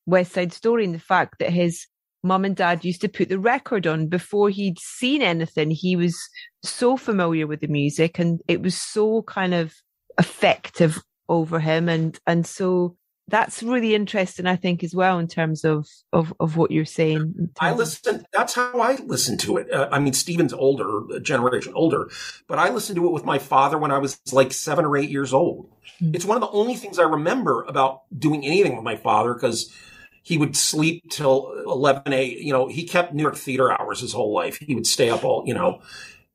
West 0.07 0.33
Side 0.33 0.53
Story 0.53 0.85
and 0.85 0.95
the 0.95 0.99
fact 0.99 1.39
that 1.39 1.51
his 1.51 1.85
mum 2.23 2.45
and 2.45 2.55
dad 2.55 2.85
used 2.85 3.01
to 3.01 3.09
put 3.09 3.29
the 3.29 3.39
record 3.39 3.87
on 3.87 4.07
before 4.07 4.49
he'd 4.49 4.79
seen 4.79 5.21
anything. 5.21 5.71
He 5.71 5.95
was 5.95 6.17
so 6.63 6.97
familiar 6.97 7.47
with 7.47 7.61
the 7.61 7.67
music 7.67 8.19
and 8.19 8.41
it 8.47 8.61
was 8.61 8.75
so 8.75 9.23
kind 9.23 9.53
of 9.53 9.73
effective 10.19 11.01
over 11.29 11.59
him. 11.59 11.89
And, 11.89 12.19
and 12.27 12.45
so 12.45 12.95
that's 13.27 13.63
really 13.63 13.95
interesting, 13.95 14.45
I 14.45 14.55
think, 14.57 14.83
as 14.83 14.93
well, 14.93 15.17
in 15.17 15.27
terms 15.27 15.63
of, 15.63 15.87
of, 16.11 16.33
of 16.39 16.57
what 16.57 16.69
you're 16.69 16.85
saying. 16.85 17.49
I 17.59 17.73
listen. 17.73 18.25
That's 18.33 18.53
how 18.53 18.79
I 18.79 18.95
listen 18.95 19.37
to 19.39 19.57
it. 19.57 19.71
Uh, 19.71 19.87
I 19.91 19.99
mean, 19.99 20.13
Steven's 20.13 20.53
older, 20.53 21.09
a 21.15 21.19
generation 21.19 21.73
older, 21.75 22.09
but 22.47 22.59
I 22.59 22.69
listened 22.69 22.97
to 22.97 23.05
it 23.05 23.11
with 23.11 23.25
my 23.25 23.39
father 23.39 23.77
when 23.77 23.91
I 23.91 23.99
was 23.99 24.19
like 24.33 24.51
seven 24.51 24.85
or 24.85 24.97
eight 24.97 25.09
years 25.09 25.33
old. 25.33 25.71
Hmm. 25.99 26.11
It's 26.13 26.25
one 26.25 26.35
of 26.35 26.41
the 26.41 26.55
only 26.55 26.75
things 26.75 26.99
I 26.99 27.03
remember 27.03 27.63
about 27.63 28.01
doing 28.15 28.45
anything 28.45 28.75
with 28.75 28.83
my 28.83 28.97
father 28.97 29.33
because 29.33 29.73
he 30.21 30.37
would 30.37 30.55
sleep 30.55 31.03
till 31.09 31.51
11 31.65 32.13
a, 32.13 32.23
you 32.25 32.53
know, 32.53 32.67
he 32.67 32.87
kept 32.87 33.13
New 33.13 33.23
York 33.23 33.35
theater 33.35 33.71
hours 33.71 33.99
his 34.01 34.13
whole 34.13 34.33
life. 34.33 34.57
He 34.57 34.75
would 34.75 34.87
stay 34.87 35.09
up 35.09 35.23
all, 35.23 35.43
you 35.47 35.53
know, 35.53 35.81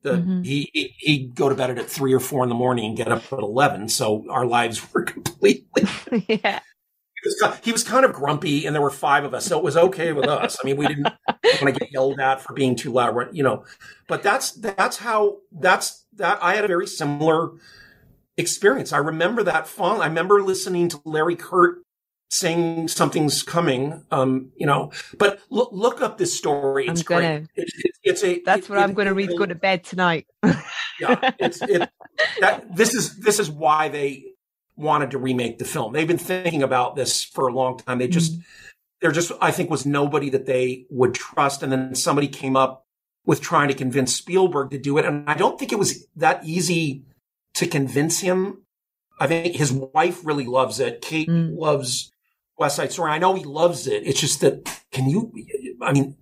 the, 0.03 0.11
Mhm. 0.13 0.45
he, 0.45 0.69
he- 0.73 0.93
he'd 0.97 1.35
go 1.35 1.49
to 1.49 1.55
bed 1.55 1.77
at 1.77 1.89
three 1.89 2.13
or 2.13 2.19
four 2.19 2.43
in 2.43 2.49
the 2.49 2.55
morning 2.55 2.85
and 2.85 2.97
get 2.97 3.07
up 3.07 3.23
at 3.31 3.39
11. 3.39 3.89
So 3.89 4.25
our 4.29 4.45
lives 4.45 4.93
were 4.93 5.03
completely 5.15 5.83
yeah. 6.27 6.59
he 7.23 7.29
was, 7.29 7.59
he 7.63 7.71
was 7.71 7.83
kind 7.83 8.05
of 8.05 8.13
grumpy 8.13 8.65
and 8.65 8.75
there 8.75 8.81
were 8.81 8.91
five 8.91 9.23
of 9.23 9.33
us 9.33 9.45
so 9.45 9.57
it 9.57 9.63
was 9.63 9.75
okay 9.75 10.13
with 10.13 10.27
us 10.27 10.57
i 10.61 10.65
mean 10.65 10.77
we 10.77 10.87
didn't 10.87 11.03
want 11.27 11.61
to 11.63 11.71
get 11.71 11.91
yelled 11.91 12.19
at 12.19 12.41
for 12.41 12.53
being 12.53 12.75
too 12.75 12.91
loud 12.91 13.15
you 13.35 13.43
know 13.43 13.63
but 14.07 14.21
that's 14.23 14.51
that's 14.51 14.97
how 14.97 15.37
that's 15.51 16.05
that 16.13 16.37
i 16.41 16.55
had 16.55 16.63
a 16.63 16.67
very 16.67 16.87
similar 16.87 17.51
experience 18.37 18.93
i 18.93 18.97
remember 18.97 19.43
that 19.43 19.67
fond 19.67 20.01
i 20.01 20.05
remember 20.07 20.41
listening 20.41 20.87
to 20.89 21.01
larry 21.05 21.35
kert 21.35 21.79
sing 22.29 22.89
something's 22.89 23.41
coming 23.41 24.03
um 24.11 24.51
you 24.57 24.65
know 24.67 24.91
but 25.17 25.39
look 25.49 25.69
look 25.71 26.01
up 26.01 26.17
this 26.17 26.37
story 26.37 26.89
I'm 26.89 26.95
gonna. 26.95 27.39
great 27.39 27.47
it, 27.55 27.69
it, 27.85 27.91
it's 28.03 28.23
a 28.23 28.41
That's 28.45 28.67
it- 28.67 28.69
what 28.69 28.79
I'm 28.79 28.93
going 28.93 29.07
to 29.07 29.13
read. 29.13 29.29
Go 29.37 29.45
to 29.45 29.55
bed 29.55 29.83
tonight. 29.85 30.27
yeah, 30.99 31.31
it's 31.39 31.61
it. 31.61 31.89
That 32.41 32.75
this 32.75 32.93
is 32.93 33.17
this 33.19 33.39
is 33.39 33.49
why 33.49 33.87
they 33.89 34.25
wanted 34.75 35.11
to 35.11 35.17
remake 35.17 35.57
the 35.57 35.65
film. 35.65 35.93
They've 35.93 36.07
been 36.07 36.17
thinking 36.17 36.63
about 36.63 36.95
this 36.95 37.23
for 37.23 37.47
a 37.47 37.53
long 37.53 37.77
time. 37.79 37.97
They 37.99 38.07
just 38.07 38.37
there 39.01 39.11
just 39.11 39.31
I 39.41 39.51
think 39.51 39.69
was 39.69 39.85
nobody 39.85 40.29
that 40.31 40.45
they 40.45 40.85
would 40.89 41.13
trust, 41.13 41.63
and 41.63 41.71
then 41.71 41.95
somebody 41.95 42.27
came 42.27 42.55
up 42.57 42.83
with 43.25 43.41
trying 43.41 43.67
to 43.69 43.73
convince 43.73 44.15
Spielberg 44.15 44.71
to 44.71 44.77
do 44.77 44.97
it, 44.97 45.05
and 45.05 45.29
I 45.29 45.33
don't 45.35 45.57
think 45.59 45.71
it 45.71 45.79
was 45.79 46.05
that 46.17 46.43
easy 46.45 47.03
to 47.55 47.67
convince 47.67 48.19
him. 48.19 48.63
I 49.19 49.27
think 49.27 49.55
his 49.55 49.71
wife 49.71 50.25
really 50.25 50.45
loves 50.45 50.79
it. 50.79 51.01
Kate 51.01 51.27
Mm. 51.29 51.57
loves 51.57 52.11
West 52.57 52.75
Side 52.77 52.91
Story. 52.91 53.11
I 53.11 53.17
know 53.19 53.33
he 53.35 53.43
loves 53.43 53.87
it. 53.87 54.05
It's 54.05 54.19
just 54.19 54.41
that 54.41 54.81
can 54.91 55.09
you? 55.09 55.31
I 55.81 55.93
mean, 55.93 56.15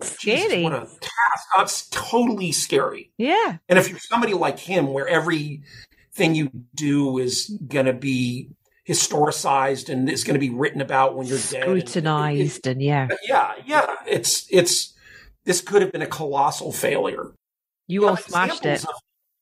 Scary. 0.00 0.62
what 0.62 0.72
a 0.72 0.80
task! 0.80 1.48
Oh, 1.56 1.58
That's 1.58 1.88
totally 1.88 2.52
scary. 2.52 3.10
yeah. 3.18 3.58
And 3.68 3.78
if 3.78 3.88
you're 3.90 3.98
somebody 3.98 4.34
like 4.34 4.58
him, 4.58 4.92
where 4.92 5.08
everything 5.08 6.34
you 6.34 6.50
do 6.74 7.18
is 7.18 7.46
going 7.66 7.86
to 7.86 7.92
be 7.92 8.50
historicized 8.88 9.88
and 9.90 10.08
is 10.08 10.24
going 10.24 10.34
to 10.34 10.40
be 10.40 10.50
written 10.50 10.80
about 10.80 11.16
when 11.16 11.26
you're 11.26 11.38
dead, 11.38 11.68
and- 11.68 11.80
Scrutinized 11.80 12.66
and 12.66 12.80
yeah. 12.80 13.08
yeah, 13.26 13.52
yeah, 13.66 13.94
it's 14.06 14.46
it's 14.50 14.94
this 15.44 15.60
could 15.60 15.82
have 15.82 15.92
been 15.92 16.02
a 16.02 16.06
colossal 16.06 16.72
failure. 16.72 17.32
You 17.86 18.02
Yeah, 18.04 18.10
all 18.10 18.16
smashed 18.16 18.64
it. 18.66 18.84
of- 18.84 18.90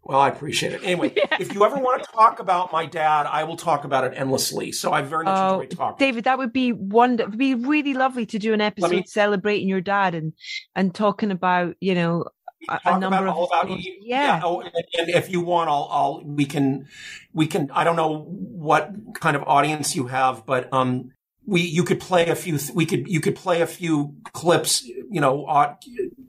well, 0.08 0.20
I 0.20 0.28
appreciate 0.28 0.72
it. 0.72 0.80
Anyway, 0.84 1.12
if 1.40 1.52
you 1.54 1.64
ever 1.64 1.76
want 1.76 2.02
to 2.04 2.10
talk 2.12 2.38
about 2.40 2.72
my 2.72 2.86
dad, 2.86 3.26
I 3.26 3.44
will 3.44 3.56
talk 3.56 3.84
about 3.84 4.04
it 4.04 4.12
endlessly. 4.16 4.72
So 4.72 4.92
I 4.92 5.02
very 5.02 5.24
much 5.24 5.36
Oh, 5.38 5.60
enjoy 5.60 5.74
talking. 5.76 6.06
David, 6.06 6.24
that 6.24 6.38
would 6.38 6.52
be 6.52 6.72
wonderful. 6.72 7.30
It'd 7.30 7.38
be 7.38 7.54
really 7.54 7.94
lovely 7.94 8.26
to 8.26 8.38
do 8.38 8.54
an 8.54 8.60
episode 8.60 8.90
me- 8.90 9.04
celebrating 9.06 9.68
your 9.68 9.80
dad 9.80 10.14
and 10.14 10.32
and 10.74 10.94
talking 10.94 11.30
about 11.30 11.74
you 11.80 11.94
know 11.94 12.24
a, 12.68 12.80
a 12.86 12.98
number 12.98 13.26
of 13.26 13.36
all 13.36 13.44
about 13.46 13.66
films. 13.66 13.84
you. 13.84 13.96
yeah. 14.00 14.40
Oh, 14.42 14.60
and, 14.60 14.72
and 14.98 15.08
if 15.10 15.30
you 15.30 15.40
want, 15.40 15.68
I'll, 15.70 15.88
I'll, 15.90 16.22
we 16.24 16.46
can, 16.46 16.88
we 17.32 17.46
can, 17.46 17.70
I 17.70 17.84
don't 17.84 17.94
know 17.96 18.24
what 18.24 18.90
kind 19.14 19.36
of 19.36 19.42
audience 19.44 19.94
you 19.94 20.06
have, 20.08 20.44
but, 20.46 20.72
um, 20.72 21.12
we, 21.46 21.60
you 21.62 21.84
could 21.84 22.00
play 22.00 22.26
a 22.28 22.34
few, 22.34 22.58
we 22.74 22.84
could, 22.86 23.06
you 23.08 23.20
could 23.20 23.36
play 23.36 23.62
a 23.62 23.66
few 23.66 24.14
clips, 24.32 24.84
you 24.84 25.20
know, 25.20 25.44
uh, 25.46 25.74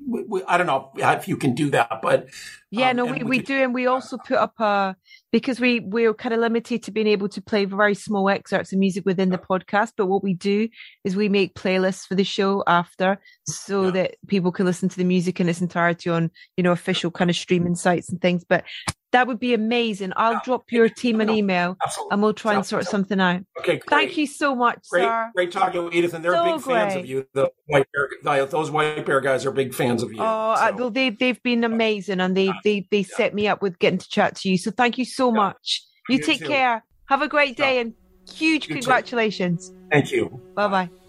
we, 0.07 0.43
I 0.47 0.57
don't 0.57 0.68
know 0.68 0.91
if 0.95 1.28
you 1.28 1.36
can 1.38 1.53
do 1.55 1.70
that, 1.72 1.99
but 2.01 2.30
Yeah, 2.72 2.91
um, 2.91 2.97
no, 2.97 3.05
we, 3.05 3.11
we 3.11 3.24
we 3.24 3.38
could- 3.38 3.47
do, 3.47 3.63
and 3.63 3.74
we 3.74 3.88
also 3.88 4.18
put 4.18 4.38
up 4.38 4.59
a 4.59 4.95
because 5.34 5.59
we 5.59 5.82
we're 5.82 6.13
kind 6.13 6.34
of 6.34 6.39
limited 6.39 6.84
to 6.84 6.91
being 6.91 7.07
able 7.07 7.28
to 7.30 7.41
play 7.41 7.65
very 7.65 7.93
small 7.93 8.30
excerpts 8.30 8.72
of 8.72 8.80
music 8.80 9.05
within 9.05 9.30
the 9.30 9.38
podcast. 9.38 9.91
But 9.97 10.05
what 10.05 10.24
we 10.24 10.34
do 10.34 10.70
is 11.03 11.15
we 11.18 11.28
make 11.28 11.55
playlists 11.55 12.05
for 12.07 12.15
the 12.15 12.24
show 12.24 12.63
after, 12.65 13.20
so 13.45 13.86
Yeah. 13.86 13.91
that 13.91 14.15
people 14.28 14.51
can 14.53 14.65
listen 14.65 14.88
to 14.88 14.97
the 14.97 15.03
music 15.03 15.41
in 15.41 15.49
its 15.49 15.59
entirety 15.61 16.09
on 16.09 16.32
you 16.55 16.63
know 16.63 16.72
official 16.72 17.11
kind 17.11 17.30
of 17.30 17.36
streaming 17.36 17.76
sites 17.76 18.09
and 18.09 18.22
things. 18.22 18.45
But 18.47 18.63
That 19.14 19.26
would 19.28 19.39
be 19.39 19.53
amazing. 19.53 20.12
I'll 20.18 20.34
Yeah. 20.34 20.39
drop 20.43 20.72
your 20.72 20.89
team 20.89 21.22
an 21.22 21.30
email 21.30 21.78
Absolutely. 21.82 22.14
and 22.14 22.22
we'll 22.22 22.34
try 22.34 22.55
and 22.55 22.66
sort 22.66 22.86
something 22.86 23.20
out. 23.22 23.41
Okay, 23.60 23.78
great. 23.78 23.89
Thank 23.89 24.18
you 24.18 24.28
so 24.28 24.53
much, 24.53 24.80
Great, 24.91 25.03
sir. 25.03 25.32
great 25.34 25.51
talking 25.51 25.86
with 25.86 25.93
Edith, 25.95 26.14
and 26.14 26.24
they're 26.26 26.34
So 26.34 26.43
big 26.58 26.62
fans 26.62 26.95
of 26.95 27.05
you. 27.05 27.26
The 27.34 27.49
white 27.68 27.88
bear, 28.24 28.45
those 28.45 28.70
white 28.70 29.05
bear 29.05 29.22
guys 29.22 29.45
are 29.45 29.51
big 29.51 29.74
fans 29.74 30.03
of 30.03 30.12
you. 30.12 30.20
Oh, 30.20 30.24
uh, 30.51 30.70
so. 30.72 30.76
well, 30.76 30.89
they 30.91 31.10
they've 31.10 31.41
been 31.41 31.64
amazing, 31.64 32.20
and 32.20 32.36
they 32.36 32.51
they 32.66 32.86
they 32.91 33.03
set 33.03 33.34
me 33.34 33.47
up 33.47 33.62
with 33.62 33.80
getting 33.80 33.99
to 33.99 34.10
chat 34.10 34.36
to 34.38 34.49
you. 34.49 34.58
So 34.58 34.72
thank 34.72 34.97
you 34.97 35.05
so 35.05 35.30
Yeah. 35.30 35.36
much. 35.38 35.84
You 36.10 36.18
You 36.18 36.24
take 36.24 36.39
too. 36.39 36.47
care. 36.47 36.84
Have 37.05 37.22
a 37.22 37.28
great 37.30 37.58
Yeah. 37.58 37.66
day, 37.66 37.80
and 37.80 37.93
huge 38.30 38.68
You 38.68 38.76
too. 38.76 38.82
congratulations. 38.82 39.72
Thank 39.89 40.12
you. 40.12 40.41
Bye 40.55 40.68
bye. 40.68 41.07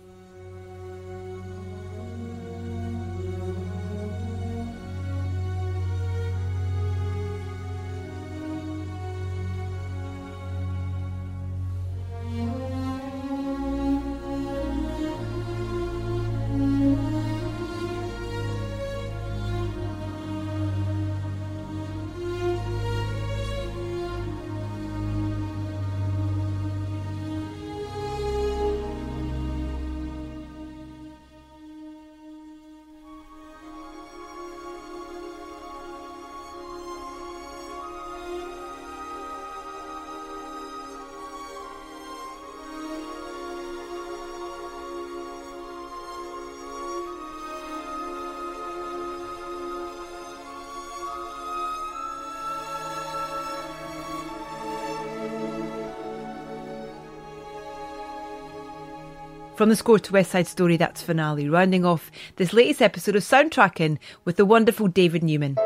From 59.59 59.70
the 59.70 59.74
score 59.74 59.98
to 59.98 60.12
West 60.12 60.30
Side 60.30 60.46
Story, 60.46 60.76
that's 60.76 61.02
finale, 61.02 61.48
rounding 61.48 61.84
off 61.84 62.12
this 62.36 62.52
latest 62.52 62.80
episode 62.80 63.16
of 63.16 63.24
Soundtracking 63.24 63.98
with 64.24 64.36
the 64.36 64.44
wonderful 64.44 64.86
David 64.86 65.24
Newman. 65.24 65.56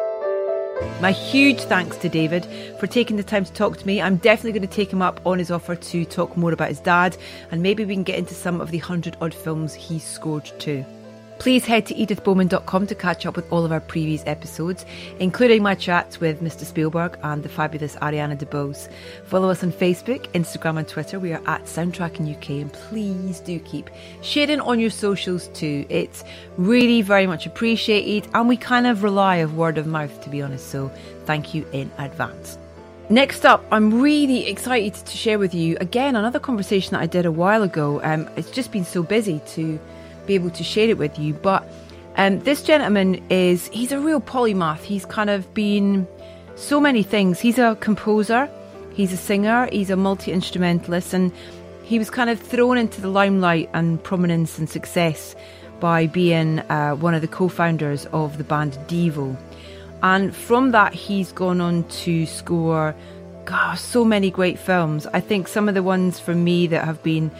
My 1.02 1.12
huge 1.12 1.60
thanks 1.60 1.98
to 1.98 2.08
David 2.08 2.46
for 2.80 2.86
taking 2.86 3.18
the 3.18 3.22
time 3.22 3.44
to 3.44 3.52
talk 3.52 3.76
to 3.76 3.86
me. 3.86 4.00
I'm 4.00 4.16
definitely 4.16 4.58
going 4.58 4.66
to 4.66 4.74
take 4.74 4.90
him 4.90 5.02
up 5.02 5.20
on 5.26 5.38
his 5.38 5.50
offer 5.50 5.76
to 5.76 6.04
talk 6.06 6.38
more 6.38 6.54
about 6.54 6.70
his 6.70 6.80
dad, 6.80 7.18
and 7.50 7.62
maybe 7.62 7.84
we 7.84 7.92
can 7.92 8.02
get 8.02 8.18
into 8.18 8.32
some 8.32 8.62
of 8.62 8.70
the 8.70 8.78
hundred 8.78 9.18
odd 9.20 9.34
films 9.34 9.74
he's 9.74 10.04
scored 10.04 10.50
too. 10.58 10.86
Please 11.42 11.66
head 11.66 11.86
to 11.86 11.94
edithbowman.com 11.94 12.86
to 12.86 12.94
catch 12.94 13.26
up 13.26 13.34
with 13.34 13.50
all 13.50 13.64
of 13.64 13.72
our 13.72 13.80
previous 13.80 14.22
episodes, 14.26 14.86
including 15.18 15.60
my 15.60 15.74
chats 15.74 16.20
with 16.20 16.40
Mr. 16.40 16.64
Spielberg 16.64 17.18
and 17.24 17.42
the 17.42 17.48
fabulous 17.48 17.96
Ariana 17.96 18.38
DeBose. 18.38 18.88
Follow 19.24 19.50
us 19.50 19.64
on 19.64 19.72
Facebook, 19.72 20.28
Instagram, 20.34 20.78
and 20.78 20.86
Twitter. 20.86 21.18
We 21.18 21.32
are 21.32 21.42
at 21.46 21.64
Soundtracking 21.64 22.32
UK, 22.32 22.50
and 22.50 22.72
please 22.72 23.40
do 23.40 23.58
keep 23.58 23.90
sharing 24.20 24.60
on 24.60 24.78
your 24.78 24.90
socials 24.90 25.48
too. 25.48 25.84
It's 25.88 26.22
really 26.58 27.02
very 27.02 27.26
much 27.26 27.44
appreciated, 27.44 28.30
and 28.34 28.48
we 28.48 28.56
kind 28.56 28.86
of 28.86 29.02
rely 29.02 29.38
of 29.38 29.56
word 29.56 29.78
of 29.78 29.86
mouth, 29.88 30.22
to 30.22 30.30
be 30.30 30.42
honest. 30.42 30.68
So 30.68 30.92
thank 31.24 31.54
you 31.54 31.66
in 31.72 31.90
advance. 31.98 32.56
Next 33.10 33.44
up, 33.44 33.64
I'm 33.72 34.00
really 34.00 34.46
excited 34.46 34.94
to 34.94 35.16
share 35.16 35.40
with 35.40 35.54
you 35.54 35.76
again 35.80 36.14
another 36.14 36.38
conversation 36.38 36.92
that 36.92 37.00
I 37.00 37.06
did 37.06 37.26
a 37.26 37.32
while 37.32 37.64
ago. 37.64 38.00
Um, 38.04 38.30
it's 38.36 38.52
just 38.52 38.70
been 38.70 38.84
so 38.84 39.02
busy 39.02 39.40
to 39.48 39.80
be 40.26 40.34
able 40.34 40.50
to 40.50 40.64
share 40.64 40.88
it 40.88 40.98
with 40.98 41.18
you, 41.18 41.34
but 41.34 41.68
um, 42.16 42.40
this 42.40 42.62
gentleman 42.62 43.22
is 43.30 43.68
he's 43.68 43.92
a 43.92 43.98
real 43.98 44.20
polymath. 44.20 44.80
He's 44.80 45.06
kind 45.06 45.30
of 45.30 45.52
been 45.54 46.06
so 46.56 46.80
many 46.80 47.02
things. 47.02 47.40
He's 47.40 47.58
a 47.58 47.76
composer, 47.80 48.50
he's 48.92 49.12
a 49.12 49.16
singer, 49.16 49.68
he's 49.72 49.90
a 49.90 49.96
multi 49.96 50.32
instrumentalist, 50.32 51.14
and 51.14 51.32
he 51.82 51.98
was 51.98 52.10
kind 52.10 52.30
of 52.30 52.38
thrown 52.40 52.78
into 52.78 53.00
the 53.00 53.08
limelight 53.08 53.70
and 53.72 54.02
prominence 54.02 54.58
and 54.58 54.68
success 54.68 55.34
by 55.80 56.06
being 56.06 56.60
uh, 56.60 56.94
one 56.94 57.14
of 57.14 57.22
the 57.22 57.28
co 57.28 57.48
founders 57.48 58.06
of 58.06 58.38
the 58.38 58.44
band 58.44 58.78
Devo. 58.86 59.36
And 60.02 60.34
from 60.34 60.72
that, 60.72 60.92
he's 60.92 61.32
gone 61.32 61.60
on 61.60 61.84
to 61.84 62.26
score 62.26 62.94
gosh, 63.44 63.80
so 63.80 64.04
many 64.04 64.30
great 64.30 64.58
films. 64.58 65.06
I 65.12 65.20
think 65.20 65.48
some 65.48 65.68
of 65.68 65.74
the 65.74 65.82
ones 65.82 66.20
for 66.20 66.34
me 66.34 66.66
that 66.68 66.84
have 66.84 67.02
been 67.02 67.30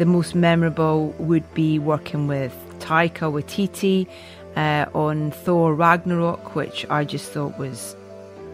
the 0.00 0.06
most 0.06 0.34
memorable 0.34 1.14
would 1.18 1.44
be 1.52 1.78
working 1.78 2.26
with 2.26 2.56
Taika 2.78 3.30
Waititi 3.30 4.08
uh, 4.56 4.86
on 4.94 5.30
Thor 5.30 5.74
Ragnarok, 5.74 6.54
which 6.54 6.86
I 6.88 7.04
just 7.04 7.30
thought 7.32 7.58
was 7.58 7.94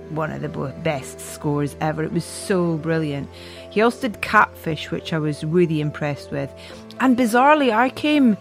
one 0.09 0.33
of 0.33 0.43
the 0.43 0.49
best 0.83 1.21
scores 1.21 1.77
ever. 1.81 2.03
It 2.03 2.13
was 2.13 2.25
so 2.25 2.79
brilliant. 2.79 3.31
He 3.71 3.81
also 3.81 4.09
did 4.09 4.23
Catfish, 4.23 4.91
which 4.91 5.13
I 5.13 5.21
was 5.21 5.45
really 5.45 5.81
impressed 5.81 6.33
with. 6.33 6.53
And 6.99 7.17
bizarrely, 7.17 7.73
I 7.73 7.91
came 7.91 8.37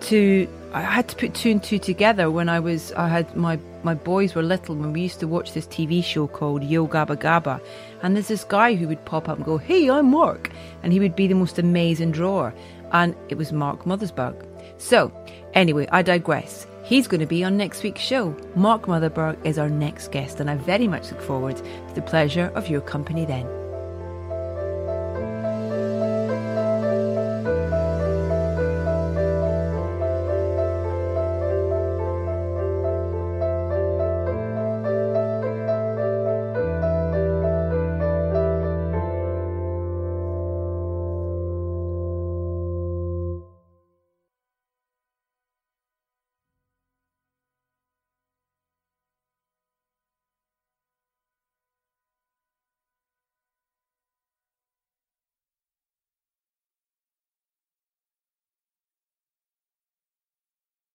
to 0.00 0.48
I 0.72 0.80
had 0.80 1.06
to 1.08 1.16
put 1.16 1.34
two 1.34 1.50
and 1.50 1.62
two 1.62 1.78
together 1.78 2.30
when 2.30 2.48
I 2.48 2.60
was 2.60 2.92
I 2.92 3.08
had 3.08 3.36
my 3.36 3.58
my 3.82 3.94
boys 3.94 4.34
were 4.34 4.42
little 4.42 4.74
when 4.74 4.92
we 4.92 5.02
used 5.02 5.20
to 5.20 5.28
watch 5.28 5.52
this 5.52 5.66
TV 5.66 6.02
show 6.02 6.26
called 6.26 6.64
Yo 6.64 6.86
Gabba 6.86 7.16
Gabba, 7.16 7.60
and 8.02 8.14
there's 8.14 8.28
this 8.28 8.44
guy 8.44 8.74
who 8.74 8.88
would 8.88 9.04
pop 9.04 9.28
up 9.28 9.36
and 9.36 9.44
go, 9.44 9.58
"Hey, 9.58 9.88
I'm 9.90 10.10
Mark," 10.10 10.50
and 10.82 10.92
he 10.92 11.00
would 11.00 11.16
be 11.16 11.26
the 11.26 11.34
most 11.34 11.58
amazing 11.58 12.12
drawer, 12.12 12.54
and 12.92 13.14
it 13.28 13.38
was 13.38 13.52
Mark 13.52 13.84
Mothersbaugh. 13.84 14.34
So, 14.78 15.12
anyway, 15.54 15.88
I 15.90 16.02
digress. 16.02 16.66
He's 16.84 17.08
going 17.08 17.20
to 17.20 17.26
be 17.26 17.44
on 17.44 17.56
next 17.56 17.82
week's 17.82 18.00
show. 18.00 18.34
Mark 18.54 18.86
Mothersbaugh 18.86 19.36
is 19.44 19.58
our 19.58 19.68
next 19.68 20.10
guest, 20.10 20.40
and 20.40 20.48
I 20.48 20.56
very 20.56 20.88
much 20.88 21.10
look 21.10 21.20
forward 21.20 21.56
to 21.56 21.94
the 21.94 22.02
pleasure 22.02 22.50
of 22.54 22.68
your 22.68 22.80
company 22.80 23.24
then. 23.24 23.57